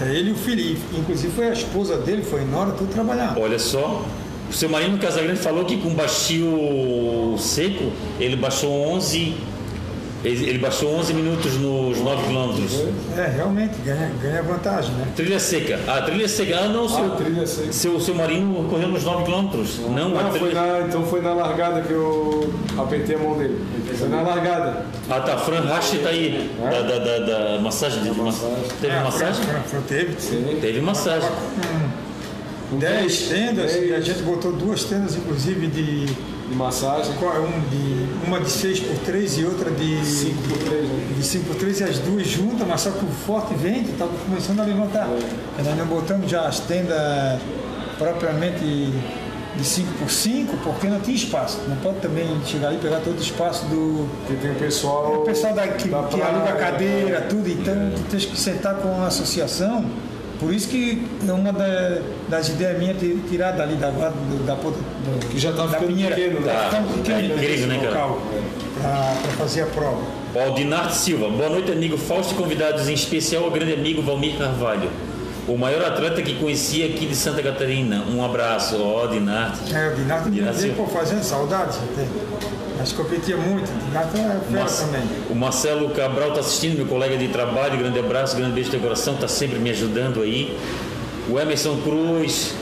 É, 0.00 0.14
ele 0.14 0.30
e 0.30 0.32
o 0.32 0.36
Felipe, 0.36 0.80
inclusive 0.96 1.32
foi 1.32 1.48
a 1.48 1.52
esposa 1.52 1.96
dele, 1.96 2.22
foi 2.22 2.44
Nora, 2.44 2.70
tudo 2.70 2.92
trabalhar. 2.92 3.34
Olha 3.36 3.58
só, 3.58 4.04
o 4.48 4.52
seu 4.52 4.68
Marino 4.68 4.98
Casagrande 4.98 5.38
falou 5.38 5.64
que 5.64 5.76
com 5.78 5.90
baixio 5.90 7.36
seco 7.38 7.92
ele 8.18 8.36
baixou 8.36 8.70
11 8.70 9.48
ele, 10.24 10.58
baixou 10.58 10.96
11 10.96 11.14
minutos 11.14 11.54
nos 11.58 11.98
9 11.98 12.26
quilômetros. 12.26 12.82
É, 13.16 13.32
realmente, 13.36 13.74
ganha, 13.84 14.10
ganha 14.20 14.42
vantagem, 14.42 14.90
né? 14.94 15.06
Trilha 15.14 15.38
seca. 15.38 15.78
Ah, 15.86 16.02
trilha 16.02 16.26
seca. 16.26 16.58
Ah, 16.58 16.68
não, 16.68 16.88
seu, 16.88 17.04
ah, 17.04 17.16
trilha 17.16 17.46
seca. 17.46 17.72
Seu, 17.72 18.00
seu 18.00 18.14
Marino 18.16 18.64
correu 18.68 18.88
nos 18.88 19.04
9 19.04 19.24
quilômetros. 19.24 19.78
Não, 19.78 20.08
não 20.08 20.32
foi 20.32 20.52
na, 20.52 20.80
então 20.80 21.04
foi 21.04 21.20
na 21.20 21.32
largada 21.32 21.82
que 21.82 21.92
eu 21.92 22.52
apertei 22.76 23.14
a 23.14 23.18
mão 23.18 23.38
dele. 23.38 23.64
Foi 23.96 24.08
na 24.08 24.22
largada. 24.22 24.86
Ah, 25.08 25.20
tá. 25.20 25.38
Fran 25.38 25.60
Rache 25.60 25.98
está 25.98 26.08
aí. 26.08 26.50
É? 26.60 26.70
Da, 26.70 26.82
da, 26.82 26.98
da, 26.98 27.18
da, 27.18 27.60
massagem. 27.60 28.02
De, 28.02 28.10
massagem. 28.10 28.56
Teve 28.80 28.94
é, 28.94 29.02
massagem? 29.02 29.44
Fran, 29.44 29.60
Fran, 29.60 29.80
teve. 29.82 30.20
Sim. 30.20 30.58
Teve 30.60 30.80
massagem. 30.80 31.30
10 32.72 33.28
tendas, 33.28 33.74
e 33.76 33.94
a 33.94 34.00
gente 34.00 34.22
botou 34.22 34.52
duas 34.52 34.84
tendas, 34.84 35.16
inclusive, 35.16 35.66
de 35.68 36.06
de 36.48 36.54
massagem. 36.56 37.12
Um 37.12 37.60
de, 37.68 38.26
uma 38.26 38.40
de 38.40 38.50
6 38.50 38.80
por 38.80 38.98
3 38.98 39.38
e 39.38 39.44
outra 39.44 39.70
de 39.70 40.04
5 40.04 40.42
por 40.48 40.58
3. 40.58 40.88
Né? 40.88 41.14
De 41.16 41.24
5 41.24 41.44
por 41.44 41.56
3 41.56 41.80
e 41.80 41.84
as 41.84 41.98
duas 41.98 42.26
juntas, 42.26 42.66
mas 42.66 42.80
só 42.80 42.90
que 42.90 43.04
o 43.04 43.08
forte 43.08 43.54
vento 43.54 43.90
estava 43.90 44.10
começando 44.26 44.60
a 44.60 44.64
levantar. 44.64 45.08
É. 45.58 45.62
Nós 45.62 45.76
não 45.76 45.86
botamos 45.86 46.30
já 46.30 46.46
as 46.46 46.60
tendas 46.60 47.40
propriamente 47.98 48.92
de 49.56 49.64
5 49.64 49.92
por 49.98 50.10
5 50.10 50.56
porque 50.58 50.86
não 50.86 51.00
tinha 51.00 51.16
espaço. 51.16 51.60
Não 51.68 51.76
pode 51.76 51.98
também 52.00 52.26
chegar 52.44 52.68
ali 52.68 52.76
e 52.76 52.80
pegar 52.80 53.00
todo 53.00 53.18
o 53.18 53.22
espaço 53.22 53.66
do. 53.66 54.08
Porque 54.26 54.40
tem 54.40 54.52
o 54.52 54.54
pessoal. 54.54 55.20
O 55.20 55.24
pessoal 55.24 55.54
da, 55.54 55.68
que, 55.68 55.88
da 55.88 56.02
que 56.04 56.22
aluga 56.22 56.50
a 56.50 56.56
cadeira, 56.56 57.20
tudo, 57.22 57.48
então 57.48 57.74
é. 57.74 57.92
tem 58.10 58.20
que 58.20 58.38
sentar 58.38 58.76
com 58.76 59.02
a 59.02 59.06
associação 59.06 59.84
por 60.38 60.54
isso 60.54 60.68
que 60.68 61.04
é 61.26 61.32
uma 61.32 61.52
da, 61.52 62.00
das 62.28 62.48
ideias 62.48 62.78
minhas 62.78 62.98
ter 62.98 63.16
tirado 63.28 63.60
ali 63.60 63.76
da, 63.76 63.90
da, 63.90 64.10
da, 64.10 64.54
da 64.54 65.28
que 65.30 65.38
já 65.38 65.50
estava 65.50 65.68
ficando 65.68 65.88
pinheira, 65.88 66.14
pequeno, 66.14 66.40
né? 66.40 66.52
Tá, 66.52 66.82
pequeno, 66.82 67.18
é 67.18 67.26
incrível, 67.26 67.66
né, 67.68 67.90
cara? 67.92 68.14
Para 69.22 69.32
fazer 69.38 69.62
a 69.62 69.66
prova. 69.66 70.02
Aldinarte 70.34 70.94
Silva, 70.94 71.28
boa 71.30 71.48
noite, 71.48 71.72
amigo 71.72 71.96
Fausto 71.96 72.34
e 72.34 72.36
convidados, 72.36 72.88
em 72.88 72.92
especial 72.92 73.46
o 73.46 73.50
grande 73.50 73.72
amigo 73.72 74.02
Valmir 74.02 74.36
Carvalho. 74.36 74.90
O 75.48 75.56
maior 75.56 75.82
atleta 75.82 76.20
que 76.20 76.34
conhecia 76.34 76.86
aqui 76.86 77.06
de 77.06 77.16
Santa 77.16 77.42
Catarina. 77.42 78.04
Um 78.10 78.22
abraço, 78.22 78.76
ó, 78.82 79.06
Dinarte. 79.06 79.74
É, 79.74 79.88
o 79.88 79.94
Dinarte 79.94 80.28
me 80.28 80.42
deu 80.42 80.86
fazendo 80.86 81.22
saudades 81.22 81.78
até. 81.78 82.06
Mas 82.78 82.92
competia 82.92 83.36
muito, 83.36 83.66
Dinarte 83.86 84.18
é 84.18 84.52
fera 84.52 84.66
também. 84.66 85.02
O 85.30 85.34
Marcelo 85.34 85.88
Cabral 85.90 86.28
está 86.28 86.40
assistindo, 86.40 86.76
meu 86.76 86.86
colega 86.86 87.16
de 87.16 87.28
trabalho. 87.28 87.78
Grande 87.78 87.98
abraço, 87.98 88.36
grande 88.36 88.52
beijo 88.52 88.70
de 88.70 88.78
coração, 88.78 89.14
está 89.14 89.26
sempre 89.26 89.58
me 89.58 89.70
ajudando 89.70 90.20
aí. 90.20 90.56
O 91.28 91.38
Emerson 91.38 91.76
Cruz. 91.82 92.54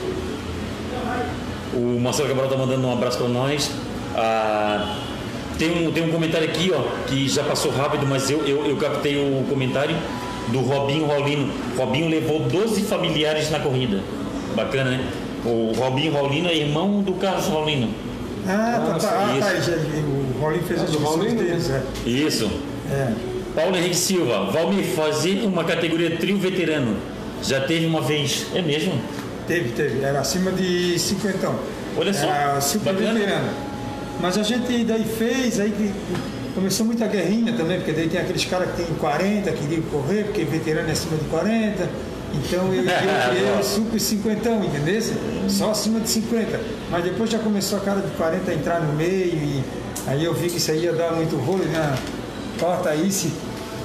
O 1.73 1.99
Marcelo 1.99 2.29
Cabral 2.29 2.47
está 2.47 2.57
mandando 2.57 2.87
um 2.87 2.93
abraço 2.93 3.17
para 3.17 3.27
nós. 3.27 3.71
Ah, 4.15 4.97
tem, 5.57 5.87
um, 5.87 5.91
tem 5.91 6.03
um 6.03 6.11
comentário 6.11 6.47
aqui, 6.47 6.71
ó, 6.73 6.81
que 7.07 7.27
já 7.27 7.43
passou 7.43 7.71
rápido, 7.71 8.05
mas 8.07 8.29
eu, 8.29 8.45
eu, 8.45 8.65
eu 8.65 8.77
captei 8.77 9.15
o 9.17 9.43
comentário 9.47 9.95
do 10.49 10.59
Robinho 10.59 11.07
Raulino. 11.07 11.51
Robinho 11.77 12.09
levou 12.09 12.39
12 12.41 12.81
familiares 12.83 13.49
na 13.51 13.59
corrida. 13.59 14.01
Bacana, 14.55 14.91
né? 14.91 15.05
O 15.45 15.73
Robinho 15.75 16.13
Raulino 16.13 16.49
é 16.49 16.55
irmão 16.55 17.01
do 17.01 17.13
Carlos 17.13 17.47
Raulino. 17.47 17.89
Ah, 18.47 18.97
tá, 18.99 18.99
tá, 18.99 19.09
ah, 19.09 19.39
tá. 19.39 19.47
O 20.37 20.41
Raulino 20.41 20.63
fez 20.63 20.95
o 20.95 20.99
Raulino 20.99 21.35
deles, 21.43 21.69
é. 21.69 21.83
Isso. 22.05 22.49
É. 22.89 23.13
Paulo 23.55 23.75
Henrique 23.75 23.95
Silva, 23.95 24.51
Valmir, 24.51 24.83
fazer 24.83 25.43
uma 25.43 25.63
categoria 25.63 26.15
trio 26.17 26.37
veterano. 26.37 26.95
Já 27.43 27.61
teve 27.61 27.85
uma 27.85 28.01
vez, 28.01 28.47
é 28.53 28.61
mesmo? 28.61 28.99
Teve, 29.47 29.69
teve. 29.71 30.03
Era 30.03 30.19
acima 30.19 30.51
de 30.51 30.97
50. 30.99 31.51
Olha 31.97 32.13
só. 32.13 32.25
Era 32.25 32.61
super 32.61 32.93
bacana. 32.93 33.13
veterano. 33.13 33.49
Mas 34.19 34.37
a 34.37 34.43
gente 34.43 34.83
daí 34.83 35.05
fez, 35.05 35.59
aí 35.59 35.71
Começou 36.57 36.87
muita 36.87 37.05
guerrinha 37.05 37.53
também, 37.53 37.77
porque 37.77 37.91
daí 37.91 38.09
tem 38.09 38.19
aqueles 38.19 38.43
caras 38.45 38.71
que 38.71 38.77
tem 38.77 38.85
40, 38.95 39.51
que 39.51 39.61
queriam 39.61 39.83
correr, 39.91 40.23
porque 40.23 40.43
veterano 40.43 40.89
é 40.89 40.91
acima 40.91 41.15
de 41.15 41.25
40. 41.25 41.87
Então 42.33 42.73
eu, 42.73 42.81
eu, 43.37 43.57
eu 43.57 43.63
super 43.63 43.99
50, 43.99 44.49
entendeu? 44.49 45.01
Só 45.47 45.69
acima 45.69 45.99
de 45.99 46.09
50. 46.09 46.59
Mas 46.89 47.03
depois 47.03 47.29
já 47.29 47.37
começou 47.37 47.77
a 47.77 47.81
cara 47.81 48.01
de 48.01 48.09
40 48.17 48.49
a 48.49 48.53
entrar 48.55 48.81
no 48.81 48.91
meio 48.93 49.35
e 49.35 49.63
aí 50.07 50.25
eu 50.25 50.33
vi 50.33 50.49
que 50.49 50.57
isso 50.57 50.71
aí 50.71 50.85
ia 50.85 50.93
dar 50.93 51.11
muito 51.11 51.35
rolo, 51.35 51.63
né? 51.63 51.95
Corta 52.59 52.95
isso. 52.95 53.31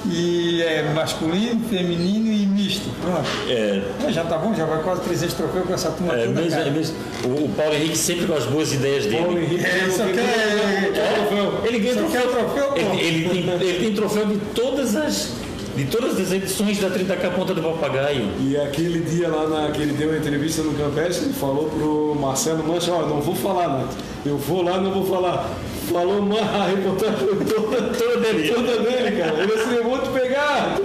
E 0.04 0.60
é 0.62 0.82
masculino, 0.94 1.60
feminino 1.68 2.32
e 2.32 2.44
misto. 2.46 2.88
Pronto. 3.00 3.28
É, 3.48 3.82
É, 4.08 4.12
já 4.12 4.24
tá 4.24 4.36
bom, 4.38 4.52
já 4.54 4.64
vai 4.64 4.82
quase 4.82 5.02
300 5.02 5.34
troféus 5.34 5.66
com 5.66 5.74
essa 5.74 5.90
turma 5.92 6.14
é, 6.14 6.26
toda. 6.26 6.40
mesmo, 6.40 6.60
é 6.60 6.70
mesmo. 6.70 6.96
O, 7.24 7.44
o 7.44 7.48
Paulo 7.56 7.74
Henrique 7.74 7.96
sempre 7.96 8.26
com 8.26 8.34
as 8.34 8.44
boas 8.44 8.72
ideias 8.72 9.06
Paulo 9.06 9.34
dele. 9.34 9.46
Henrique 9.46 9.64
É, 9.64 9.88
só 9.90 10.04
não 10.04 10.12
tem 10.12 10.14
quer- 10.24 11.14
troféu. 11.14 11.60
Ele 11.64 11.78
ganha 11.78 11.94
Só 11.94 12.00
troféu. 12.00 12.30
troféu. 12.32 12.74
Ele, 12.76 13.06
ele 13.06 13.28
tem, 13.28 13.68
ele 13.68 13.78
tem 13.84 13.94
troféu 13.94 14.26
de 14.26 14.36
todas 14.54 14.96
as 14.96 15.28
de 15.74 15.86
todas 15.86 16.20
as 16.20 16.30
edições 16.30 16.78
da 16.80 16.90
30K 16.90 17.30
Ponta 17.34 17.54
do 17.54 17.62
Papagaio. 17.62 18.28
E 18.40 18.54
aquele 18.58 19.00
dia 19.08 19.28
lá 19.28 19.48
na, 19.48 19.70
que 19.70 19.80
ele 19.80 19.94
deu 19.94 20.10
uma 20.10 20.18
entrevista 20.18 20.62
no 20.62 20.74
Campestre, 20.74 21.24
ele 21.24 21.32
falou 21.32 21.64
pro 21.70 22.14
Marcelo 22.20 22.62
Mancha, 22.62 22.92
ó, 22.92 23.06
não 23.06 23.22
vou 23.22 23.34
falar, 23.34 23.78
né? 23.78 23.84
Eu 24.26 24.36
vou 24.36 24.62
lá, 24.62 24.78
não 24.78 24.92
vou 24.92 25.06
falar. 25.06 25.48
Falou, 25.92 26.22
a 26.38 26.66
reportagem 26.66 27.28
toda, 27.48 27.82
toda 27.94 28.16
dele. 28.20 28.48
Toda 28.52 28.76
dele, 28.78 29.16
cara. 29.20 29.42
Ele 29.42 29.52
assim, 29.52 29.74
eu 29.76 29.84
vou 29.84 29.98
te 29.98 30.08
pegar. 30.10 30.76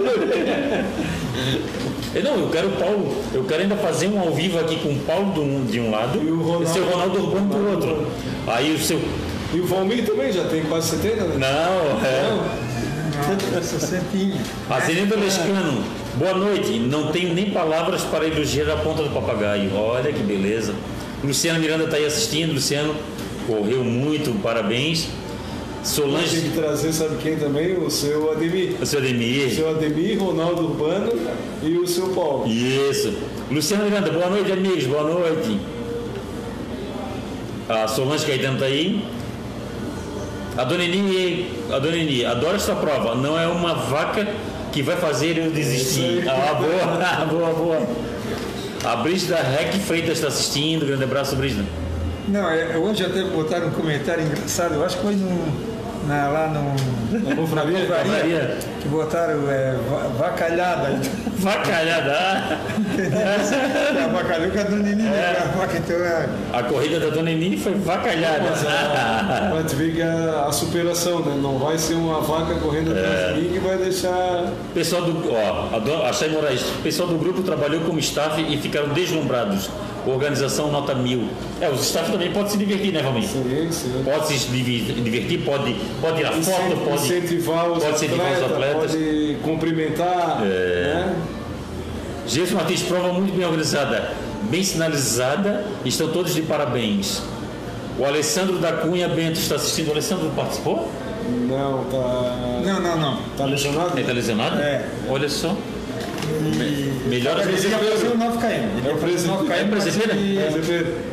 Não, 2.24 2.36
eu 2.40 2.48
quero 2.50 2.68
o 2.68 2.72
Paulo, 2.72 3.16
eu 3.32 3.44
quero 3.44 3.62
ainda 3.62 3.76
fazer 3.76 4.08
um 4.08 4.18
ao 4.18 4.32
vivo 4.32 4.58
aqui 4.58 4.76
com 4.76 4.88
o 4.90 4.98
Paulo 5.00 5.32
de 5.32 5.40
um, 5.40 5.64
de 5.64 5.80
um 5.80 5.90
lado 5.90 6.18
E 6.20 6.30
o 6.30 6.42
Ronaldo- 6.42 6.66
seu 6.68 6.84
Ronaldo 6.84 7.18
Urbano 7.22 7.48
do 7.48 7.70
outro. 7.70 8.06
Aí 8.46 8.74
o 8.74 8.78
seu. 8.78 9.00
E 9.54 9.60
o 9.60 9.66
Valmir 9.66 10.04
também 10.04 10.30
já 10.32 10.44
tem 10.44 10.62
quase 10.64 10.90
70, 10.96 11.24
né? 11.24 11.36
Não, 11.38 12.06
é. 12.06 12.30
Não. 12.30 12.68
Azenida 14.76 15.16
Lescano, 15.16 15.82
boa 16.16 16.34
noite. 16.34 16.78
Não 16.78 17.10
tenho 17.12 17.34
nem 17.34 17.50
palavras 17.50 18.02
para 18.02 18.26
elogiar 18.26 18.70
a 18.72 18.76
ponta 18.76 19.02
do 19.02 19.10
papagaio. 19.10 19.70
Olha 19.76 20.12
que 20.12 20.22
beleza. 20.22 20.74
Luciano 21.22 21.58
Miranda 21.60 21.84
está 21.84 21.96
aí 21.96 22.06
assistindo. 22.06 22.52
Luciano 22.54 22.94
correu 23.48 23.82
muito, 23.82 24.38
parabéns. 24.42 25.04
Tem 25.04 25.84
Solange, 25.84 26.42
que 26.42 26.50
trazer, 26.50 26.92
sabe 26.92 27.16
quem 27.22 27.36
também? 27.36 27.72
O 27.78 27.88
seu 27.90 28.30
Ademir. 28.32 28.74
o 28.80 28.84
seu 28.84 29.00
O 29.00 29.02
Ademir. 29.04 29.50
seu 29.54 29.70
Ademir, 29.70 30.18
Ronaldo 30.22 30.64
Urbano 30.66 31.12
e 31.62 31.78
o 31.78 31.86
seu 31.86 32.08
Paulo. 32.08 32.46
Isso. 32.46 33.14
Luciano 33.50 33.84
Miranda, 33.84 34.10
boa 34.10 34.28
noite, 34.28 34.52
amigos. 34.52 34.84
Boa 34.84 35.04
noite. 35.04 35.58
A 37.68 37.88
Solange 37.88 38.26
Caetano 38.26 38.54
está 38.54 38.66
aí. 38.66 39.02
A 40.58 40.64
Dona 40.64 40.84
Eni, 40.84 41.46
a 41.72 41.78
Dona 41.78 41.96
Eni, 41.96 42.24
adoro 42.24 42.56
esta 42.56 42.74
prova. 42.74 43.14
Não 43.14 43.38
é 43.38 43.46
uma 43.46 43.74
vaca 43.74 44.26
que 44.72 44.82
vai 44.82 44.96
fazer 44.96 45.38
eu 45.38 45.50
desistir. 45.50 46.22
Aí. 46.22 46.28
Ah, 46.28 46.54
boa, 46.54 47.24
boa, 47.30 47.52
boa. 47.54 47.88
A 48.84 48.96
Brígida 48.96 49.36
Rec 49.36 49.74
Freitas 49.86 50.18
está 50.18 50.28
assistindo. 50.28 50.84
Grande 50.84 51.04
abraço, 51.04 51.36
Brígida. 51.36 51.64
Não, 52.28 52.50
é, 52.50 52.76
hoje 52.76 53.04
até 53.04 53.22
botaram 53.24 53.68
um 53.68 53.70
comentário 53.70 54.22
engraçado, 54.24 54.74
eu 54.74 54.84
acho 54.84 54.96
que 54.98 55.02
foi 55.02 55.16
na- 56.06 56.28
lá 56.28 56.46
no, 56.48 57.18
Na 57.20 57.36
confraria? 57.36 58.56
Que 58.80 58.88
botaram 58.88 59.50
é, 59.50 59.74
va- 59.88 60.08
vacalhada. 60.26 60.98
Vacalhada. 61.38 62.58
É 62.98 64.04
a 64.04 64.08
vacalhuca 64.08 64.64
do 64.64 64.76
Nini, 64.76 65.02
né? 65.04 65.36
A 65.40 65.58
vaca, 65.58 65.78
então 65.78 65.96
é. 65.96 66.28
A 66.52 66.62
corrida 66.64 66.98
da 67.00 67.10
Dona 67.10 67.30
Eni 67.30 67.56
foi 67.56 67.74
vacalhada. 67.74 68.50
Pra 69.52 69.62
te 69.64 69.74
ver 69.76 69.94
que 69.94 70.02
a, 70.02 70.46
a 70.48 70.52
superação, 70.52 71.20
né? 71.20 71.38
Não 71.40 71.58
vai 71.58 71.78
ser 71.78 71.94
uma 71.94 72.20
vaca 72.20 72.54
correndo 72.56 72.90
atrás 72.92 73.34
de 73.36 73.40
mim 73.42 73.52
que 73.52 73.58
vai 73.60 73.76
deixar. 73.76 74.46
Pessoal 74.74 75.02
do, 75.02 75.30
ó, 75.32 75.68
a, 75.74 76.10
a 76.10 76.28
Moraes, 76.30 76.62
o 76.62 76.82
pessoal 76.82 77.08
do 77.08 77.16
grupo 77.18 77.42
trabalhou 77.42 77.80
como 77.82 77.98
staff 77.98 78.40
e 78.40 78.56
ficaram 78.58 78.88
deslumbrados. 78.88 79.70
Organização 80.10 80.70
nota 80.70 80.94
mil. 80.94 81.28
É, 81.60 81.68
os 81.68 81.82
staff 81.82 82.10
também 82.10 82.32
podem 82.32 82.50
se 82.50 82.58
divertir, 82.58 82.92
né, 82.92 83.02
Valmir? 83.02 83.28
Sim, 83.28 83.68
sim. 83.70 84.02
Pode 84.04 84.26
se 84.26 84.48
divertir, 84.48 85.44
pode, 85.44 85.74
pode 86.00 86.16
tirar 86.16 86.32
foto, 86.32 86.76
pode. 86.84 87.04
incentivar 87.04 87.70
os 87.70 87.82
pode 87.82 87.94
incentivar 87.96 88.32
os 88.32 88.42
atletas, 88.42 88.92
pode 88.92 89.36
cumprimentar, 89.42 90.40
né? 90.40 91.16
Gerson 92.26 92.56
Martins, 92.56 92.82
prova 92.82 93.12
muito 93.12 93.34
bem 93.34 93.44
organizada, 93.44 94.12
bem 94.50 94.62
sinalizada, 94.62 95.64
estão 95.84 96.08
todos 96.08 96.34
de 96.34 96.42
parabéns. 96.42 97.22
O 97.98 98.04
Alessandro 98.04 98.58
da 98.58 98.72
Cunha 98.72 99.08
Bento 99.08 99.40
está 99.40 99.56
assistindo. 99.56 99.88
O 99.88 99.90
Alessandro 99.92 100.30
participou? 100.36 100.88
Não, 101.48 101.84
tá. 101.84 102.60
Não, 102.64 102.80
não, 102.80 102.96
não. 102.96 103.18
Tá 103.36 103.44
lesionado? 103.44 103.90
Ele 103.92 104.02
está 104.02 104.12
lesionado? 104.12 104.60
É. 104.60 104.84
Olha 105.08 105.28
só. 105.28 105.56
E... 106.30 107.08
Melhoras 107.08 107.46
Ele 107.46 107.68
ia 107.68 107.78
fazer 107.78 108.06
o 108.08 108.16
9KM. 108.18 108.78
Ele 108.78 108.88
É 108.88 108.90
o 108.90 108.94
ia 108.94 108.94
fazer 108.94 108.94
o 108.94 108.98
presidente. 108.98 109.38
9KM, 109.38 109.52
É 109.52 109.64
mas 109.64 109.84
presidente? 109.84 110.10
ele- 110.16 110.38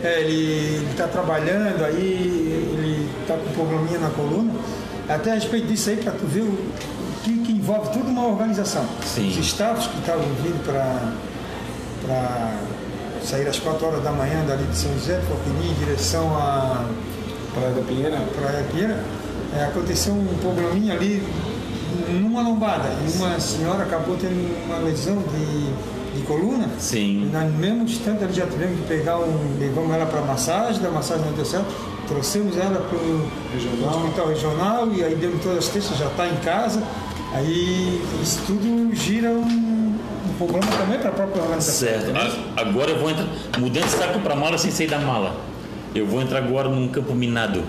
É, 0.03 0.07
É, 0.07 0.21
ele 0.21 0.87
está 0.91 1.07
trabalhando 1.07 1.83
aí, 1.85 2.69
ele 2.77 3.09
está 3.21 3.35
com 3.35 3.49
um 3.49 3.53
probleminha 3.53 3.99
na 3.99 4.09
coluna. 4.09 4.51
Até 5.07 5.31
a 5.31 5.35
respeito 5.35 5.67
disso 5.67 5.89
aí, 5.89 5.97
para 5.97 6.11
tu 6.13 6.25
ver 6.25 6.41
o 6.41 6.57
que, 7.23 7.37
que 7.39 7.51
envolve 7.51 7.89
toda 7.93 8.05
uma 8.09 8.25
organização. 8.27 8.85
Sim. 9.05 9.29
Os 9.29 9.37
staffs 9.37 9.87
que 9.87 9.99
estavam 9.99 10.25
vindo 10.43 10.63
para 10.65 11.13
sair 13.23 13.47
às 13.47 13.59
4 13.59 13.85
horas 13.85 14.03
da 14.03 14.11
manhã 14.11 14.43
dali 14.45 14.63
de 14.65 14.77
São 14.77 14.91
José, 14.93 15.19
de 15.19 15.67
em 15.67 15.73
direção 15.75 16.27
a 16.37 16.85
Praia 17.53 17.71
da 17.73 17.81
Pinheira. 17.81 18.17
Praia 18.39 18.63
Pira, 18.73 18.99
é, 19.57 19.63
aconteceu 19.65 20.13
um 20.13 20.27
probleminha 20.41 20.93
ali 20.93 21.23
numa 22.21 22.41
lombada. 22.41 22.89
E 23.07 23.17
uma 23.17 23.39
senhora 23.39 23.83
acabou 23.83 24.15
tendo 24.17 24.35
uma 24.65 24.77
lesão 24.79 25.17
de, 25.17 26.17
de 26.19 26.25
coluna. 26.25 26.67
Sim. 26.79 27.23
E 27.23 27.25
no 27.35 27.51
mesmo 27.57 27.83
instante 27.83 28.23
ali 28.23 28.33
já 28.33 28.45
tivemos 28.47 28.79
que 28.81 28.87
pegar 28.87 29.17
um. 29.19 29.57
Levamos 29.59 29.93
ela 29.93 30.05
para 30.05 30.21
massagem, 30.21 30.81
da 30.81 30.89
massagem 30.89 31.25
não 31.25 31.33
deu 31.33 31.45
certo. 31.45 31.67
Trouxemos 32.07 32.55
ela 32.57 32.79
para 32.87 32.97
o 32.99 33.95
hospital 33.97 34.27
regional 34.27 34.87
e 34.93 35.03
aí 35.03 35.15
demos 35.15 35.41
todas 35.41 35.59
as 35.59 35.67
terças, 35.69 35.97
já 35.97 36.05
está 36.05 36.27
em 36.27 36.35
casa. 36.37 36.83
Aí 37.33 37.99
isso 38.21 38.41
tudo 38.45 38.93
gira 38.95 39.29
um, 39.29 39.41
um 40.29 40.33
problema 40.37 40.67
também 40.77 40.99
para 40.99 41.09
a 41.09 41.13
própria 41.13 41.41
organização. 41.41 41.87
Certo. 41.89 42.15
A- 42.15 42.61
Agora 42.61 42.91
eu 42.91 42.99
vou 42.99 43.09
entrar. 43.09 43.25
Mudando 43.59 43.83
de 43.85 43.89
saco 43.89 44.19
para 44.19 44.35
mala 44.35 44.57
sem 44.57 44.69
sair 44.71 44.87
da 44.87 44.99
mala. 44.99 45.35
Eu 45.95 46.05
vou 46.05 46.21
entrar 46.21 46.39
agora 46.39 46.69
num 46.69 46.87
campo 46.89 47.13
minado. 47.15 47.63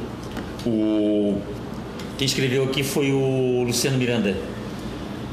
O 0.66 1.38
quem 2.18 2.26
escreveu 2.26 2.64
aqui 2.64 2.82
foi 2.82 3.12
o 3.12 3.62
Luciano 3.66 3.98
Miranda. 3.98 4.34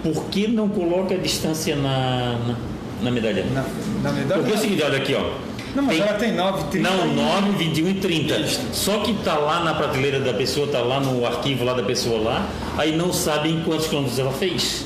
Por 0.04 0.26
que 0.26 0.48
não 0.48 0.68
coloca 0.68 1.16
a 1.16 1.18
distância 1.18 1.76
na, 1.76 2.38
na, 2.48 2.56
na 3.04 3.12
medalha? 3.12 3.46
Na, 3.54 3.64
na 4.04 4.12
medalha. 4.12 4.42
Porque 4.42 4.54
é 4.54 4.58
o 4.58 4.60
seguinte, 4.62 4.84
olha 4.84 4.98
aqui, 4.98 5.16
ó. 5.16 5.54
Não, 5.76 5.84
mas 5.84 5.98
Tem- 5.98 6.08
ela 6.08 6.18
tem 6.20 6.34
9, 6.36 6.64
30. 6.70 6.90
Não, 6.90 7.08
e- 7.12 7.16
9, 7.16 7.52
21 7.58 7.90
e 7.90 7.94
30. 7.96 8.48
Só 8.74 9.00
que 9.00 9.14
tá 9.24 9.38
lá 9.38 9.64
na 9.64 9.74
prateleira 9.74 10.20
da 10.20 10.34
pessoa, 10.34 10.68
tá 10.68 10.80
lá 10.82 11.00
no 11.00 11.26
arquivo 11.26 11.64
lá 11.64 11.74
da 11.74 11.84
pessoa 11.84 12.20
lá, 12.20 12.48
aí 12.78 12.96
não 12.96 13.12
sabem 13.14 13.62
quantos 13.66 13.88
quilômetros 13.88 14.20
ela 14.20 14.32
fez. 14.32 14.86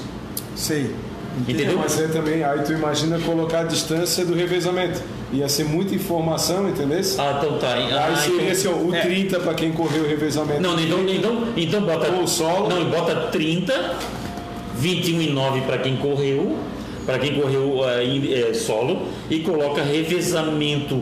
Sei. 0.56 0.96
Entendeu? 1.48 1.78
Mas 1.78 2.00
é 2.00 2.08
também, 2.08 2.44
aí 2.44 2.60
tu 2.64 2.72
imagina 2.74 3.20
colocar 3.20 3.62
a 3.62 3.64
distância 3.64 4.24
do 4.26 4.34
revezamento. 4.34 5.02
Ia 5.34 5.50
ser 5.50 5.66
muita 5.66 5.94
informação, 5.94 6.70
entendeu? 6.70 7.02
Ah, 7.18 7.36
então 7.38 7.58
tá. 7.58 7.68
Ah, 7.68 8.08
aí 8.08 8.16
seria 8.18 8.54
então- 8.54 8.74
assim, 8.74 8.90
o 8.90 8.96
é. 8.96 9.02
30 9.02 9.40
para 9.40 9.54
quem 9.54 9.74
correu 9.74 10.04
o 10.04 10.08
revezamento. 10.08 10.62
Não, 10.62 10.80
então, 10.80 11.00
então, 11.08 11.48
então 11.58 11.82
bota. 11.82 12.10
Ou 12.12 12.26
solo. 12.26 12.70
Não, 12.70 12.86
bota 12.86 13.14
30, 13.32 13.96
21 14.78 15.22
e 15.22 15.30
9 15.32 15.62
para 15.62 15.80
quem 15.80 15.98
correu, 15.98 16.56
para 17.06 17.20
quem 17.20 17.36
correu 17.36 17.82
eh, 17.90 18.54
solo, 18.54 19.08
e 19.30 19.40
coloca 19.40 19.82
revezamento. 19.84 21.02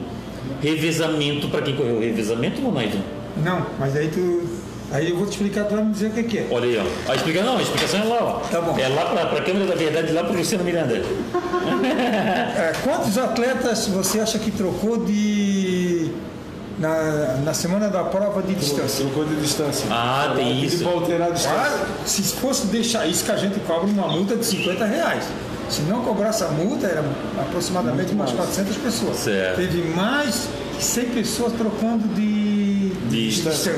Revezamento 0.62 1.48
para 1.50 1.62
quem 1.62 1.76
correu 1.76 2.00
revezamento, 2.00 2.62
Monaito? 2.62 2.98
Não, 3.38 3.66
mas 3.80 3.96
aí 3.96 4.08
tu. 4.08 4.44
Aí 4.92 5.10
eu 5.10 5.18
vou 5.18 5.26
te 5.26 5.32
explicar, 5.32 5.66
tu 5.66 5.76
vai 5.76 5.84
me 5.84 5.92
dizer 5.92 6.08
o 6.08 6.12
que 6.12 6.24
que 6.24 6.38
é. 6.40 6.48
Olha 6.52 6.66
aí, 6.66 6.78
ó. 6.78 7.12
A 7.12 7.16
explicação, 7.16 7.52
não, 7.52 7.58
a 7.58 7.62
explicação 7.62 8.00
é 8.02 8.04
lá, 8.04 8.24
ó. 8.24 8.32
Tá 8.50 8.62
bom. 8.62 8.78
É 8.78 8.88
lá 8.88 9.06
para 9.06 9.40
a 9.40 9.42
câmera 9.42 9.66
da 9.66 9.76
verdade, 9.76 10.12
lá 10.12 10.24
para 10.24 10.36
Luciano 10.38 10.64
Miranda. 10.64 11.02
É, 12.58 12.72
quantos 12.84 13.18
atletas 13.18 13.88
você 13.88 14.20
acha 14.20 14.38
que 14.40 14.52
trocou 14.52 15.04
de. 15.04 16.12
Na, 16.80 17.38
na 17.44 17.54
semana 17.54 17.90
da 17.90 18.04
prova 18.04 18.42
de 18.44 18.54
distância? 18.54 19.04
Trocou 19.06 19.26
de 19.26 19.36
distância. 19.42 19.86
Ah, 19.90 20.34
tem 20.36 20.62
Pedi 20.62 20.68
isso. 20.68 20.88
alterar 20.88 21.30
a 21.30 21.32
distância. 21.32 21.58
Claro, 21.58 21.86
se 22.06 22.22
fosse 22.24 22.68
deixar 22.68 23.08
isso 23.08 23.26
que 23.26 23.32
a 23.32 23.36
gente 23.38 23.60
cobra 23.62 23.86
uma 23.88 24.08
multa 24.08 24.36
de 24.36 24.46
50 24.46 24.86
reais. 24.86 25.26
Se 25.70 25.82
não 25.84 26.02
cobrasse 26.04 26.44
a 26.44 26.48
multa, 26.50 26.86
era 26.86 27.04
aproximadamente 27.40 28.14
umas 28.14 28.32
400 28.32 28.78
pessoas. 28.78 29.18
Certo. 29.18 29.56
Teve 29.58 29.82
mais 29.96 30.48
de 30.78 30.84
100 30.84 31.06
pessoas 31.10 31.54
trocando 31.54 32.08
de, 32.10 32.90
De 33.10 33.30
distância. 33.30 33.74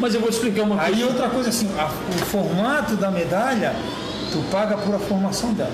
Mas 0.00 0.14
eu 0.14 0.20
vou 0.20 0.30
explicar 0.30 0.62
uma 0.62 0.76
coisa. 0.76 0.96
Aí 0.96 1.04
outra 1.04 1.28
coisa 1.28 1.48
assim, 1.50 1.68
a- 1.78 1.84
o 1.86 2.24
formato 2.26 2.94
da 2.96 3.10
medalha, 3.10 3.74
tu 4.32 4.38
paga 4.50 4.76
por 4.78 4.94
a 4.94 4.98
formação 4.98 5.52
dela. 5.52 5.70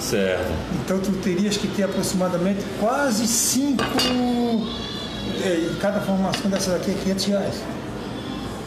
Certo. 0.00 0.50
Então 0.84 0.98
tu 0.98 1.12
terias 1.22 1.56
que 1.56 1.66
ter 1.68 1.84
aproximadamente 1.84 2.60
quase 2.80 3.26
cinco. 3.26 3.82
é, 5.44 5.70
cada 5.80 6.00
formação 6.00 6.50
dessa 6.50 6.72
daqui 6.72 6.90
é 6.90 6.94
500 6.94 7.24
reais. 7.26 7.54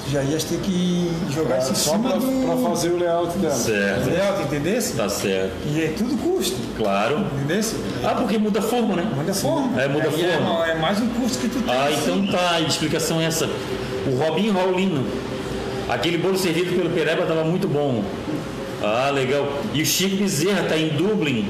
Tu 0.06 0.12
já 0.12 0.24
ias 0.24 0.44
ter 0.44 0.58
que 0.60 1.12
jogar 1.30 1.58
isso 1.60 1.72
em 1.72 1.76
Só 1.76 1.92
cima 1.94 2.10
para 2.12 2.18
do. 2.20 2.64
fazer 2.64 2.90
o 2.90 2.98
layout 2.98 3.38
dela. 3.40 3.54
Certo. 3.54 4.10
Layout, 4.10 4.42
entendesse? 4.44 4.94
Tá 4.94 5.10
certo. 5.10 5.52
E 5.68 5.84
é 5.84 5.94
tudo 5.98 6.18
custo, 6.18 6.58
Claro. 6.78 7.26
entendesse? 7.36 7.76
Ah, 8.04 8.16
porque 8.16 8.38
muda 8.38 8.60
a 8.60 8.62
forma, 8.62 8.96
né? 8.96 9.12
Muda 9.16 9.32
a 9.32 9.36
forma. 9.36 9.82
É, 9.82 9.88
muda 9.88 10.06
a 10.06 10.08
é- 10.08 10.32
forma. 10.38 10.68
É, 10.68 10.76
mais 10.76 11.00
um 11.02 11.08
custo 11.10 11.40
que 11.40 11.50
tu 11.50 11.62
tem. 11.62 11.74
Ah, 11.76 11.90
então 11.92 12.28
tá, 12.28 12.52
a 12.56 12.62
explicação 12.62 13.20
é 13.20 13.26
essa. 13.26 13.50
O 14.08 14.16
Robinho 14.18 14.54
Raulino, 14.54 15.06
aquele 15.90 16.18
bolo 16.18 16.38
servido 16.38 16.76
pelo 16.76 16.90
Pereba 16.90 17.22
estava 17.24 17.44
muito 17.44 17.68
bom. 17.68 18.04
Ah, 18.84 19.12
legal. 19.14 19.48
E 19.74 19.82
o 19.82 19.86
Chico 19.86 20.16
Bezerra 20.18 20.62
está 20.64 20.78
em 20.78 20.90
Dublin. 20.90 21.48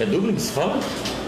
É 0.00 0.04
Dublin 0.04 0.34
que 0.34 0.42
se 0.42 0.52
fala? 0.52 0.78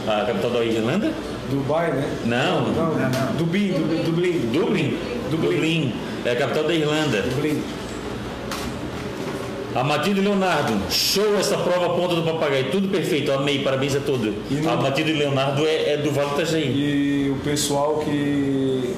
A 0.09 0.25
capital 0.25 0.51
da 0.51 0.65
Irlanda? 0.65 1.13
Dubai, 1.51 1.93
né? 1.93 2.09
Não. 2.25 2.63
Não, 2.73 2.95
não. 2.95 3.33
Dublin, 3.39 3.73
Dublin, 3.73 4.03
Dublin. 4.03 4.51
Dublin? 4.53 4.99
Dublin. 5.31 5.93
É 6.25 6.33
a 6.33 6.37
capital 6.37 6.65
da 6.65 6.75
Irlanda. 6.75 7.23
Dublin. 7.23 7.63
A 9.75 9.85
Matilde 9.85 10.23
Leonardo, 10.23 10.73
show 10.91 11.37
essa 11.39 11.59
prova 11.59 11.91
ponta 11.91 12.15
do 12.15 12.23
papagaio, 12.23 12.71
tudo 12.71 12.89
perfeito, 12.89 13.31
amei, 13.31 13.59
parabéns 13.63 13.95
a 13.95 14.01
todos. 14.01 14.33
A 14.51 14.55
não- 14.55 14.81
Matilde 14.81 15.13
Leonardo 15.13 15.67
é, 15.67 15.93
é 15.93 15.97
do 15.99 16.11
Vale 16.13 16.31
do 16.31 16.35
Itajaí. 16.41 16.65
E 16.65 17.31
o 17.31 17.37
pessoal 17.45 17.99
que, 18.03 18.95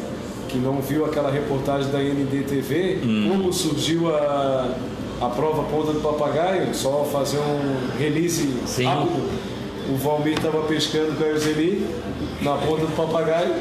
que 0.49 0.59
não 0.59 0.81
viu 0.81 1.05
aquela 1.05 1.31
reportagem 1.31 1.91
da 1.91 1.99
NDTV, 2.03 3.01
Hum. 3.05 3.29
como 3.31 3.53
surgiu 3.53 4.15
a, 4.15 4.69
a 5.21 5.27
prova 5.29 5.63
ponta 5.65 5.93
do 5.93 6.01
papagaio, 6.01 6.75
só 6.75 7.05
fazer 7.13 7.39
um 7.39 7.99
release 7.99 8.49
Sim. 8.67 8.85
rápido. 8.87 9.29
O 9.91 9.97
Valmir 9.97 10.35
estava 10.37 10.63
pescando 10.63 11.17
com 11.17 11.25
a 11.25 11.29
Euseli 11.29 11.87
na 12.43 12.53
ponta 12.57 12.87
do 12.87 12.95
papagaio, 12.97 13.55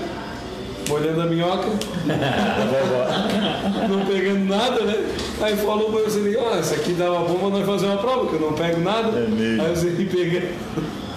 molhando 0.89 1.21
a 1.21 1.25
minhoca, 1.25 1.67
não 3.89 4.05
pegando 4.05 4.45
nada, 4.45 4.81
né? 4.83 5.05
Aí 5.41 5.55
falou 5.57 5.91
pra 5.91 6.01
Euseli, 6.01 6.35
ó, 6.37 6.57
isso 6.59 6.73
aqui 6.73 6.93
dava 6.93 7.19
bom 7.19 7.35
pra 7.37 7.49
nós 7.49 7.65
fazer 7.65 7.85
uma 7.87 7.97
prova, 7.97 8.27
que 8.27 8.33
eu 8.33 8.39
não 8.41 8.53
pego 8.53 8.79
nada. 8.81 9.17
É 9.19 9.27
mesmo. 9.27 9.61
Aí 9.61 9.67
a 9.67 9.69
Euseli 9.69 10.05
pega. 10.05 10.47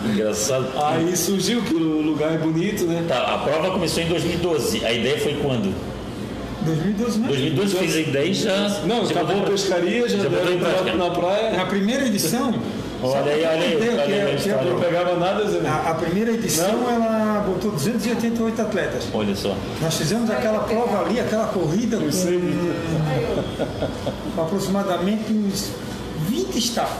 Engraçado. 0.04 0.66
Aí 0.82 1.16
surgiu 1.16 1.62
que 1.62 1.74
o 1.74 2.00
lugar 2.02 2.32
é 2.34 2.38
bonito, 2.38 2.84
né? 2.84 3.04
Tá, 3.06 3.34
a 3.34 3.38
prova 3.38 3.70
começou 3.70 4.02
em 4.02 4.08
2012. 4.08 4.84
A 4.84 4.92
ideia 4.92 5.18
foi 5.18 5.34
quando? 5.42 5.74
2012, 6.64 7.18
né? 7.18 7.28
2012 7.28 7.76
fez 7.76 7.96
a 7.96 8.00
ideia 8.00 8.26
e 8.26 8.34
já. 8.34 8.68
Não, 8.84 9.04
já 9.06 9.12
acabou 9.12 9.42
a 9.42 9.46
pescaria, 9.46 10.08
já, 10.08 10.18
já 10.18 10.30
prática. 10.30 10.94
na 10.96 11.10
praia. 11.10 11.56
Na 11.56 11.66
primeira 11.66 12.06
edição. 12.06 12.54
Olha 13.02 13.32
aí, 13.32 13.44
olha 13.44 13.62
aí, 13.62 13.72
é- 13.74 14.36
que 14.36 14.50
é. 14.50 14.62
Não 14.62 14.78
pegava 14.78 15.16
nada, 15.16 15.48
Zé. 15.48 15.66
A, 15.66 15.90
a 15.90 15.94
primeira 15.94 16.32
edição 16.32 16.68
ela 16.90 17.42
botou 17.46 17.70
288 17.70 18.60
atletas. 18.60 19.04
Olha 19.14 19.34
só. 19.34 19.56
Nós 19.80 19.96
fizemos 19.96 20.28
aquela 20.30 20.60
prova 20.60 21.06
ali, 21.06 21.18
aquela 21.18 21.46
corrida 21.46 21.96
com, 21.96 22.10
com 24.36 24.42
aproximadamente 24.42 25.32
uns 25.32 25.70
20 26.28 26.58
staff. 26.58 26.92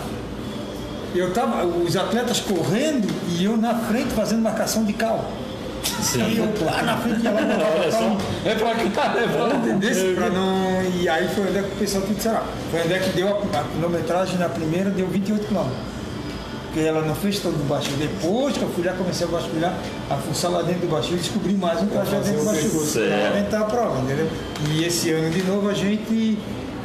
Eu 1.14 1.32
tava, 1.32 1.66
os 1.66 1.96
atletas 1.96 2.40
correndo 2.40 3.08
e 3.28 3.44
eu 3.44 3.56
na 3.56 3.74
frente 3.74 4.10
fazendo 4.10 4.42
marcação 4.42 4.84
de 4.84 4.92
cal. 4.92 5.30
E 5.82 6.02
Sim. 6.02 6.36
eu 6.36 6.64
lá 6.64 6.82
na 6.82 6.96
frente 6.98 7.22
ia 7.22 7.30
lá 7.30 7.40
Olha 7.40 7.90
só. 7.90 8.16
É 8.44 8.54
pra 8.54 8.74
cá, 8.74 9.14
é 9.18 9.26
pra. 9.26 9.56
Entendeu? 9.56 10.14
Pra 10.14 10.30
não... 10.30 10.82
E 11.00 11.08
aí 11.08 11.28
foi 11.28 11.48
onde 11.48 11.58
é 11.58 11.62
que 11.62 11.72
o 11.72 11.76
pessoal 11.76 12.04
tudo 12.04 12.20
será. 12.20 12.44
Foi 12.70 12.82
onde 12.82 12.92
é 12.92 12.98
que 12.98 13.10
deu 13.10 13.28
a, 13.28 13.58
a 13.58 13.64
quilometragem 13.64 14.38
na 14.38 14.48
primeira, 14.48 14.90
deu 14.90 15.06
28 15.06 15.46
quilômetros. 15.46 15.78
Porque 16.66 16.80
ela 16.86 17.02
não 17.02 17.16
fez 17.16 17.40
todo 17.40 17.54
o 17.54 17.64
baixio. 17.64 17.92
Depois 17.96 18.56
que 18.56 18.62
eu 18.62 18.68
fui 18.68 18.84
lá, 18.84 18.92
comecei 18.92 19.26
a 19.26 19.30
vasculhar, 19.30 19.74
a 20.08 20.14
fuçar 20.16 20.52
lá 20.52 20.62
dentro 20.62 20.82
do 20.82 20.88
baixio 20.88 21.14
e 21.14 21.18
descobri 21.18 21.54
mais 21.54 21.82
um 21.82 21.86
trajeto 21.86 22.22
dentro 22.22 22.36
do 22.36 22.42
o 22.42 22.44
baixio. 22.44 22.70
percurso. 22.70 23.00
Pra 23.00 23.28
aumentar 23.28 23.60
a 23.60 23.64
prova, 23.64 24.00
entendeu? 24.02 24.28
E 24.70 24.84
esse 24.84 25.10
ano 25.10 25.30
de 25.30 25.42
novo 25.42 25.68
a 25.68 25.74
gente 25.74 26.38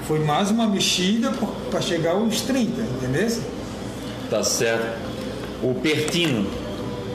foi 0.07 0.19
mais 0.19 0.49
uma 0.49 0.67
mexida 0.67 1.31
para 1.69 1.81
chegar 1.81 2.11
aos 2.11 2.41
30, 2.41 2.81
entendeu? 2.81 3.29
Tá 4.29 4.43
certo. 4.43 4.97
O 5.63 5.73
Pertino. 5.75 6.45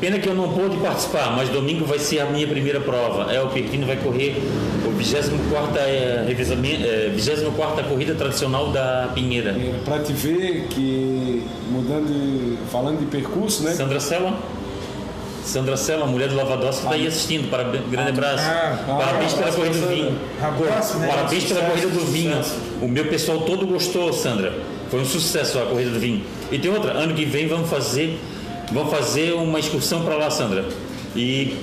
Pena 0.00 0.18
que 0.18 0.26
eu 0.26 0.34
não 0.34 0.48
pude 0.48 0.78
participar, 0.78 1.36
mas 1.36 1.50
domingo 1.50 1.84
vai 1.84 1.98
ser 1.98 2.20
a 2.20 2.24
minha 2.24 2.48
primeira 2.48 2.80
prova. 2.80 3.30
É, 3.30 3.42
o 3.42 3.48
Pertino 3.48 3.86
vai 3.86 3.96
correr 3.96 4.34
o 4.86 4.90
24 4.90 5.78
é, 5.78 6.24
revezamento, 6.26 6.86
é, 6.86 7.10
24 7.14 7.84
corrida 7.84 8.14
tradicional 8.14 8.68
da 8.72 9.10
Pinheira. 9.14 9.50
É, 9.50 9.74
Pra 9.84 9.98
te 9.98 10.14
ver 10.14 10.68
que, 10.70 11.42
mudando, 11.70 12.58
falando 12.72 13.00
de 13.00 13.06
percurso, 13.06 13.62
né? 13.62 13.72
Sandra 13.72 14.00
Sela? 14.00 14.38
Sandra 15.44 15.76
Sela, 15.76 16.06
mulher 16.06 16.28
do 16.28 16.36
Lavadós, 16.36 16.76
que 16.76 16.82
está 16.84 16.94
aí 16.94 17.06
assistindo. 17.06 17.50
Parabéns, 17.50 17.84
grande 17.90 18.10
abraço. 18.10 18.44
Ah, 18.46 18.78
parabéns 18.86 19.32
ah, 19.32 19.36
pela 19.36 19.48
abraço 19.48 19.56
corrida 19.58 19.78
do 19.78 19.86
vinho. 19.86 20.18
Abraço, 20.40 20.98
né? 20.98 21.08
Parabéns 21.08 21.44
pela 21.44 21.60
corrida 21.62 21.88
do 21.88 22.06
vinho. 22.06 22.40
O 22.80 22.88
meu 22.88 23.06
pessoal 23.06 23.40
todo 23.40 23.66
gostou, 23.66 24.12
Sandra. 24.14 24.54
Foi 24.90 25.00
um 25.00 25.04
sucesso 25.04 25.58
a 25.58 25.66
corrida 25.66 25.90
do 25.90 26.00
vinho. 26.00 26.22
E 26.50 26.58
tem 26.58 26.70
outra, 26.70 26.92
ano 26.92 27.14
que 27.14 27.24
vem 27.24 27.46
vamos 27.46 27.70
fazer, 27.70 28.18
vamos 28.72 28.90
fazer 28.92 29.32
uma 29.34 29.58
excursão 29.60 30.02
para 30.02 30.16
lá, 30.16 30.30
Sandra. 30.30 30.64
E, 31.14 31.54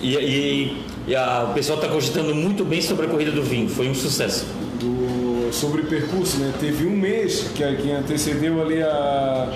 e, 0.00 0.14
e- 0.16 0.82
e 1.08 1.14
a- 1.16 1.46
o 1.50 1.54
pessoal 1.54 1.78
está 1.78 1.88
cogitando 1.90 2.34
muito 2.34 2.64
bem 2.64 2.80
sobre 2.82 3.06
a 3.06 3.08
corrida 3.08 3.30
do 3.30 3.42
vinho. 3.42 3.68
Foi 3.68 3.88
um 3.88 3.94
sucesso. 3.94 4.44
do, 4.80 5.52
sobre 5.52 5.82
percurso, 5.82 6.38
né? 6.38 6.52
Teve 6.58 6.86
um 6.86 6.96
mês 6.96 7.46
que, 7.54 7.62
que 7.76 7.90
antecedeu 7.92 8.60
ali 8.60 8.82
a, 8.82 9.48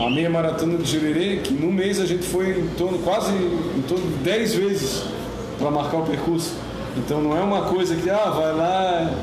a 0.00 0.10
meia 0.10 0.28
maratona 0.28 0.76
de 0.78 0.90
Jurerê, 0.90 1.36
que 1.36 1.52
no 1.54 1.70
mês 1.70 2.00
a 2.00 2.06
gente 2.06 2.24
foi 2.26 2.50
em 2.58 2.66
torno, 2.76 2.98
quase 2.98 3.30
em 3.32 3.82
torno 3.86 4.04
de 4.04 4.24
10 4.24 4.54
vezes 4.56 5.02
para 5.58 5.70
marcar 5.70 5.98
o 5.98 6.02
percurso. 6.04 6.54
Então 6.96 7.22
não 7.22 7.36
é 7.36 7.40
uma 7.40 7.62
coisa 7.66 7.94
que, 7.94 8.10
ah, 8.10 8.28
vai 8.30 8.52
lá, 8.54 9.14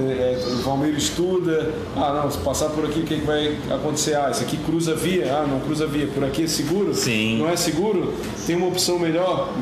é, 0.00 0.38
é, 0.40 0.46
o 0.46 0.62
Valmeiro 0.62 0.96
estuda, 0.96 1.72
ah 1.96 2.20
não, 2.22 2.30
se 2.30 2.38
passar 2.38 2.68
por 2.70 2.84
aqui 2.84 3.00
o 3.00 3.02
que, 3.02 3.18
que 3.18 3.26
vai 3.26 3.56
acontecer? 3.70 4.14
Ah, 4.14 4.30
isso 4.30 4.42
aqui 4.42 4.56
cruza 4.58 4.94
via, 4.94 5.32
ah 5.32 5.46
não 5.46 5.60
cruza 5.60 5.86
via, 5.86 6.06
por 6.06 6.24
aqui 6.24 6.44
é 6.44 6.46
seguro? 6.46 6.94
Sim. 6.94 7.38
Não 7.38 7.48
é 7.48 7.56
seguro? 7.56 8.14
Tem 8.46 8.56
uma 8.56 8.68
opção 8.68 8.98
melhor, 8.98 9.52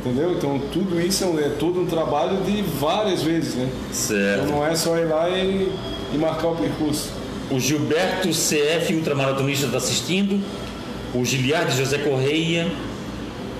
entendeu? 0.00 0.32
Então 0.32 0.60
tudo 0.72 1.00
isso 1.00 1.24
é, 1.24 1.44
é 1.44 1.48
todo 1.58 1.80
um 1.80 1.86
trabalho 1.86 2.38
de 2.44 2.62
várias 2.62 3.22
vezes, 3.22 3.54
né? 3.54 3.68
Certo. 3.92 4.44
Então 4.44 4.56
não 4.56 4.66
é 4.66 4.74
só 4.74 4.98
ir 4.98 5.06
lá 5.06 5.28
e, 5.30 5.72
e 6.12 6.18
marcar 6.18 6.48
o 6.48 6.56
percurso. 6.56 7.10
O 7.50 7.60
Gilberto 7.60 8.28
CF, 8.30 8.94
ultramaratonista, 8.94 9.66
está 9.66 9.78
assistindo. 9.78 10.42
O 11.14 11.24
Giliardi 11.24 11.76
José 11.76 11.98
Correia. 11.98 12.66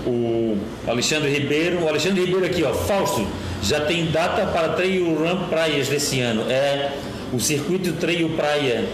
O 0.07 0.57
Alexandre 0.87 1.31
Ribeiro. 1.31 1.83
O 1.85 1.89
Alexandre 1.89 2.25
Ribeiro 2.25 2.47
aqui, 2.47 2.65
ó. 2.65 2.73
Fausto, 2.73 3.27
já 3.65 3.81
tem 3.81 4.11
data 4.11 4.47
para 4.47 4.71
Trail 4.71 5.15
Run 5.15 5.49
Praias 5.49 5.89
desse 5.89 6.21
ano. 6.21 6.43
É 6.51 6.93
o 7.33 7.41
Circuito 7.41 7.93
Trail 7.95 8.29
Praia. 8.31 8.85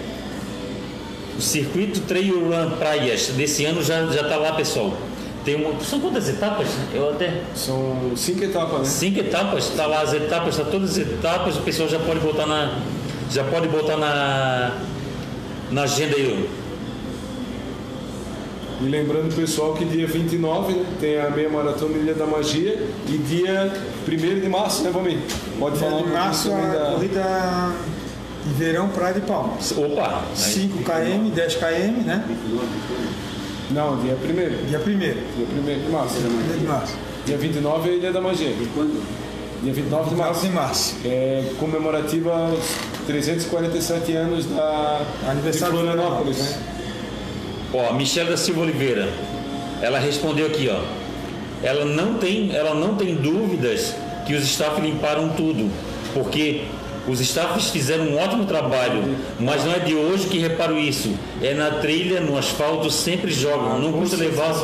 O 1.36 1.42
Circuito 1.42 2.00
Trail 2.00 2.48
Run 2.48 2.76
Praias 2.78 3.28
desse 3.28 3.64
ano 3.64 3.82
já 3.82 4.06
já 4.06 4.22
está 4.22 4.36
lá, 4.36 4.52
pessoal. 4.52 4.96
Tem 5.44 5.54
uma, 5.56 5.80
são 5.80 6.00
quantas 6.00 6.28
etapas? 6.28 6.68
Eu 6.92 7.10
até 7.10 7.40
São 7.54 8.12
cinco 8.14 8.44
etapas, 8.44 8.80
né? 8.80 8.84
Cinco 8.84 9.20
etapas, 9.20 9.70
está 9.70 9.86
lá 9.86 10.02
as 10.02 10.12
etapas, 10.12 10.58
está 10.58 10.70
todas 10.70 10.90
as 10.90 10.98
etapas, 10.98 11.56
o 11.56 11.62
pessoal 11.62 11.88
já 11.88 11.98
pode 11.98 12.20
botar 12.20 12.46
na. 12.46 12.78
Já 13.30 13.42
pode 13.44 13.68
botar 13.68 13.96
na. 13.96 14.76
Na 15.70 15.82
agenda 15.82 16.14
aí. 16.16 16.48
E 18.80 18.84
lembrando 18.88 19.34
pessoal 19.34 19.74
que 19.74 19.84
dia 19.84 20.06
29 20.06 20.72
né, 20.72 20.86
tem 21.00 21.20
a 21.20 21.28
meia 21.30 21.50
maratona 21.50 21.98
Ilha 21.98 22.14
da 22.14 22.26
Magia 22.26 22.82
e 23.08 23.18
dia 23.18 23.70
1 24.08 24.40
de 24.40 24.48
março, 24.48 24.82
né, 24.82 24.90
Valmir? 24.90 25.18
Pode 25.58 25.78
falar 25.78 25.96
um 25.96 25.98
Em 25.98 26.02
pouquinho 26.02 26.18
março 26.18 26.50
a 26.52 26.56
da... 26.56 26.92
corrida 26.92 27.72
de 28.46 28.54
verão 28.54 28.88
Praia 28.88 29.14
de 29.14 29.20
Palmas. 29.20 29.72
Opa! 29.72 30.22
5 30.34 30.78
km, 30.78 31.30
10 31.34 31.54
km, 31.56 32.06
né? 32.06 32.24
Não, 33.70 33.98
dia 33.98 34.14
1 34.16 34.66
dia 34.66 34.78
Dia 34.78 34.80
1 34.80 34.82
1 34.82 35.84
de 35.84 35.90
março. 35.92 36.14
de 36.58 36.66
março. 36.66 36.94
Dia 37.26 37.36
29 37.36 37.90
é 37.90 37.94
Ilha 37.96 38.12
da 38.12 38.20
Magia. 38.22 38.54
Quando? 38.74 39.02
Dia 39.62 39.72
29 39.74 40.08
de 40.08 40.16
9 40.16 40.16
março. 40.16 40.46
de 40.46 40.52
março. 40.54 40.96
É 41.04 41.44
comemorativa 41.58 42.32
aos 42.32 42.60
347 43.06 44.12
anos 44.16 44.46
da 44.46 45.02
Aniversário 45.28 45.74
de 45.76 45.80
de 45.82 45.86
Florianópolis, 45.86 46.38
né? 46.38 46.79
Ó, 47.72 47.88
a 47.90 47.92
Michelle 47.92 48.30
da 48.30 48.36
Silva 48.36 48.62
Oliveira. 48.62 49.08
Ela 49.82 49.98
respondeu 49.98 50.46
aqui, 50.46 50.68
ó. 50.70 50.80
Ela 51.62 51.84
não 51.84 52.14
tem, 52.14 52.54
ela 52.54 52.74
não 52.74 52.94
tem 52.94 53.14
dúvidas 53.14 53.94
que 54.26 54.34
os 54.34 54.44
staff 54.44 54.80
limparam 54.80 55.30
tudo, 55.30 55.70
porque 56.14 56.62
os 57.08 57.20
staffs 57.20 57.70
fizeram 57.70 58.04
um 58.04 58.18
ótimo 58.18 58.44
trabalho, 58.44 59.16
mas 59.38 59.64
não 59.64 59.72
é 59.72 59.78
de 59.78 59.94
hoje 59.94 60.26
que 60.26 60.38
reparo 60.38 60.78
isso. 60.78 61.12
É 61.42 61.54
na 61.54 61.70
trilha, 61.72 62.20
no 62.20 62.36
asfalto, 62.36 62.90
sempre 62.90 63.30
jogam. 63.30 63.78
Não 63.78 63.92
custa 63.92 64.16
levar, 64.16 64.54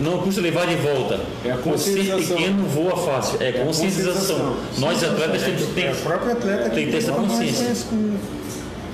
não 0.00 0.18
custa 0.18 0.40
levar 0.40 0.66
de 0.66 0.76
volta. 0.76 1.20
É 1.44 1.50
a 1.52 1.56
Por 1.56 1.78
ser 1.78 1.96
conscientização. 1.96 2.36
pequeno 2.36 2.62
voa 2.68 2.96
fácil. 2.96 3.38
É 3.40 3.52
conscientização. 3.52 4.14
conscientização. 4.38 4.56
Nós 4.78 5.02
atletas 5.04 5.42
temos 5.42 5.62
que 5.64 5.80
É 5.80 5.84
ter 5.84 5.92
o 5.92 5.96
próprio 6.02 6.32
atleta 6.32 6.70
tem 6.70 6.86
que 6.86 6.90
ter 6.92 6.98
essa 6.98 7.12
consciência. 7.12 7.76
com- 7.90 8.16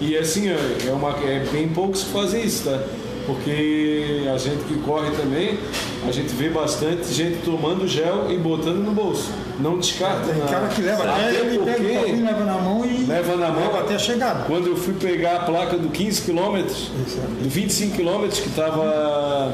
E 0.00 0.16
assim, 0.18 0.48
é, 0.48 0.58
é 0.88 0.90
uma, 0.92 1.10
é 1.24 1.44
bem 1.52 1.68
poucos 1.68 2.02
que 2.04 2.10
fazem 2.12 2.44
isso, 2.44 2.64
tá? 2.64 2.78
Porque 3.26 4.24
a 4.32 4.36
gente 4.36 4.64
que 4.64 4.74
corre 4.80 5.10
também, 5.12 5.58
a 6.06 6.10
gente 6.10 6.34
vê 6.34 6.48
bastante 6.48 7.12
gente 7.12 7.38
tomando 7.44 7.86
gel 7.86 8.26
e 8.30 8.36
botando 8.36 8.78
no 8.84 8.92
bolso. 8.92 9.30
Não 9.60 9.78
descarta. 9.78 10.32
Tem 10.32 10.42
cara 10.42 10.68
que 10.68 10.82
leva 10.82 11.04
Até 11.04 11.34
ele 11.34 11.58
pega 11.58 11.82
o 11.82 11.94
copinho, 12.00 12.24
leva 12.24 12.44
na 12.44 12.54
mão 12.54 12.84
e 12.84 13.04
Leva 13.04 13.36
na 13.36 13.48
mão. 13.48 13.60
leva 13.60 13.80
até 13.80 13.94
a 13.94 13.98
chegada. 13.98 14.44
Quando 14.46 14.66
eu 14.68 14.76
fui 14.76 14.94
pegar 14.94 15.36
a 15.36 15.40
placa 15.40 15.76
do 15.78 15.88
15 15.88 16.22
quilômetros, 16.22 16.90
Isso 17.06 17.18
é. 17.18 17.42
do 17.44 17.48
25 17.48 17.96
quilômetros 17.96 18.40
que 18.40 18.48
estava 18.48 19.52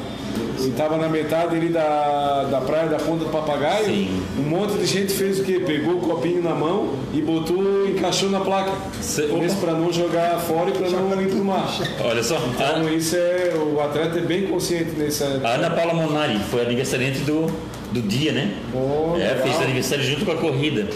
estava 0.58 0.96
na 0.96 1.08
metade 1.08 1.56
ali 1.56 1.68
da, 1.68 2.44
da 2.50 2.60
praia 2.60 2.88
da 2.88 2.98
Ponta 2.98 3.24
do 3.24 3.30
Papagaio, 3.30 3.84
Sim. 3.86 4.22
um 4.38 4.42
monte 4.42 4.74
de 4.78 4.86
gente 4.86 5.12
fez 5.12 5.40
o 5.40 5.44
quê? 5.44 5.62
Pegou 5.64 5.94
o 5.96 6.00
copinho 6.00 6.42
na 6.42 6.54
mão 6.54 6.94
e 7.12 7.20
botou, 7.20 7.86
encaixou 7.88 8.30
na 8.30 8.40
placa. 8.40 8.72
Cê- 9.00 9.24
opa. 9.26 9.54
para 9.60 9.72
não 9.72 9.92
jogar 9.92 10.38
fora 10.40 10.70
e 10.70 10.72
para 10.72 10.88
não 10.90 11.20
ir 11.22 11.28
pro 11.28 11.44
mar. 11.44 11.68
Olha 12.04 12.22
só, 12.22 12.36
Então 12.54 12.86
a, 12.86 12.92
isso 12.92 13.16
é, 13.16 13.52
o 13.56 13.80
atleta 13.80 14.18
é 14.18 14.22
bem 14.22 14.46
consciente 14.46 14.90
nessa. 14.92 15.40
a 15.44 15.48
Ana 15.54 15.70
Paula 15.70 15.94
Monari 15.94 16.38
foi 16.50 16.62
aniversariante 16.62 17.20
do, 17.20 17.46
do 17.92 18.00
dia, 18.02 18.32
né? 18.32 18.54
Oh, 18.74 19.14
é, 19.16 19.28
legal. 19.34 19.36
fez 19.46 19.60
aniversário 19.62 20.04
junto 20.04 20.24
com 20.24 20.32
a 20.32 20.36
corrida. 20.36 20.86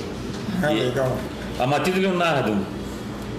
E- 0.70 0.74
legal. 0.74 1.16
A 1.58 1.66
Matilde 1.66 2.00
Leonardo, 2.00 2.56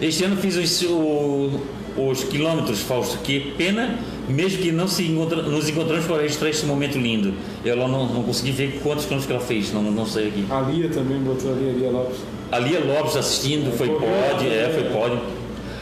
este 0.02 0.24
ano 0.24 0.36
fiz 0.38 0.56
os, 0.56 0.82
o- 0.84 1.60
os 1.98 2.24
quilômetros, 2.24 2.80
Fausto, 2.82 3.18
que 3.20 3.40
pena, 3.58 3.98
mesmo 4.28 4.62
que 4.62 4.72
não 4.72 4.88
se 4.88 5.04
encontra, 5.04 5.42
nos 5.42 5.70
encontramos 5.70 6.06
para 6.06 6.22
registrar 6.22 6.50
este 6.50 6.66
momento 6.66 6.98
lindo. 6.98 7.34
Eu 7.64 7.78
lá 7.78 7.88
não, 7.88 8.08
não 8.08 8.24
consegui 8.24 8.52
ver 8.52 8.80
quantos 8.84 9.06
quilômetros 9.06 9.26
que 9.26 9.34
ela 9.34 9.42
fez, 9.42 9.74
não, 9.74 9.84
não 9.84 10.06
sei 10.06 10.28
aqui. 10.28 10.46
A 10.50 10.62
Lia 10.62 10.90
também 10.90 11.20
botou 11.20 11.52
ali, 11.52 11.70
a 11.70 11.74
Lia 11.74 11.90
Lopes. 11.92 12.18
A 12.52 12.60
Lia 12.60 12.80
Lopes 12.80 13.16
assistindo, 13.16 13.76
foi 13.76 13.90
pódio, 13.90 14.52
é, 14.52 14.66
é. 14.66 14.70
foi 14.70 14.84
pódio. 14.92 15.20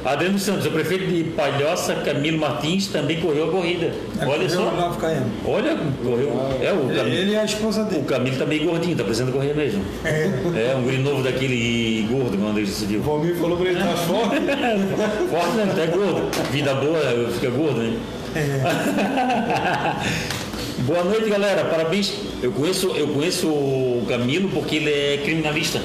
Adriano 0.03 0.39
Santos, 0.39 0.65
o 0.65 0.71
prefeito 0.71 1.05
de 1.05 1.23
Palhoça, 1.25 1.93
Camilo 1.93 2.39
Martins, 2.39 2.87
também 2.87 3.21
correu 3.21 3.49
a 3.49 3.51
corrida. 3.51 3.93
É, 4.19 4.25
Olha 4.25 4.49
só, 4.49 4.71
9 4.71 4.97
km. 4.97 5.23
olha, 5.45 5.77
correu. 6.03 6.31
É, 6.59 6.73
o 6.73 6.89
Ele, 6.89 6.95
Camilo, 6.97 7.15
ele 7.17 7.31
e 7.33 7.35
a 7.35 7.45
esposa 7.45 7.83
o 7.83 7.85
dele. 7.85 8.03
Camilo 8.05 8.35
tá 8.35 8.45
meio 8.47 8.65
gordinho, 8.65 8.97
tá 8.97 9.03
precisando 9.03 9.31
correr 9.31 9.53
mesmo. 9.53 9.83
É, 10.03 10.75
um 10.75 10.81
guri 10.81 10.97
novo 10.97 11.21
daquele 11.21 12.07
gordo, 12.11 12.35
quando 12.35 12.57
ele 12.57 12.65
se 12.65 12.83
O. 12.95 13.01
Valmir 13.01 13.35
falou 13.35 13.57
pra 13.57 13.69
ele 13.69 13.79
estar 13.79 13.95
forte. 13.95 14.35
Forte, 15.29 15.55
né? 15.55 15.69
Até 15.71 15.85
gordo. 15.87 16.31
Vida 16.51 16.73
boa, 16.73 17.29
fica 17.33 17.49
gordo, 17.51 17.79
né? 17.79 17.93
Boa 20.85 21.03
noite, 21.03 21.29
galera. 21.29 21.65
Parabéns. 21.65 22.13
Eu 22.41 22.51
conheço, 22.51 22.87
eu 22.95 23.09
conheço 23.09 23.47
o 23.47 24.05
Camilo 24.07 24.49
porque 24.49 24.77
ele 24.77 24.89
é 24.89 25.19
criminalista. 25.23 25.79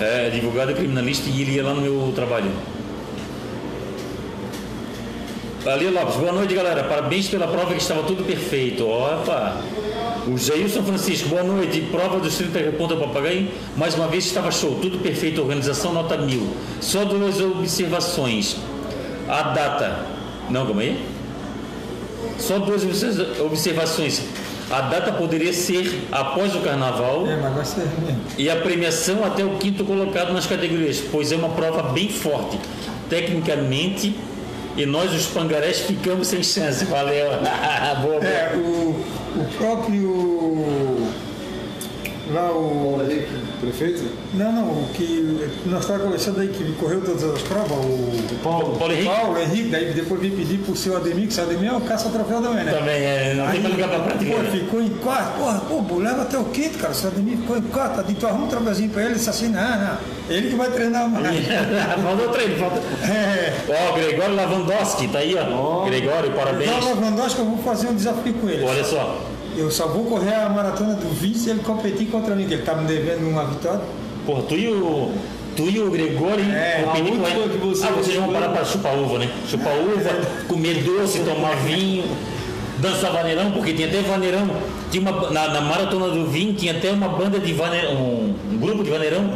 É 0.00 0.26
advogado 0.26 0.74
criminalista 0.74 1.28
e 1.30 1.42
ele 1.42 1.52
ia 1.52 1.64
lá 1.64 1.72
no 1.74 1.80
meu 1.80 2.12
trabalho. 2.14 2.50
Ali 5.66 5.90
Lopes, 5.90 6.14
boa 6.16 6.32
noite, 6.32 6.54
galera. 6.54 6.84
Parabéns 6.84 7.28
pela 7.28 7.48
prova 7.48 7.74
que 7.74 7.80
estava 7.80 8.04
tudo 8.04 8.24
perfeito. 8.24 8.86
Opa! 8.86 9.60
O 10.26 10.36
Jailson 10.36 10.82
Francisco, 10.82 11.30
boa 11.30 11.42
noite. 11.42 11.80
Prova 11.90 12.20
dos 12.20 12.36
30 12.36 12.72
pontos 12.72 12.98
do 12.98 13.04
papagaio. 13.04 13.48
Mais 13.76 13.94
uma 13.94 14.06
vez 14.06 14.26
estava 14.26 14.52
show, 14.52 14.78
tudo 14.80 14.98
perfeito. 14.98 15.40
Organização 15.40 15.92
nota 15.92 16.16
mil. 16.18 16.48
Só 16.80 17.04
duas 17.04 17.40
observações. 17.40 18.56
A 19.26 19.42
data. 19.42 20.06
Não, 20.50 20.66
calma 20.66 20.82
aí. 20.82 21.17
Só 22.38 22.58
duas 22.58 22.84
observa- 22.84 23.42
observações. 23.44 24.22
A 24.70 24.82
data 24.82 25.12
poderia 25.12 25.52
ser 25.52 26.02
após 26.12 26.54
o 26.54 26.60
carnaval 26.60 27.26
É, 27.26 27.36
mas 27.36 27.54
vai 27.54 27.64
ser 27.64 27.80
mesmo. 28.04 28.20
e 28.36 28.50
a 28.50 28.56
premiação 28.56 29.24
até 29.24 29.42
o 29.42 29.56
quinto 29.56 29.82
colocado 29.84 30.32
nas 30.32 30.46
categorias, 30.46 31.00
pois 31.10 31.32
é 31.32 31.36
uma 31.36 31.48
prova 31.48 31.82
bem 31.84 32.08
forte, 32.10 32.58
tecnicamente, 33.08 34.14
e 34.76 34.84
nós, 34.86 35.12
os 35.14 35.26
pangarés, 35.26 35.80
ficamos 35.80 36.28
sem 36.28 36.42
chance. 36.42 36.84
Valeu. 36.84 37.26
boa, 38.02 38.20
boa. 38.20 38.24
É, 38.24 38.52
o, 38.56 38.94
o 39.40 39.44
próprio. 39.56 41.08
Lá 42.30 42.52
o. 42.52 43.00
Prefeito? 43.60 44.04
Não, 44.34 44.52
não, 44.52 44.62
o 44.62 44.88
que 44.94 45.50
nós 45.66 45.80
estávamos 45.80 46.04
conversando 46.06 46.40
aí, 46.40 46.48
que 46.48 46.72
correu 46.74 47.00
todas 47.00 47.24
as 47.24 47.42
provas, 47.42 47.70
o 47.72 48.36
Paulo. 48.42 48.76
Paulo 48.76 48.92
Henrique 48.92 49.08
Paulo 49.08 49.38
Henrique, 49.38 49.68
daí 49.70 49.92
depois 49.92 50.20
veio 50.20 50.36
pedir 50.36 50.58
pro 50.58 50.76
seu 50.76 50.96
Ademir, 50.96 51.26
que 51.26 51.32
o 51.32 51.32
seu 51.32 51.44
Ademir 51.44 51.70
é 51.70 51.76
o 51.76 51.80
caça-troféu 51.80 52.40
também, 52.40 52.64
né? 52.64 52.72
também, 52.72 53.02
é, 53.02 53.34
não 53.34 53.50
tem 53.50 53.60
mais 53.60 53.74
lugar 53.74 53.88
pra 53.88 53.98
Pô, 53.98 54.04
prateleira. 54.04 54.50
ficou 54.50 54.80
em 54.80 54.88
quarto, 54.90 55.38
porra, 55.38 55.60
pô, 55.60 55.82
pô, 55.82 55.96
leva 55.96 56.22
até 56.22 56.38
o 56.38 56.44
quinto, 56.44 56.78
cara. 56.78 56.92
O 56.92 56.96
seu 56.96 57.10
Ademir 57.10 57.36
ficou 57.38 57.56
em 57.56 57.62
quarto, 57.62 57.96
tá 57.96 58.02
dito, 58.02 58.26
arruma 58.26 58.46
um 58.46 58.48
trabalhinho 58.48 58.90
pra 58.90 59.02
ele, 59.02 59.10
ele 59.10 59.18
disse 59.18 59.30
assim, 59.30 59.48
não, 59.48 59.60
não, 59.78 59.98
ele 60.28 60.50
que 60.50 60.56
vai 60.56 60.70
treinar 60.70 61.08
mais. 61.08 61.26
falta 62.02 62.28
treino, 62.28 62.56
falta. 62.58 62.80
É. 63.06 63.54
Ó, 63.68 63.92
Gregório 63.94 64.34
Lavandowski, 64.34 65.08
tá 65.08 65.18
aí, 65.18 65.34
ó. 65.36 65.84
Gregório, 65.84 66.30
parabéns. 66.32 66.70
Então, 66.70 66.94
Lewandowski, 66.94 67.40
eu 67.40 67.46
vou 67.46 67.58
fazer 67.58 67.88
um 67.88 67.94
desafio 67.94 68.34
com 68.34 68.48
ele. 68.48 68.64
Olha 68.64 68.84
só. 68.84 69.27
Eu 69.58 69.70
só 69.70 69.86
vou 69.88 70.04
correr 70.04 70.34
a 70.34 70.48
maratona 70.48 70.94
do 70.94 71.08
vice 71.08 71.40
se 71.40 71.50
ele 71.50 71.60
competir 71.60 72.06
contra 72.06 72.34
mim, 72.34 72.46
que 72.46 72.54
ele 72.54 72.62
tá 72.62 72.74
me 72.74 72.86
devendo 72.86 73.28
uma 73.28 73.44
vitória. 73.44 73.80
Porra, 74.24 74.42
tu 74.42 74.54
e 74.54 74.68
o. 74.68 75.10
Tu 75.56 75.68
e 75.70 75.80
o 75.80 75.90
Gregório, 75.90 76.44
hein? 76.44 76.52
É, 76.52 76.84
O 76.86 76.90
a 76.90 76.92
última 76.94 77.22
vai- 77.28 77.32
que 77.48 77.58
você 77.58 77.84
Ah, 77.84 77.90
vocês 77.90 78.16
vão 78.16 78.32
parar 78.32 78.50
para 78.50 78.64
chupar 78.64 78.96
uva, 78.96 79.18
né? 79.18 79.28
Chupar 79.48 79.74
uva, 79.76 80.10
comer 80.46 80.84
doce, 80.84 81.18
tomar 81.20 81.56
vinho, 81.56 82.04
dançar 82.78 83.12
vaneirão, 83.12 83.50
porque 83.50 83.72
tinha 83.72 83.88
até 83.88 84.00
vaneirão. 84.02 84.48
Tinha 84.92 85.00
uma, 85.02 85.30
na, 85.30 85.48
na 85.48 85.60
maratona 85.60 86.08
do 86.10 86.26
vinho 86.26 86.54
tinha 86.54 86.72
até 86.72 86.92
uma 86.92 87.08
banda 87.08 87.40
de 87.40 87.52
vaneirão, 87.52 87.94
um, 87.94 88.34
um 88.52 88.58
grupo 88.58 88.84
de 88.84 88.90
vaneirão, 88.90 89.28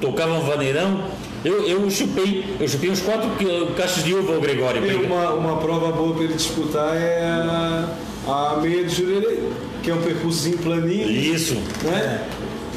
tocavam 0.00 0.40
vaneirão. 0.42 1.00
Eu, 1.42 1.66
eu 1.66 1.90
chupei, 1.90 2.44
eu 2.60 2.68
chupei 2.68 2.90
uns 2.90 3.00
quatro 3.00 3.30
cachos 3.74 4.04
de 4.04 4.14
uva, 4.14 4.36
o 4.36 4.40
Gregório. 4.42 4.82
Uma, 5.06 5.30
uma 5.30 5.56
prova 5.56 5.90
boa 5.90 6.12
para 6.14 6.24
ele 6.24 6.34
disputar 6.34 6.94
é 6.96 7.22
a, 7.24 7.88
a 8.26 8.56
meia 8.60 8.84
de 8.84 8.94
Jurerê, 8.94 9.38
que 9.82 9.90
é 9.90 9.94
um 9.94 10.00
percursozinho 10.02 10.58
planinho, 10.58 11.10
Isso. 11.10 11.54
né? 11.82 12.26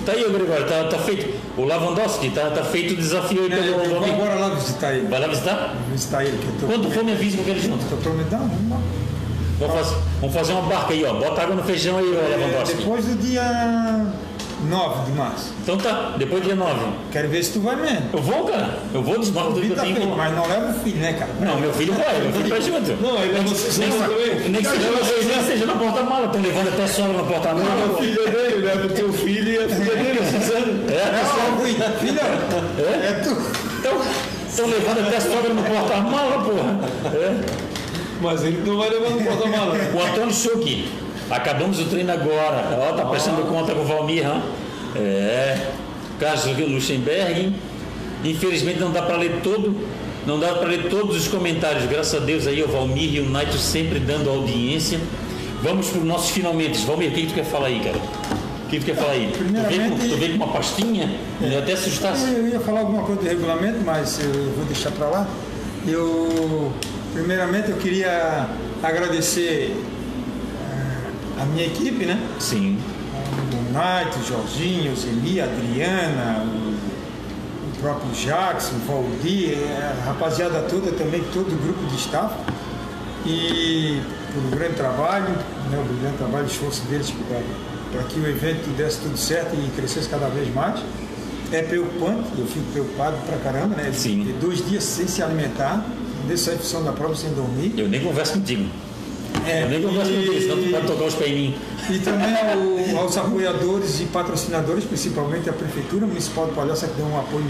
Tá 0.05 0.11
aí, 0.11 0.23
Gregório, 0.31 0.65
tá, 0.67 0.83
tá 0.83 0.99
feito. 0.99 1.33
O 1.57 1.63
Lavandowski, 1.65 2.29
tá, 2.29 2.49
tá 2.51 2.63
feito 2.63 2.93
o 2.93 2.95
desafio 2.97 3.41
aí 3.43 3.51
É, 3.51 3.55
pelo 3.55 3.89
vou 3.89 3.97
amigo. 4.03 4.21
agora 4.21 4.35
lá 4.35 4.49
visitar 4.49 4.93
ele. 4.93 5.07
Vai 5.07 5.19
lá 5.19 5.27
visitar? 5.27 5.75
Visitar 5.91 6.23
ele, 6.23 6.37
que 6.37 6.45
eu 6.45 6.53
tô. 6.59 6.67
Quando 6.67 6.91
for, 6.91 7.03
me 7.03 7.13
avise 7.13 7.37
que 7.37 7.41
eu 7.41 7.45
quero 7.45 7.57
ir 7.57 7.61
junto. 7.63 7.85
Tô 7.89 7.95
prometendo, 7.97 8.41
vamos 8.41 8.69
lá. 8.69 8.81
Vamos 10.19 10.35
fazer, 10.35 10.51
uma 10.53 10.61
barca 10.63 10.93
aí, 10.93 11.03
ó. 11.05 11.13
Bota 11.13 11.41
água 11.41 11.55
no 11.55 11.63
feijão 11.63 11.97
aí, 11.97 12.05
É, 12.13 12.35
Lewandowski. 12.37 12.75
depois 12.77 13.05
do 13.05 13.15
dia 13.15 14.04
9 14.65 15.05
de 15.11 15.17
março. 15.17 15.53
Então 15.61 15.77
tá, 15.77 16.13
depois 16.17 16.41
do 16.41 16.45
dia 16.47 16.55
9. 16.55 16.73
Quero 17.11 17.27
ver 17.29 17.43
se 17.43 17.53
tu 17.53 17.59
vai 17.61 17.75
mesmo. 17.75 18.09
Eu 18.13 18.21
vou, 18.21 18.43
cara. 18.45 18.79
Eu 18.93 19.01
vou 19.03 19.19
desmarco 19.19 19.53
tudo 19.53 19.61
que 19.65 19.71
eu 19.71 19.75
Tá 19.75 19.81
tenho. 19.83 20.15
mas 20.15 20.35
não 20.35 20.47
leva 20.47 20.71
o 20.71 20.79
filho, 20.83 20.97
né, 20.97 21.13
cara? 21.13 21.31
Não, 21.39 21.59
meu 21.59 21.73
filho 21.73 21.93
vai, 21.93 22.19
meu 22.21 22.31
filho 22.33 22.49
vai 22.49 22.61
junto. 22.61 23.01
Não, 23.01 23.17
ele 23.23 23.33
leva 23.33 23.47
vocês 23.47 23.77
Nem 23.77 23.89
que, 23.91 23.97
também. 23.97 24.49
nem 24.49 24.61
que 24.61 24.67
seja, 24.69 25.39
que 25.39 25.43
seja 25.47 25.65
na 25.65 25.75
porta-mala, 25.75 26.25
estão 26.27 26.41
levando 26.41 26.67
até 26.69 26.87
sogra 26.87 27.13
na 27.13 27.19
Não, 27.19 27.25
porta-mala. 27.27 27.93
a 27.93 27.97
filha 28.01 28.29
dele, 28.29 28.65
leva 28.65 28.85
o 28.85 28.89
teu 28.89 29.13
filho 29.13 29.51
e 29.51 29.57
a 29.57 29.69
filha 29.69 29.95
dele, 29.95 30.19
a 30.19 30.25
Suzana. 30.25 30.91
É, 30.91 31.11
Não, 31.51 31.65
filho, 31.65 31.99
filho, 31.99 32.19
é 32.19 33.13
tu. 33.23 33.29
então, 33.79 34.01
estão 34.47 34.67
levando 34.67 35.07
até 35.07 35.19
sogra 35.19 35.53
no 35.53 35.63
porta-mala, 35.63 36.43
porra. 36.43 36.79
É. 37.17 37.35
Mas 38.21 38.43
ele 38.43 38.63
não 38.65 38.77
vai 38.77 38.89
levar 38.89 39.09
no 39.09 39.21
porta-mala. 39.23 39.75
O 39.93 40.01
Antônio 40.01 40.33
Schuch, 40.33 40.87
acabamos 41.29 41.79
o 41.79 41.85
treino 41.85 42.11
agora. 42.11 42.77
Ó, 42.89 42.93
tá 42.93 43.05
prestando 43.05 43.43
conta 43.43 43.73
com 43.73 43.81
o 43.81 43.85
Valmir, 43.85 44.25
hã? 44.27 44.41
É. 44.95 45.67
Carlos 46.19 46.45
Luxemburg. 46.57 47.53
Infelizmente 48.23 48.79
não 48.79 48.91
dá 48.91 49.01
para 49.03 49.17
ler 49.17 49.41
todo, 49.43 49.75
não 50.25 50.39
dá 50.39 50.47
para 50.53 50.67
ler 50.67 50.89
todos 50.89 51.15
os 51.15 51.27
comentários. 51.27 51.85
Graças 51.85 52.21
a 52.21 52.25
Deus 52.25 52.47
aí 52.47 52.63
o 52.63 52.67
Valmir 52.67 53.13
e 53.15 53.19
o 53.19 53.29
Naito 53.29 53.57
sempre 53.57 53.99
dando 53.99 54.29
audiência. 54.29 54.99
Vamos 55.61 55.89
para 55.89 55.99
os 55.99 56.05
nossos 56.05 56.29
finalmente. 56.31 56.83
Valmir, 56.85 57.09
o 57.09 57.13
que, 57.13 57.21
que 57.21 57.27
tu 57.27 57.33
quer 57.35 57.45
falar 57.45 57.67
aí, 57.67 57.79
cara? 57.81 57.97
O 57.97 58.67
que 58.67 58.79
tu 58.79 58.85
quer 58.85 58.95
falar 58.95 59.11
aí? 59.11 59.31
Tu 59.31 59.43
veio 59.43 59.53
com, 59.53 59.61
Primeiramente- 59.67 60.09
tu 60.09 60.17
veio 60.17 60.37
com 60.37 60.43
uma 60.43 60.53
pastinha? 60.53 61.09
E 61.41 61.55
até 61.55 61.73
assustasse. 61.73 62.33
Eu 62.33 62.47
ia 62.47 62.59
falar 62.59 62.79
alguma 62.79 63.03
coisa 63.03 63.21
do 63.21 63.27
regulamento, 63.27 63.77
mas 63.85 64.19
eu 64.19 64.31
vou 64.55 64.65
deixar 64.65 64.91
para 64.91 65.05
lá. 65.07 65.27
Eu, 65.87 66.71
primeiramente, 67.13 67.69
eu 67.69 67.77
queria 67.77 68.47
agradecer 68.81 69.75
a 71.39 71.45
minha 71.45 71.65
equipe, 71.65 72.05
né? 72.05 72.19
Sim. 72.39 72.77
O 73.51 73.73
Naito, 73.73 74.19
o 74.19 74.23
Jorginho, 74.23 74.93
o 74.93 74.95
Zeli, 74.95 75.41
a 75.41 75.45
Adriana, 75.45 76.43
o, 76.45 76.75
o 77.67 77.79
próprio 77.81 78.11
Jackson, 78.11 78.75
o 78.75 78.79
Valdir, 78.87 79.57
eh, 79.57 79.95
a 80.01 80.05
rapaziada 80.05 80.61
toda 80.61 80.91
também, 80.91 81.23
todo 81.33 81.51
o 81.51 81.57
grupo 81.57 81.85
de 81.87 81.95
staff. 81.95 82.33
E 83.25 84.01
por 84.33 84.43
um 84.43 84.49
grande 84.51 84.75
trabalho, 84.75 85.29
né, 85.71 85.77
o 85.79 86.01
grande 86.01 86.17
trabalho, 86.17 86.43
o 86.43 86.47
esforço 86.47 86.83
deles 86.83 87.11
para 87.91 88.03
que 88.03 88.19
o 88.19 88.27
evento 88.27 88.67
desse 88.75 88.99
tudo 88.99 89.17
certo 89.17 89.55
e 89.55 89.69
crescesse 89.75 90.09
cada 90.09 90.27
vez 90.27 90.53
mais. 90.53 90.81
É 91.51 91.61
preocupante, 91.61 92.27
eu 92.37 92.45
fico 92.45 92.65
preocupado 92.71 93.17
pra 93.25 93.37
caramba, 93.37 93.75
né? 93.75 93.91
Sim. 93.93 94.23
De 94.23 94.33
dois 94.33 94.67
dias 94.67 94.83
sem 94.83 95.07
se 95.07 95.21
alimentar, 95.21 95.85
dessa 96.27 96.51
função 96.51 96.83
da 96.83 96.91
prova 96.91 97.15
sem 97.15 97.31
dormir. 97.33 97.73
Eu 97.77 97.87
nem 97.87 98.01
converso 98.01 98.33
contigo. 98.33 98.65
É, 99.47 99.63
eu 99.63 99.69
nem 99.69 99.79
e- 99.79 100.41
senão 100.41 100.57
tu 100.63 100.69
pode 100.71 100.87
tocar 100.87 101.03
os 101.05 101.15
pés 101.15 101.31
em 101.31 101.35
mim. 101.35 101.55
E 101.89 101.99
também 101.99 102.33
ao- 102.95 103.03
aos 103.03 103.17
apoiadores 103.17 103.99
e 104.01 104.05
patrocinadores, 104.05 104.83
principalmente 104.85 105.49
a 105.49 105.53
Prefeitura 105.53 106.05
Municipal 106.07 106.47
de 106.47 106.53
Palhoça, 106.53 106.87
que 106.87 106.95
deu 106.95 107.05
um 107.05 107.19
apoio 107.19 107.45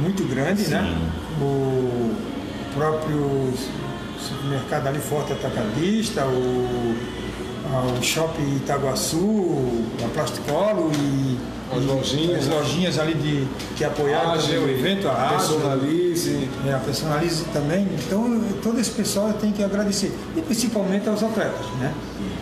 muito 0.00 0.24
grande, 0.24 0.68
né? 0.68 0.96
O 1.40 2.14
próprio 2.74 3.52
supermercado 4.18 4.86
ali 4.86 4.98
Forte 4.98 5.32
Atacadista, 5.32 6.24
o, 6.26 6.94
ao 7.72 8.02
Shopping 8.02 8.56
Itaguaçu, 8.56 9.84
a 10.04 10.08
Plasticolo 10.08 10.90
e 10.94 11.38
As 11.76 11.84
lojinhas, 11.84 12.38
as 12.40 12.46
né? 12.46 12.54
lojinhas 12.54 12.98
ali 12.98 13.14
de, 13.14 13.46
que 13.76 13.84
apoiaram 13.84 14.32
o 14.32 14.68
evento, 14.68 15.08
a 15.08 15.14
Rádio, 15.14 15.56
Personalize. 15.56 16.48
é, 16.66 16.74
a 16.74 16.78
Personalize 16.78 17.44
também. 17.52 17.88
Então, 18.06 18.42
todo 18.62 18.78
esse 18.78 18.90
pessoal 18.90 19.28
eu 19.28 19.34
tenho 19.34 19.52
que 19.52 19.62
agradecer. 19.62 20.12
E 20.36 20.42
principalmente 20.42 21.08
aos 21.08 21.22
atletas, 21.22 21.66
né? 21.78 21.92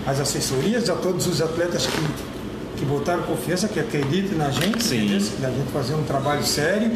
As 0.06 0.18
assessorias, 0.20 0.88
a 0.90 0.94
todos 0.94 1.26
os 1.26 1.40
atletas 1.40 1.86
que, 1.86 2.78
que 2.78 2.84
botaram 2.84 3.22
confiança, 3.22 3.68
que 3.68 3.78
acreditam 3.78 4.38
na 4.38 4.50
gente, 4.50 4.82
Sim. 4.82 5.04
entendeu? 5.04 5.28
da 5.40 5.50
gente 5.50 5.70
fazer 5.72 5.94
um 5.94 6.02
trabalho 6.02 6.44
sério. 6.44 6.90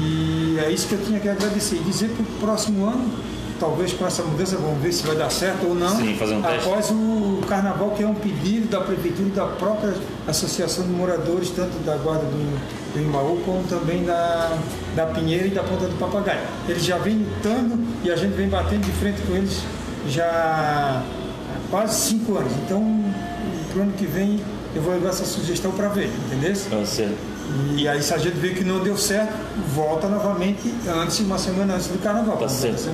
E 0.00 0.58
é 0.64 0.70
isso 0.70 0.88
que 0.88 0.94
eu 0.94 1.04
tinha 1.04 1.20
que 1.20 1.28
agradecer. 1.28 1.76
E 1.76 1.84
dizer 1.84 2.10
para 2.10 2.22
o 2.22 2.26
próximo 2.40 2.86
ano, 2.86 3.10
talvez 3.58 3.92
com 3.92 4.06
essa 4.06 4.22
mudança, 4.22 4.56
vamos 4.56 4.80
ver 4.80 4.92
se 4.92 5.06
vai 5.06 5.16
dar 5.16 5.30
certo 5.30 5.66
ou 5.66 5.74
não. 5.74 5.96
Sim, 5.96 6.14
fazer 6.16 6.34
um 6.34 6.42
teste. 6.42 6.68
após 6.68 6.90
o 6.90 7.40
carnaval, 7.48 7.90
que 7.90 8.02
é 8.02 8.06
um 8.06 8.14
pedido 8.14 8.68
da 8.68 8.80
prefeitura 8.80 9.28
e 9.28 9.32
da 9.32 9.46
própria 9.46 9.94
associação 10.26 10.84
de 10.84 10.90
moradores, 10.90 11.50
tanto 11.50 11.78
da 11.84 11.96
guarda 11.96 12.24
do, 12.24 12.94
do 12.94 13.00
Imbaú, 13.00 13.40
como 13.44 13.62
também 13.64 14.04
da, 14.04 14.56
da 14.94 15.06
Pinheira 15.06 15.46
e 15.46 15.50
da 15.50 15.62
Ponta 15.62 15.86
do 15.86 15.98
Papagaio. 15.98 16.40
Eles 16.68 16.84
já 16.84 16.98
vêm 16.98 17.18
lutando 17.18 17.78
e 18.04 18.10
a 18.10 18.16
gente 18.16 18.34
vem 18.34 18.48
batendo 18.48 18.84
de 18.84 18.92
frente 18.92 19.20
com 19.22 19.34
eles 19.34 19.60
já 20.08 20.24
há 20.24 21.02
quase 21.70 22.08
cinco 22.08 22.36
anos. 22.36 22.52
Então, 22.64 23.04
pro 23.72 23.82
ano 23.82 23.92
que 23.92 24.06
vem, 24.06 24.40
eu 24.74 24.82
vou 24.82 24.92
levar 24.92 25.10
essa 25.10 25.24
sugestão 25.24 25.72
para 25.72 25.88
ver, 25.88 26.10
entendeu? 26.26 26.54
Tá 26.70 26.84
certo. 26.84 27.36
E 27.76 27.86
aí, 27.86 28.02
se 28.02 28.12
a 28.12 28.18
gente 28.18 28.36
vê 28.36 28.50
que 28.50 28.64
não 28.64 28.80
deu 28.82 28.96
certo, 28.96 29.32
volta 29.74 30.08
novamente 30.08 30.72
antes, 30.88 31.20
uma 31.20 31.38
semana 31.38 31.74
antes 31.74 31.86
do 31.86 31.98
carnaval. 32.02 32.36
como 32.36 32.50
certo. 32.50 32.90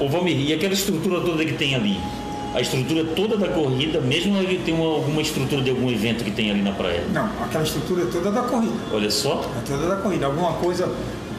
Ô 0.00 0.08
Valmir, 0.08 0.36
e 0.38 0.52
aquela 0.52 0.72
estrutura 0.72 1.20
toda 1.20 1.44
que 1.44 1.52
tem 1.52 1.74
ali? 1.74 2.00
A 2.54 2.60
estrutura 2.60 3.04
toda 3.14 3.36
da 3.36 3.46
corrida, 3.48 4.00
mesmo 4.00 4.36
ele 4.38 4.58
tem 4.64 4.74
uma- 4.74 4.94
alguma 4.96 5.22
estrutura 5.22 5.62
de 5.62 5.70
algum 5.70 5.88
evento 5.90 6.24
que 6.24 6.30
tem 6.32 6.50
ali 6.50 6.62
na 6.62 6.72
praia? 6.72 7.04
Não, 7.12 7.26
aquela 7.44 7.62
estrutura 7.62 8.02
é 8.02 8.06
toda 8.06 8.32
da 8.32 8.42
corrida. 8.42 8.72
Olha 8.92 9.10
só. 9.10 9.44
É 9.56 9.68
toda 9.70 9.86
da 9.88 9.96
corrida. 9.96 10.26
Alguma 10.26 10.54
coisa, 10.54 10.92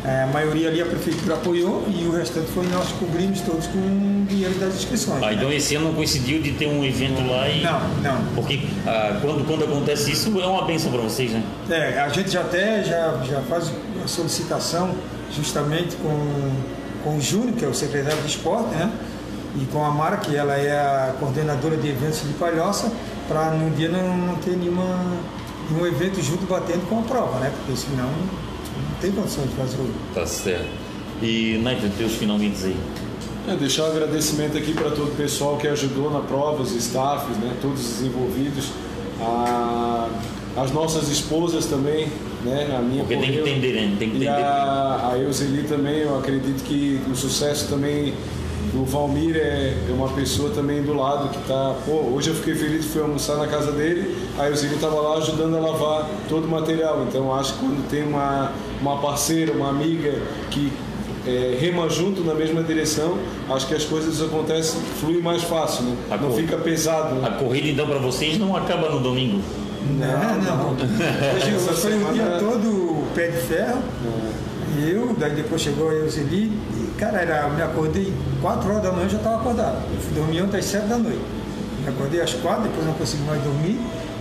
é, 0.05 0.23
a 0.23 0.27
maioria 0.27 0.69
ali 0.69 0.79
a 0.81 0.85
prefeitura 0.85 1.33
apoiou 1.33 1.85
e 1.89 2.05
o 2.05 2.11
restante 2.11 2.47
foi 2.51 2.65
nós 2.67 2.87
cobrimos 2.97 3.41
todos 3.41 3.67
com 3.67 3.77
o 3.79 4.25
dinheiro 4.29 4.53
das 4.55 4.75
inscrições. 4.75 5.21
Ah, 5.21 5.27
né? 5.27 5.33
então 5.33 5.51
esse 5.51 5.75
ano 5.75 5.87
não 5.89 5.93
coincidiu 5.95 6.41
de 6.41 6.51
ter 6.53 6.67
um 6.67 6.81
evento 6.85 7.19
lá 7.29 7.49
e. 7.49 7.61
Não, 7.61 7.79
não. 8.01 8.23
Porque 8.33 8.61
ah, 8.87 9.17
quando, 9.21 9.45
quando 9.45 9.65
acontece 9.65 10.11
isso 10.13 10.39
é 10.39 10.45
uma 10.45 10.63
benção 10.63 10.91
para 10.93 11.01
vocês, 11.01 11.31
né? 11.31 11.43
É, 11.69 11.99
a 11.99 12.07
gente 12.07 12.29
já 12.31 12.39
até 12.39 12.83
já, 12.85 13.21
já 13.27 13.41
faz 13.49 13.69
a 14.01 14.07
solicitação 14.07 14.91
justamente 15.35 15.97
com, 15.97 16.51
com 17.03 17.17
o 17.17 17.21
Júnior, 17.21 17.53
que 17.55 17.65
é 17.65 17.67
o 17.67 17.73
secretário 17.73 18.21
de 18.21 18.27
esporte, 18.27 18.69
né? 18.75 18.91
E 19.61 19.65
com 19.65 19.83
a 19.83 19.91
Mara, 19.91 20.17
que 20.17 20.35
ela 20.35 20.55
é 20.55 20.71
a 20.71 21.13
coordenadora 21.19 21.75
de 21.77 21.89
eventos 21.89 22.21
de 22.21 22.33
Palhoça, 22.35 22.91
para 23.27 23.51
no 23.51 23.69
dia 23.75 23.89
não, 23.89 24.17
não 24.17 24.35
ter 24.35 24.55
nenhuma, 24.55 24.85
nenhum 25.69 25.85
evento 25.85 26.21
junto 26.21 26.45
batendo 26.45 26.87
com 26.87 26.99
a 26.99 27.01
prova, 27.03 27.39
né? 27.39 27.51
Porque 27.57 27.77
senão 27.79 28.05
não 28.07 28.95
tem 29.01 29.11
condição 29.11 29.43
de 29.45 29.53
fazer 29.55 29.77
o. 29.77 29.89
Tá 30.13 30.25
certo. 30.25 30.67
E 31.21 31.59
Nath, 31.63 31.81
teus 31.97 32.13
finalmente 32.13 32.63
aí. 32.63 32.77
É, 33.47 33.55
deixar 33.55 33.83
um 33.83 33.87
agradecimento 33.87 34.57
aqui 34.57 34.73
para 34.73 34.91
todo 34.91 35.11
o 35.11 35.15
pessoal 35.15 35.57
que 35.57 35.67
ajudou 35.67 36.11
na 36.11 36.19
prova, 36.21 36.61
os 36.61 36.71
staffs, 36.75 37.35
né, 37.37 37.55
todos 37.61 37.95
os 37.97 38.01
envolvidos, 38.05 38.69
a- 39.19 40.07
as 40.57 40.71
nossas 40.71 41.09
esposas 41.09 41.65
também, 41.65 42.07
né, 42.43 42.75
a 42.77 42.81
minha 42.81 43.03
Porque 43.03 43.17
tem 43.17 43.31
que 43.31 43.37
correu, 43.39 43.47
entender, 43.47 43.73
né? 43.73 43.95
Tem 43.99 44.09
que 44.09 44.17
e 44.17 44.23
entender. 44.23 44.43
a, 44.43 45.11
a 45.13 45.17
Euseli 45.17 45.63
também, 45.63 45.99
eu 45.99 46.17
acredito 46.17 46.63
que 46.63 47.01
o 47.09 47.15
sucesso 47.15 47.67
também 47.69 48.13
do 48.73 48.85
Valmir 48.85 49.35
é, 49.35 49.73
é 49.89 49.93
uma 49.93 50.09
pessoa 50.09 50.49
também 50.51 50.81
do 50.81 50.93
lado 50.93 51.29
que 51.29 51.47
tá. 51.47 51.75
Pô, 51.85 52.13
hoje 52.13 52.29
eu 52.29 52.35
fiquei 52.35 52.55
feliz, 52.55 52.85
fui 52.85 53.01
almoçar 53.01 53.37
na 53.37 53.47
casa 53.47 53.71
dele, 53.71 54.15
a 54.37 54.47
Euseli 54.47 54.75
estava 54.75 54.99
lá 55.01 55.17
ajudando 55.17 55.57
a 55.57 55.59
lavar 55.59 56.09
todo 56.29 56.45
o 56.45 56.47
material. 56.47 57.05
Então 57.07 57.33
acho 57.33 57.53
que 57.53 57.59
quando 57.59 57.89
tem 57.89 58.03
uma, 58.03 58.51
uma 58.81 58.97
parceira, 58.97 59.51
uma 59.51 59.69
amiga 59.69 60.21
que 60.49 60.71
é, 61.25 61.57
rema 61.59 61.89
junto 61.89 62.23
na 62.23 62.33
mesma 62.33 62.63
direção, 62.63 63.17
acho 63.49 63.67
que 63.67 63.75
as 63.75 63.83
coisas 63.83 64.21
acontecem, 64.21 64.79
flui 64.99 65.21
mais 65.21 65.43
fácil, 65.43 65.83
né? 65.83 65.95
Não 66.21 66.31
fica 66.31 66.57
pesado, 66.57 67.15
né? 67.15 67.27
A 67.27 67.31
corrida 67.31 67.67
então 67.67 67.87
para 67.87 67.99
vocês 67.99 68.37
não 68.37 68.55
acaba 68.55 68.89
no 68.89 68.99
domingo. 68.99 69.41
Não, 69.89 70.37
não. 70.41 70.71
Hoje 70.71 71.55
Essa 71.55 71.73
foi 71.73 71.91
semana- 71.91 72.13
dia 72.13 72.37
todo 72.39 73.03
pé 73.15 73.27
de 73.27 73.37
ferro. 73.37 73.81
E 74.77 74.89
eu, 74.91 75.13
daí 75.19 75.31
depois 75.35 75.61
chegou 75.61 75.89
a 75.89 75.93
Euseli, 75.93 76.45
e 76.73 76.91
cara, 76.97 77.19
era, 77.19 77.41
eu 77.47 77.49
me 77.53 77.61
acordei 77.61 78.13
4 78.41 78.69
horas 78.69 78.83
da 78.83 78.91
manhã, 78.91 79.03
eu 79.05 79.09
já 79.09 79.17
estava 79.17 79.35
acordado. 79.35 79.77
Eu 79.93 79.99
fui 80.01 80.13
dormir 80.15 80.41
ontem 80.43 80.57
às 80.59 80.65
7 80.65 80.87
da 80.87 80.97
noite. 80.97 81.19
Me 81.83 81.89
acordei 81.89 82.21
às 82.21 82.33
4, 82.33 82.63
depois 82.63 82.85
não 82.85 82.93
consegui 82.93 83.23
mais 83.23 83.41
dormir. 83.43 83.79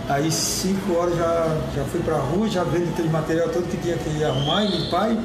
Aí 0.09 0.29
5 0.29 0.93
horas 0.93 1.15
já, 1.15 1.57
já 1.75 1.83
fui 1.85 2.01
pra 2.01 2.15
rua, 2.17 2.49
já 2.49 2.63
vendo 2.65 2.89
aquele 2.89 3.09
material 3.09 3.47
todo 3.49 3.63
que 3.69 3.77
tinha 3.77 3.95
que 3.97 4.23
arrumar 4.23 4.65
e 4.65 4.67
limpar. 4.77 5.09
E 5.11 5.17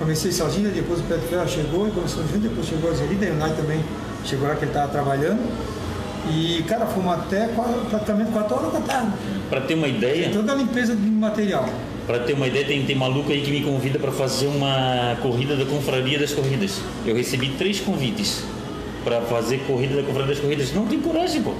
comecei 0.00 0.32
sozinho, 0.32 0.68
depois 0.70 0.98
o 0.98 1.04
pé 1.04 1.14
de 1.16 1.26
ferro 1.26 1.48
chegou 1.48 1.86
e 1.86 1.90
começou 1.92 2.24
junto, 2.24 2.38
depois 2.40 2.66
chegou 2.66 2.90
a 2.90 2.92
Euseli, 2.92 3.14
daí 3.14 3.30
o 3.30 3.34
Nai 3.36 3.52
também 3.52 3.84
chegou 4.24 4.48
lá 4.48 4.54
que 4.56 4.64
ele 4.64 4.70
estava 4.72 4.88
trabalhando. 4.88 5.38
E, 6.28 6.64
cara, 6.68 6.86
fomos 6.86 7.12
até 7.14 7.48
quase- 7.48 7.74
praticamente 7.90 8.30
4 8.32 8.56
horas 8.56 8.72
da 8.72 8.80
tarde. 8.80 9.12
Para 9.52 9.60
ter 9.60 9.74
uma 9.74 9.86
ideia, 9.86 10.30
Toda 10.30 10.52
a 10.52 10.54
limpeza 10.54 10.96
de 10.96 11.10
material. 11.10 11.68
para 12.06 12.20
ter 12.20 12.32
uma 12.32 12.46
ideia, 12.46 12.64
tem, 12.64 12.86
tem 12.86 12.96
maluco 12.96 13.30
aí 13.30 13.42
que 13.42 13.50
me 13.50 13.60
convida 13.60 13.98
para 13.98 14.10
fazer 14.10 14.46
uma 14.46 15.14
corrida 15.20 15.54
da 15.54 15.66
Confraria 15.66 16.18
das 16.18 16.32
Corridas. 16.32 16.80
Eu 17.04 17.14
recebi 17.14 17.50
três 17.50 17.78
convites 17.78 18.42
para 19.04 19.20
fazer 19.20 19.58
corrida 19.66 19.96
da 19.96 20.02
Confraria 20.04 20.28
das 20.28 20.40
Corridas. 20.40 20.72
Não 20.72 20.86
tem 20.86 20.98
coragem, 20.98 21.42
pô. 21.42 21.52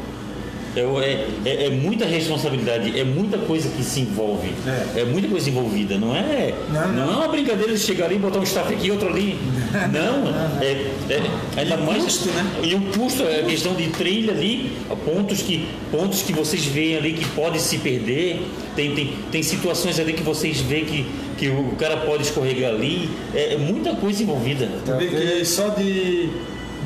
Eu- 0.74 1.00
é, 1.02 1.26
é, 1.44 1.66
é 1.66 1.70
muita 1.70 2.06
responsabilidade, 2.06 2.98
é 2.98 3.04
muita 3.04 3.36
coisa 3.38 3.68
que 3.68 3.82
se 3.84 4.00
envolve, 4.00 4.48
É. 4.96 5.04
muita 5.04 5.28
coisa 5.28 5.50
envolvida, 5.50 5.98
não 5.98 6.14
é? 6.16 6.54
Não, 6.72 6.92
não. 6.92 7.12
é 7.12 7.16
uma 7.16 7.28
brincadeira 7.28 7.72
de 7.74 7.78
chegar 7.78 8.06
ali 8.06 8.14
e 8.16 8.18
botar 8.18 8.38
um 8.38 8.42
staff 8.42 8.72
aqui 8.72 8.86
e 8.86 8.90
outro 8.90 9.08
ali. 9.08 9.36
Não, 9.92 10.28
é, 10.62 10.86
é- 11.10 11.30
ainda 11.56 11.76
mais 11.78 12.02
custo, 12.04 12.28
né? 12.30 12.44
e 12.62 12.74
o 12.74 12.80
custo 12.92 13.22
é 13.22 13.40
a 13.40 13.42
questão 13.44 13.74
de 13.74 13.88
trilha 13.88 14.32
ali, 14.32 14.70
pontos 15.04 15.40
que 15.42 15.66
pontos 15.90 16.22
que 16.22 16.32
vocês 16.32 16.64
veem 16.66 16.96
ali 16.96 17.12
que 17.14 17.24
pode 17.30 17.58
se 17.60 17.78
perder, 17.78 18.40
tem, 18.76 18.94
tem, 18.94 19.12
tem 19.30 19.42
situações 19.42 19.98
ali 19.98 20.12
que 20.12 20.22
vocês 20.22 20.60
veem 20.60 20.84
que, 20.84 21.06
que 21.38 21.48
o 21.48 21.72
cara 21.78 21.98
pode 21.98 22.22
escorregar 22.24 22.70
ali, 22.74 23.08
é, 23.34 23.54
é 23.54 23.56
muita 23.58 23.94
coisa 23.94 24.22
envolvida. 24.22 24.68
Vê 24.98 25.06
que 25.06 25.44
só 25.44 25.68
de, 25.70 26.28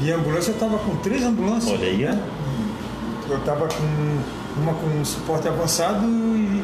de 0.02 0.12
ambulância 0.12 0.50
eu 0.50 0.54
estava 0.54 0.78
com 0.78 0.96
três 0.96 1.22
ambulâncias. 1.24 1.72
Olha 1.72 1.88
aí, 1.88 2.06
ó. 2.06 2.35
Eu 3.28 3.38
estava 3.38 3.66
com 3.68 4.60
uma 4.60 4.72
com 4.74 5.04
suporte 5.04 5.48
avançado 5.48 6.04
e, 6.06 6.62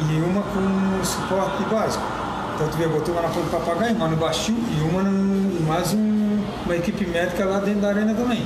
e 0.00 0.22
uma 0.22 0.42
com 0.42 1.04
suporte 1.04 1.62
básico. 1.64 2.04
Então 2.54 2.68
tu 2.68 2.76
vê, 2.76 2.84
eu 2.84 2.90
botei 2.90 3.12
uma 3.12 3.22
na 3.22 3.28
ponta 3.28 3.46
do 3.46 3.50
papagaio, 3.50 3.94
uma 3.96 4.08
no 4.08 4.16
baixio 4.16 4.54
e 4.56 4.80
uma 4.90 5.02
no, 5.02 5.60
mais 5.66 5.92
um- 5.92 6.38
uma 6.64 6.76
equipe 6.76 7.04
médica 7.06 7.44
lá 7.44 7.58
dentro 7.58 7.80
da 7.80 7.88
arena 7.88 8.14
também. 8.14 8.44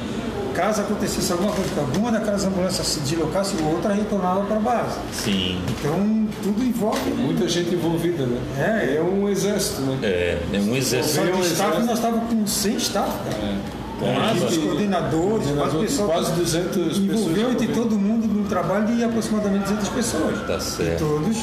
Caso 0.54 0.80
acontecesse 0.80 1.30
alguma 1.30 1.52
coisa, 1.52 1.70
que 1.70 1.78
alguma 1.78 2.11
daquelas 2.11 2.44
ambulâncias 2.44 2.84
se 2.86 3.00
deslocasse, 3.00 3.54
outra 3.62 3.92
retornava 3.94 4.40
para 4.44 4.56
a 4.56 4.61
base. 4.61 4.98
Sim, 5.12 5.61
Então 5.68 6.26
tudo 6.42 6.64
envolve. 6.64 7.11
Muita 7.11 7.48
gente 7.48 7.74
envolvida, 7.74 8.24
né? 8.26 8.40
É. 8.59 8.96
é 8.96 9.02
um 9.02 9.28
exército, 9.28 9.82
né? 9.82 9.98
é, 10.02 10.38
é 10.52 10.59
um 10.59 10.64
Só 10.64 10.74
exército. 10.74 11.20
Vê 11.24 11.32
um 11.32 11.40
de 11.40 11.46
staff 11.46 11.62
exército. 11.70 11.86
nós 11.86 11.98
estávamos 11.98 12.28
com 12.32 12.46
100 12.46 12.76
staff, 12.76 13.11
cara. 13.30 13.36
É, 13.36 13.56
Mais 14.01 14.42
os 14.44 14.51
gente- 14.51 14.64
coordenadores, 14.64 15.46
coordenador, 15.46 15.80
pessoal. 15.82 16.09
quase 16.09 16.32
200 16.32 16.74
pessoas 16.74 16.99
Envolveu 16.99 17.51
entre 17.51 17.66
todo 17.68 17.96
mundo 17.99 18.26
num 18.28 18.44
trabalho 18.49 18.86
de 18.86 19.03
aproximadamente 19.05 19.62
200 19.64 19.88
pessoas. 19.88 20.46
Tá 20.46 20.57
E 20.57 20.61
certo. 20.61 20.99
todos 21.01 21.36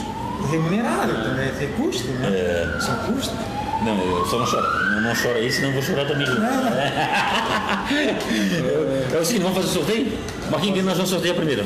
remunerados, 0.50 1.16
também. 1.24 1.48
É 1.48 1.74
custo, 1.78 2.08
né? 2.08 2.28
É. 2.30 2.78
São 2.80 2.96
custos. 3.14 3.34
Não, 3.84 3.98
eu 4.02 4.26
só 4.26 4.40
não 4.40 4.48
choro. 4.48 4.66
Não, 4.92 5.02
não 5.02 5.14
chora 5.16 5.36
aí, 5.36 5.52
senão 5.52 5.68
eu 5.70 5.74
vou 5.74 5.84
chorar 5.84 6.06
também. 6.08 6.26
É 9.14 9.20
o 9.20 9.26
seguinte, 9.26 9.44
vamos 9.44 9.58
fazer 9.58 9.70
o 9.70 9.72
sorteio? 9.84 10.18
Marquinhos, 10.50 10.84
nós 10.86 10.96
vamos 10.96 11.10
sortear 11.10 11.36
primeiro? 11.36 11.64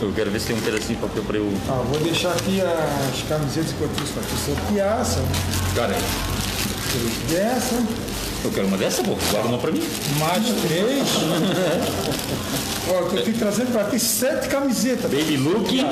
Eu 0.00 0.12
quero 0.14 0.30
ver 0.30 0.40
se 0.40 0.48
tem 0.48 0.56
um 0.56 0.60
pedacinho 0.60 0.96
de 0.98 1.06
papel 1.06 1.22
para 1.22 1.36
eu. 1.36 1.52
Ah, 1.68 1.82
vou 1.88 2.00
deixar 2.00 2.30
aqui 2.30 2.60
as 2.60 3.22
camisetas 3.28 3.72
que 3.72 3.80
eu 3.82 3.88
trouxe 3.94 4.12
para 4.12 4.22
te 4.22 4.34
sortear. 4.36 5.06
Cara, 5.76 5.94
três 6.92 7.12
dessa, 7.30 7.82
eu 8.44 8.50
quero 8.50 8.66
uma 8.66 8.76
dessa, 8.76 9.02
pô. 9.02 9.16
Guarda 9.30 9.48
uma 9.48 9.58
para 9.58 9.70
mim. 9.72 9.82
mais 10.18 10.44
três. 10.44 11.08
Ó, 12.88 12.98
eu 13.00 13.06
tô 13.08 13.16
aqui 13.18 13.32
trazendo 13.32 13.72
para 13.72 13.84
ti 13.84 13.98
sete 13.98 14.48
camisetas. 14.48 15.10
Baby 15.10 15.36
Look. 15.36 15.84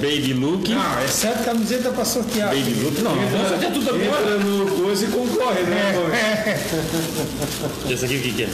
Baby 0.00 0.32
Look. 0.32 0.68
Não, 0.70 0.98
é 1.00 1.06
sete 1.06 1.44
camisetas 1.44 1.94
para 1.94 2.04
sortear. 2.04 2.48
Baby 2.48 2.74
Look. 2.82 3.00
Não, 3.02 3.14
vamos 3.14 3.48
sortear 3.48 3.72
tudo 3.72 3.90
agora. 3.90 4.04
Entra 4.06 4.38
no 4.38 4.66
coisa 4.82 5.04
e 5.04 5.08
concorre, 5.08 5.62
né? 5.62 5.92
Valmir? 5.94 7.92
Essa 7.92 8.06
aqui 8.06 8.16
o 8.16 8.20
que, 8.22 8.32
que 8.32 8.42
é? 8.44 8.48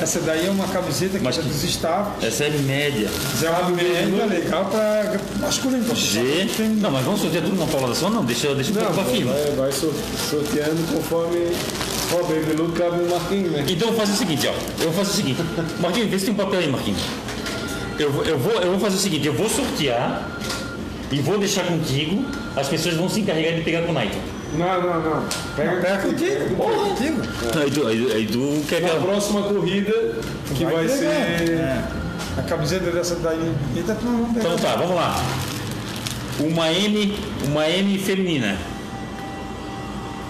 Essa 0.00 0.20
daí 0.20 0.46
é 0.46 0.50
uma 0.50 0.66
camiseta 0.68 1.18
que 1.18 1.24
Mas 1.24 1.38
é 1.38 1.42
que- 1.42 1.48
dos. 1.48 1.78
Essa 2.22 2.44
é 2.44 2.50
média. 2.50 3.10
Mas 3.32 3.42
é 3.42 3.50
uma 3.50 3.68
média 3.70 4.26
legal 4.26 4.64
para 4.66 5.20
masculino. 5.38 5.84
pra 5.84 5.94
G. 5.94 6.46
feminino. 6.48 6.80
Não, 6.82 6.90
mas 6.90 7.04
vamos 7.04 7.20
sortear 7.20 7.44
tudo 7.44 7.56
na 7.56 7.66
paulada 7.66 7.94
só? 7.94 8.08
Não, 8.10 8.24
deixa, 8.24 8.54
deixa 8.54 8.70
eu 8.70 8.74
Não, 8.74 8.80
preocupar 8.82 9.04
firme. 9.06 9.30
vai, 9.32 9.50
vai 9.56 9.72
sor- 9.72 9.92
sorteando 10.30 10.82
conforme 10.94 11.38
Ó, 12.12 12.22
Baby 12.24 12.54
Luke 12.60 12.76
cabe 12.76 12.96
no 12.96 13.08
Marquinhos, 13.10 13.52
né? 13.52 13.64
Então 13.68 13.88
eu 13.88 13.94
vou 13.94 14.00
fazer 14.00 14.12
o 14.14 14.16
seguinte, 14.16 14.48
ó. 14.48 14.52
Eu 14.82 14.90
vou 14.90 15.04
fazer 15.04 15.10
o 15.10 15.14
seguinte. 15.14 15.40
Marquinhos, 15.78 16.10
vê 16.10 16.18
se 16.18 16.24
tem 16.24 16.34
um 16.34 16.36
papel 16.36 16.58
aí, 16.60 16.68
Marquinhos. 16.68 17.00
Eu, 17.98 18.24
eu, 18.24 18.36
vou, 18.38 18.52
eu 18.54 18.70
vou 18.72 18.80
fazer 18.80 18.96
o 18.96 18.98
seguinte, 18.98 19.26
eu 19.28 19.32
vou 19.34 19.48
sortear 19.48 20.28
e 21.12 21.20
vou 21.20 21.38
deixar 21.38 21.64
contigo. 21.66 22.24
As 22.56 22.66
pessoas 22.66 22.96
vão 22.96 23.08
se 23.08 23.20
encarregar 23.20 23.54
de 23.54 23.60
pegar 23.60 23.82
com 23.82 23.90
o 23.92 23.94
Nike. 23.94 24.16
Não, 24.54 24.82
não, 24.82 25.00
não. 25.00 25.24
Pega, 25.54 25.76
Pega 25.80 25.98
contigo, 25.98 26.56
porra, 26.56 26.88
contigo. 26.88 27.22
Aí 27.60 27.70
tu, 27.70 27.86
aí, 27.86 28.12
aí 28.12 28.26
tu 28.26 28.64
quer 28.68 28.76
que 28.76 28.82
Na 28.82 28.88
ela... 28.88 29.00
próxima 29.02 29.42
corrida, 29.42 30.14
que 30.54 30.64
vai, 30.64 30.86
pegar. 30.86 30.96
ser. 30.96 31.04
É. 31.06 31.84
A 32.36 32.42
camiseta 32.42 32.90
dessa 32.90 33.16
daí. 33.16 33.52
Eita, 33.76 33.94
tu 33.94 34.04
não 34.04 34.24
vai. 34.26 34.40
Então 34.42 34.56
tá, 34.56 34.76
vamos 34.76 34.96
lá. 34.96 35.16
Uma 36.40 36.72
M, 36.72 37.14
uma 37.46 37.68
M 37.68 37.98
feminina. 37.98 38.58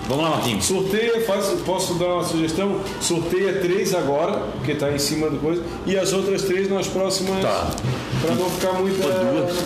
Vamos 0.08 0.24
lá, 0.24 0.30
Marquinhos. 0.30 0.64
Sorteia, 0.64 1.24
faz, 1.24 1.46
posso 1.64 1.94
dar 1.94 2.06
uma 2.06 2.24
sugestão? 2.24 2.80
Sorteia 3.00 3.60
três 3.60 3.94
agora, 3.94 4.40
porque 4.56 4.72
está 4.72 4.90
em 4.90 4.98
cima 4.98 5.30
do 5.30 5.38
coisa, 5.38 5.62
e 5.86 5.96
as 5.96 6.12
outras 6.12 6.42
três 6.42 6.68
nas 6.68 6.88
próximas. 6.88 7.40
Tá. 7.40 7.70
Para 8.20 8.34
não 8.34 8.50
ficar 8.50 8.72
muita. 8.72 9.06
Duas. 9.08 9.56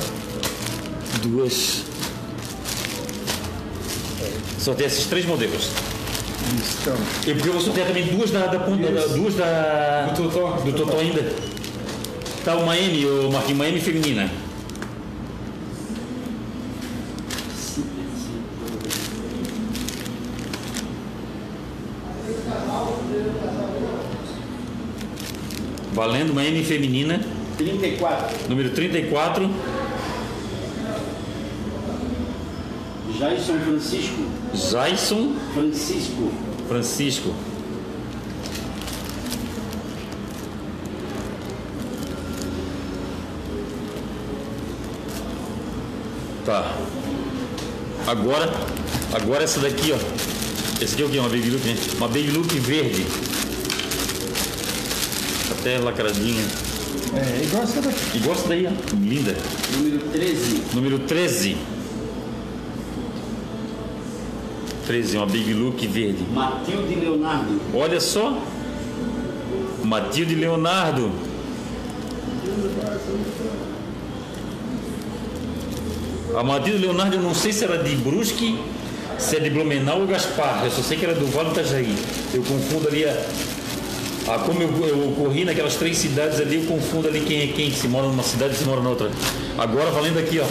Duas. 1.23 1.94
Sorteia 4.65 4.87
esses 4.87 5.07
três 5.07 5.27
modelos. 5.27 5.69
Isso, 6.59 6.79
então. 6.81 6.97
E 7.27 7.35
porque 7.35 7.49
eu 7.49 7.53
vou 7.53 7.61
sortear 7.61 7.87
também 7.87 8.07
duas 8.07 8.31
da, 8.31 8.47
da 8.47 8.59
ponta, 8.61 8.91
da- 8.91 9.07
duas 9.09 9.35
da. 9.35 10.07
Do 10.11 10.23
Totó. 10.23 10.51
Do 10.65 10.73
Totó 10.73 10.99
ainda. 10.99 11.23
Tá, 12.45 12.57
uma 12.57 12.75
M, 12.77 13.07
ô 13.07 13.31
Marquinhos, 13.31 13.59
uma 13.59 13.69
M 13.69 13.79
feminina. 13.81 14.31
Valendo 25.93 26.31
uma 26.33 26.45
M 26.45 26.63
feminina, 26.65 27.21
34. 27.57 28.49
número 28.49 28.71
34. 28.71 29.49
Jason 33.19 33.59
Francisco. 33.61 34.23
Jason 34.53 35.35
Francisco. 35.55 36.33
Francisco. 36.69 37.35
Tá. 46.45 46.75
Agora, 48.07 48.53
agora 49.15 49.45
essa 49.45 49.61
daqui, 49.61 49.93
ó. 49.93 49.97
Esse 50.83 50.95
aqui 50.95 51.03
é 51.03 51.07
o 51.07 51.09
quê? 51.09 51.19
Uma 51.19 51.29
Baby 51.29 51.51
Look, 51.51 51.65
né? 51.65 51.77
Uma 51.97 52.09
Baby 52.09 52.31
Look 52.33 52.59
verde. 52.59 53.07
Até 55.53 55.79
lacradinha. 55.79 56.45
É, 57.15 57.45
igual 57.45 57.63
essa 57.63 57.81
daqui. 57.81 58.17
Igual 58.19 58.37
essa 58.37 58.49
daí, 58.49 58.67
ó. 58.67 58.71
Linda. 58.97 59.37
Número 59.77 59.99
13. 60.11 60.63
Número 60.75 60.99
13. 60.99 61.74
13, 64.87 65.17
uma 65.17 65.27
Baby 65.27 65.55
Look 65.55 65.87
verde. 65.87 66.25
Matilde 66.33 66.95
Leonardo. 66.95 67.61
Olha 67.75 68.01
só. 68.01 68.39
Matilde 69.83 70.35
Leonardo. 70.35 71.11
A 76.37 76.43
Matilde 76.43 76.79
Leonardo, 76.79 77.17
eu 77.17 77.23
não 77.23 77.35
sei 77.35 77.53
se 77.53 77.65
era 77.65 77.79
de 77.79 77.95
Brusque, 77.97 78.59
se 79.19 79.37
é 79.37 79.41
de 79.41 79.51
Blumenau 79.51 80.01
ou 80.01 80.07
Gaspar. 80.07 80.63
Eu 80.65 80.71
só 80.71 80.83
sei 80.83 80.99
que 80.99 81.05
era 81.05 81.15
do 81.15 81.27
Vale 81.27 81.51
do 81.51 81.61
Itajaí. 81.61 81.95
Eu 82.33 82.43
confundo 82.43 82.89
ali 82.89 83.05
a. 83.05 83.27
a 84.29 84.39
como 84.41 84.63
eu, 84.63 84.69
eu 84.87 85.15
corri 85.17 85.45
naquelas 85.45 85.77
três 85.77 85.97
cidades 85.97 86.41
ali, 86.41 86.57
eu 86.57 86.65
confundo 86.65 87.09
ali 87.09 87.21
quem 87.21 87.43
é 87.43 87.47
quem, 87.49 87.71
se 87.71 87.87
mora 87.89 88.07
numa 88.07 88.23
cidade 88.23 88.55
e 88.55 88.57
se 88.57 88.65
mora 88.65 88.81
na 88.81 88.91
outra. 88.91 89.11
Agora 89.57 89.91
valendo 89.91 90.19
aqui, 90.19 90.41
ó. 90.41 90.47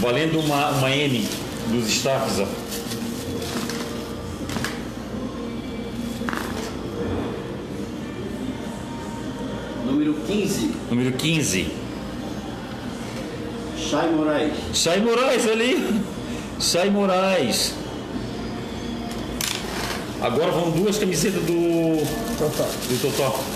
Valendo 0.00 0.38
uma, 0.38 0.70
uma 0.70 0.90
M 0.90 1.26
dos 1.70 1.88
staffs, 1.88 2.40
ó. 2.40 2.46
Número 9.86 10.14
15. 10.26 10.70
Número 10.90 11.12
15. 11.12 11.66
Chay 13.78 14.10
Moraes. 14.10 14.52
Chay 14.72 15.00
Moraes 15.00 15.48
ali. 15.48 16.00
Chay 16.60 16.90
Moraes. 16.90 17.74
Agora 20.20 20.50
vão 20.50 20.70
duas 20.70 20.96
camisetas 20.98 21.42
do, 21.42 21.98
tá. 22.56 22.64
do 22.64 23.02
Totó. 23.02 23.53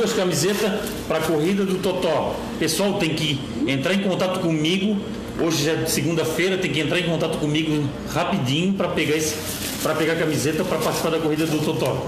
Duas 0.00 0.14
camisetas 0.14 0.80
para 1.06 1.18
a 1.18 1.20
corrida 1.20 1.62
do 1.62 1.74
Totó. 1.74 2.34
Pessoal, 2.58 2.94
tem 2.94 3.10
que 3.10 3.38
entrar 3.66 3.92
em 3.92 4.00
contato 4.00 4.40
comigo. 4.40 4.96
Hoje 5.38 5.62
já 5.62 5.72
é 5.72 5.84
segunda-feira, 5.84 6.56
tem 6.56 6.72
que 6.72 6.80
entrar 6.80 6.98
em 6.98 7.02
contato 7.02 7.36
comigo 7.36 7.86
rapidinho 8.10 8.72
para 8.72 8.88
pegar 8.88 9.14
esse, 9.14 9.36
para 9.82 9.94
pegar 9.94 10.14
a 10.14 10.16
camiseta 10.16 10.64
para 10.64 10.78
participar 10.78 11.10
da 11.10 11.18
corrida 11.18 11.44
do 11.44 11.58
Totó. 11.58 12.06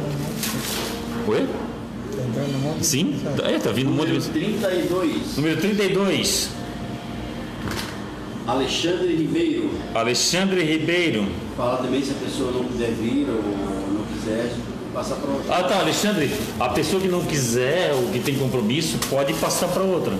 Oi? 1.28 1.46
Sim? 2.80 3.14
É, 3.44 3.58
tá 3.58 3.70
vindo 3.72 3.90
um 3.90 3.92
monte 3.92 4.06
Número 4.06 4.22
de 4.22 4.30
32. 4.30 5.36
Número 5.36 5.60
32. 5.60 6.48
Alexandre 8.46 9.16
Ribeiro. 9.16 9.70
Alexandre 9.94 10.64
Ribeiro. 10.64 11.26
Fala 11.58 11.76
também 11.76 12.02
se 12.02 12.12
a 12.12 12.24
pessoa 12.24 12.52
não 12.52 12.64
puder 12.64 12.90
vir 12.92 13.26
ou 13.28 13.42
não 13.92 14.06
quiser, 14.14 14.50
passa 14.92 15.14
para 15.14 15.30
outra. 15.30 15.54
Ah 15.54 15.62
tá, 15.64 15.80
Alexandre, 15.80 16.30
a 16.60 16.68
pessoa 16.68 17.00
que 17.00 17.08
não 17.08 17.24
quiser 17.24 17.92
ou 17.94 18.10
que 18.10 18.20
tem 18.20 18.36
compromisso 18.36 18.98
pode 19.08 19.32
passar 19.34 19.68
para 19.68 19.82
outra. 19.82 20.14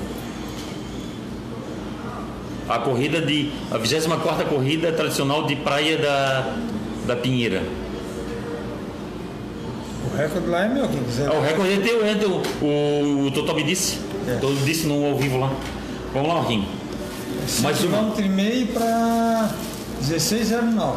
A 2.68 2.78
corrida 2.78 3.20
de. 3.20 3.52
A 3.70 3.78
24 3.78 4.46
corrida 4.46 4.92
tradicional 4.92 5.46
de 5.46 5.56
praia 5.56 5.98
da, 5.98 6.56
da 7.06 7.16
Pinheira. 7.16 7.62
O 10.10 10.16
recorde 10.16 10.48
lá 10.48 10.64
é 10.64 10.68
meu, 10.68 10.88
quem 10.88 11.02
quiser. 11.02 11.28
Ah, 11.28 11.34
o 11.34 11.42
recorde 11.42 11.72
é 11.72 11.76
teu, 11.78 12.04
é 12.04 12.14
teu. 12.14 12.42
O, 12.62 13.26
o 13.26 13.30
Totó 13.30 13.54
me 13.54 13.62
disse. 13.62 13.98
É. 14.26 14.36
Totó 14.36 14.54
disse 14.64 14.86
no 14.86 15.06
ao 15.06 15.16
vivo 15.16 15.38
lá. 15.38 15.52
Vamos 16.12 16.28
lá, 16.28 16.34
Marquinhos. 16.34 16.66
mais 17.60 17.82
uma. 17.84 17.96
quilômetro 17.96 18.24
e 18.24 18.28
meio 18.28 18.66
para 18.68 19.50
16,09. 20.02 20.96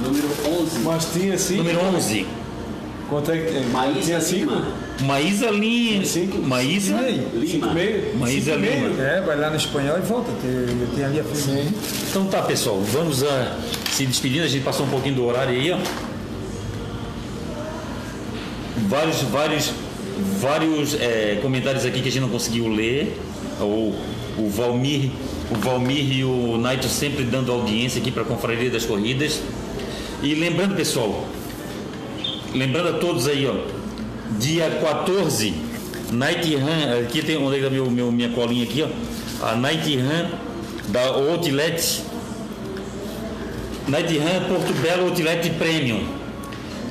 Número 0.00 0.28
11. 0.62 0.78
Mas 0.80 1.08
tinha 1.12 1.38
cinco. 1.38 1.62
Número 1.64 1.80
11. 1.96 2.26
Quanto 3.08 3.32
é 3.32 3.38
que 3.38 3.52
tem? 3.52 3.64
Maísa 3.70 4.00
Tinha 4.02 4.20
cinco? 4.20 4.52
Maísa 5.00 5.50
Lima. 5.50 6.04
Cinco? 6.04 6.38
Maísa. 6.38 6.94
E 7.08 7.38
Lima. 7.38 7.66
e 7.66 7.74
meio? 7.74 8.18
Maísa 8.18 8.52
e? 8.52 8.56
Lima. 8.56 9.02
É, 9.02 9.20
vai 9.22 9.38
lá 9.38 9.48
no 9.48 9.56
espanhol 9.56 9.96
e 9.96 10.02
volta. 10.02 10.30
Tem, 10.42 10.50
eu 10.50 10.88
tenho 10.94 11.06
ali 11.06 11.20
a 11.20 11.24
filha. 11.24 11.64
Então 12.10 12.26
tá, 12.26 12.42
pessoal, 12.42 12.78
vamos 12.80 13.22
a, 13.22 13.56
se 13.90 14.04
despedindo. 14.04 14.44
A 14.44 14.48
gente 14.48 14.62
passou 14.62 14.84
um 14.84 14.90
pouquinho 14.90 15.14
do 15.14 15.24
horário 15.24 15.54
aí, 15.54 15.72
ó. 15.72 15.78
Vários, 18.88 19.22
vários, 19.22 19.72
vários 20.38 20.94
é, 20.94 21.38
comentários 21.40 21.86
aqui 21.86 22.02
que 22.02 22.08
a 22.08 22.12
gente 22.12 22.22
não 22.22 22.28
conseguiu 22.28 22.68
ler. 22.68 23.18
O, 23.60 23.94
o 24.36 24.50
Valmir, 24.50 25.10
o 25.50 25.54
Valmir 25.56 26.12
e 26.12 26.24
o 26.24 26.58
Naito 26.58 26.86
sempre 26.88 27.24
dando 27.24 27.50
audiência 27.50 28.00
aqui 28.00 28.10
para 28.10 28.22
a 28.22 28.26
Confraria 28.26 28.70
das 28.70 28.84
Corridas. 28.84 29.40
E 30.22 30.34
lembrando, 30.34 30.74
pessoal, 30.74 31.24
lembrando 32.54 32.88
a 32.88 32.92
todos 32.98 33.28
aí, 33.28 33.46
ó, 33.46 33.54
dia 34.38 34.68
14, 34.82 35.54
Night 36.10 36.54
Run, 36.56 37.00
aqui 37.04 37.22
tem 37.22 37.36
onde 37.36 37.58
é 37.58 37.62
tá 37.62 37.70
meu, 37.70 37.90
meu, 37.90 38.10
minha 38.10 38.30
colinha 38.30 38.64
aqui, 38.64 38.82
ó. 38.82 39.46
A 39.46 39.54
Night 39.54 39.96
Run 39.96 40.28
da 40.88 41.02
Outlet. 41.06 42.02
Night 43.86 44.18
Run 44.18 44.48
Porto 44.48 44.72
Belo 44.82 45.04
Outlet 45.08 45.50
Premium. 45.50 46.04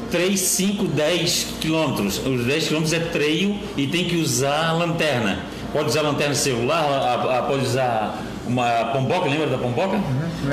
3, 0.10 0.40
5, 0.40 0.86
10 0.88 1.48
quilômetros. 1.60 2.20
Os 2.26 2.46
10 2.46 2.68
quilômetros 2.70 2.94
é 2.94 3.00
treio 3.00 3.60
e 3.76 3.88
tem 3.88 4.06
que 4.06 4.16
usar 4.16 4.72
lanterna. 4.72 5.40
Pode 5.74 5.90
usar 5.90 6.02
lanterna 6.02 6.34
celular, 6.34 6.82
a- 6.82 7.40
a- 7.40 7.42
pode 7.44 7.66
usar 7.66 8.24
uma 8.48 8.86
pomboca, 8.94 9.28
lembra 9.30 9.48
da 9.48 9.58
pomboca? 9.58 10.00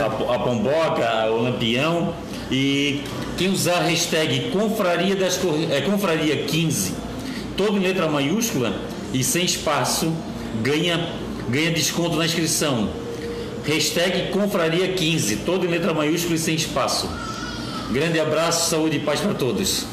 A, 0.04 0.10
po- 0.10 0.32
a 0.32 0.38
pomboca, 0.40 1.26
o 1.30 1.42
lampião. 1.42 2.12
E 2.56 3.02
quem 3.36 3.50
usar 3.50 3.78
a 3.78 3.82
hashtag 3.82 4.52
confraria, 4.52 5.16
das, 5.16 5.40
é, 5.72 5.80
confraria 5.80 6.44
15, 6.44 6.94
todo 7.56 7.76
em 7.76 7.80
letra 7.80 8.08
maiúscula 8.08 8.72
e 9.12 9.24
sem 9.24 9.44
espaço, 9.44 10.14
ganha, 10.62 11.04
ganha 11.48 11.72
desconto 11.72 12.14
na 12.14 12.26
inscrição. 12.26 12.90
Hashtag 13.66 14.30
confraria 14.30 14.92
15, 14.92 15.38
todo 15.38 15.66
em 15.66 15.68
letra 15.68 15.92
maiúscula 15.92 16.36
e 16.36 16.38
sem 16.38 16.54
espaço. 16.54 17.10
Grande 17.90 18.20
abraço, 18.20 18.70
saúde 18.70 18.98
e 18.98 19.00
paz 19.00 19.18
para 19.18 19.34
todos. 19.34 19.84